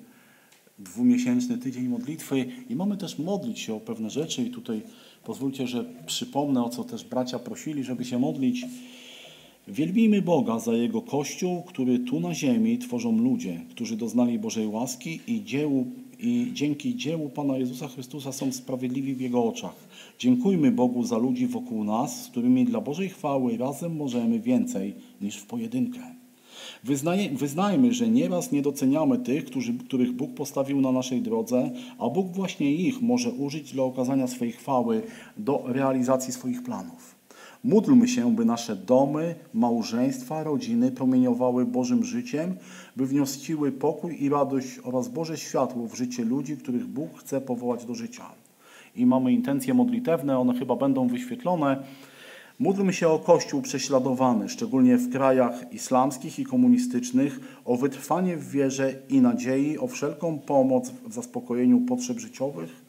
dwumiesięczny 0.80 1.58
tydzień 1.58 1.88
modlitwy 1.88 2.46
i 2.70 2.76
mamy 2.76 2.98
też 2.98 3.20
modlić 3.20 3.60
się 3.60 3.74
o 3.74 3.80
pewne 3.80 4.10
rzeczy 4.10 4.44
i 4.44 4.52
tutaj 4.52 4.82
pozwólcie, 5.26 5.68
że 5.68 5.86
przypomnę, 6.06 6.64
o 6.64 6.70
co 6.70 6.84
też 6.84 7.04
bracia 7.04 7.40
prosili, 7.40 7.84
żeby 7.84 8.06
się 8.06 8.20
modlić. 8.20 8.66
Wielbijmy 9.68 10.22
Boga 10.22 10.60
za 10.60 10.74
Jego 10.74 11.02
Kościół, 11.02 11.64
który 11.64 12.00
tu 12.00 12.20
na 12.20 12.34
ziemi 12.34 12.78
tworzą 12.78 13.18
ludzie, 13.18 13.62
którzy 13.70 13.98
doznali 13.98 14.40
Bożej 14.40 14.68
łaski 14.68 15.20
i, 15.28 15.44
dziełu, 15.44 15.86
i 16.20 16.52
dzięki 16.54 16.96
dziełu 16.96 17.30
Pana 17.30 17.58
Jezusa 17.58 17.88
Chrystusa 17.88 18.32
są 18.32 18.52
sprawiedliwi 18.52 19.14
w 19.14 19.22
Jego 19.22 19.44
oczach. 19.44 19.76
Dziękujmy 20.20 20.72
Bogu 20.72 21.04
za 21.04 21.18
ludzi 21.18 21.48
wokół 21.48 21.84
nas, 21.84 22.26
z 22.26 22.28
którymi 22.28 22.66
dla 22.66 22.82
Bożej 22.82 23.10
chwały 23.10 23.58
razem 23.58 23.96
możemy 23.96 24.40
więcej 24.40 24.94
niż 25.22 25.36
w 25.36 25.46
pojedynkę. 25.46 26.13
Wyznaje, 26.84 27.30
wyznajmy, 27.30 27.94
że 27.94 28.08
nieraz 28.08 28.52
nie 28.52 28.62
doceniamy 28.62 29.18
tych, 29.18 29.46
którzy, 29.46 29.74
których 29.74 30.12
Bóg 30.12 30.34
postawił 30.34 30.82
na 30.82 30.92
naszej 30.92 31.22
drodze, 31.22 31.72
a 32.00 32.10
Bóg 32.10 32.32
właśnie 32.32 32.76
ich 32.76 33.02
może 33.02 33.32
użyć 33.32 33.74
dla 33.74 33.84
okazania 33.84 34.28
swojej 34.28 34.54
chwały 34.54 35.02
do 35.38 35.64
realizacji 35.68 36.34
swoich 36.34 36.64
planów. 36.64 37.16
Módlmy 37.64 38.08
się, 38.08 38.36
by 38.36 38.46
nasze 38.46 38.76
domy, 38.76 39.36
małżeństwa, 39.54 40.44
rodziny 40.44 40.92
promieniowały 40.92 41.66
Bożym 41.66 42.04
życiem, 42.04 42.56
by 42.96 43.08
wnosiły 43.08 43.72
pokój 43.72 44.24
i 44.24 44.30
radość 44.30 44.80
oraz 44.84 45.10
Boże 45.10 45.38
światło 45.38 45.88
w 45.88 45.96
życie 45.96 46.26
ludzi, 46.26 46.58
których 46.58 46.88
Bóg 46.88 47.20
chce 47.20 47.42
powołać 47.42 47.86
do 47.86 47.96
życia. 47.96 48.26
I 48.96 49.06
mamy 49.06 49.34
intencje 49.34 49.74
modlitewne, 49.74 50.40
one 50.40 50.60
chyba 50.60 50.76
będą 50.76 51.08
wyświetlone. 51.08 51.84
Módlmy 52.60 52.94
się 52.94 53.08
o 53.08 53.20
Kościół 53.20 53.62
prześladowany, 53.62 54.50
szczególnie 54.50 54.98
w 54.98 55.12
krajach 55.12 55.74
islamskich 55.74 56.40
i 56.40 56.44
komunistycznych, 56.44 57.40
o 57.66 57.78
wytrwanie 57.78 58.38
w 58.38 58.50
wierze 58.50 58.94
i 59.10 59.22
nadziei, 59.22 59.78
o 59.78 59.88
wszelką 59.88 60.40
pomoc 60.40 60.90
w 60.90 61.14
zaspokojeniu 61.14 61.82
potrzeb 61.82 62.20
życiowych. 62.20 62.84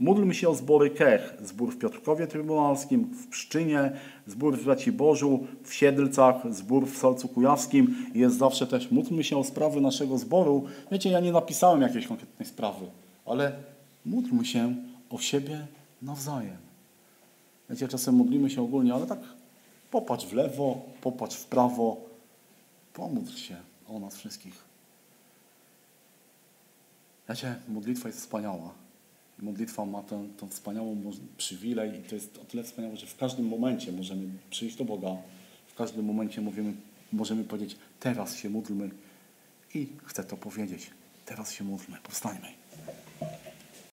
Módlmy 0.00 0.34
się 0.34 0.48
o 0.48 0.54
zbory 0.54 0.90
Kech, 0.90 1.34
zbór 1.44 1.72
w 1.72 1.78
Piotrkowie 1.78 2.26
Trybunalskim, 2.26 3.04
w 3.04 3.26
Pszczynie, 3.26 3.92
zbór 4.26 4.58
w 4.58 4.64
Braci 4.64 4.92
Bożu, 4.92 5.46
w 5.62 5.74
Siedlcach, 5.74 6.54
zbór 6.54 6.86
w 6.86 6.98
Solcu 6.98 7.28
Kujawskim. 7.28 7.96
Jest 8.14 8.38
zawsze 8.38 8.66
też, 8.66 8.90
módlmy 8.90 9.24
się 9.24 9.36
o 9.36 9.44
sprawy 9.44 9.80
naszego 9.80 10.18
zboru. 10.18 10.64
Wiecie, 10.92 11.10
ja 11.10 11.20
nie 11.20 11.32
napisałem 11.32 11.80
jakiejś 11.80 12.06
konkretnej 12.06 12.48
sprawy, 12.48 12.86
ale 13.26 13.52
módlmy 14.04 14.44
się 14.44 14.74
o 15.10 15.18
siebie 15.18 15.66
nawzajem. 16.02 16.73
Wiecie, 17.70 17.88
czasem 17.88 18.14
modlimy 18.14 18.50
się 18.50 18.62
ogólnie, 18.62 18.94
ale 18.94 19.06
tak 19.06 19.18
popatrz 19.90 20.26
w 20.26 20.32
lewo, 20.32 20.82
popatrz 21.00 21.36
w 21.36 21.44
prawo, 21.44 21.96
pomódl 22.92 23.36
się 23.36 23.56
o 23.88 23.98
nas 23.98 24.16
wszystkich. 24.16 24.64
Wiecie, 27.28 27.56
modlitwa 27.68 28.08
jest 28.08 28.20
wspaniała. 28.20 28.74
Modlitwa 29.38 29.84
ma 29.84 30.02
tę, 30.02 30.28
tę 30.40 30.48
wspaniałą 30.48 30.96
przywilej 31.36 32.00
i 32.00 32.02
to 32.02 32.14
jest 32.14 32.38
o 32.38 32.44
tyle 32.44 32.62
wspaniałe, 32.64 32.96
że 32.96 33.06
w 33.06 33.16
każdym 33.16 33.48
momencie 33.48 33.92
możemy 33.92 34.28
przyjść 34.50 34.76
do 34.76 34.84
Boga, 34.84 35.16
w 35.66 35.74
każdym 35.74 36.04
momencie 36.04 36.40
mówimy, 36.40 36.72
możemy 37.12 37.44
powiedzieć, 37.44 37.76
teraz 38.00 38.36
się 38.36 38.50
módlmy 38.50 38.90
i 39.74 39.88
chcę 40.04 40.24
to 40.24 40.36
powiedzieć, 40.36 40.90
teraz 41.26 41.52
się 41.52 41.64
módlmy, 41.64 41.96
powstańmy. 42.02 42.48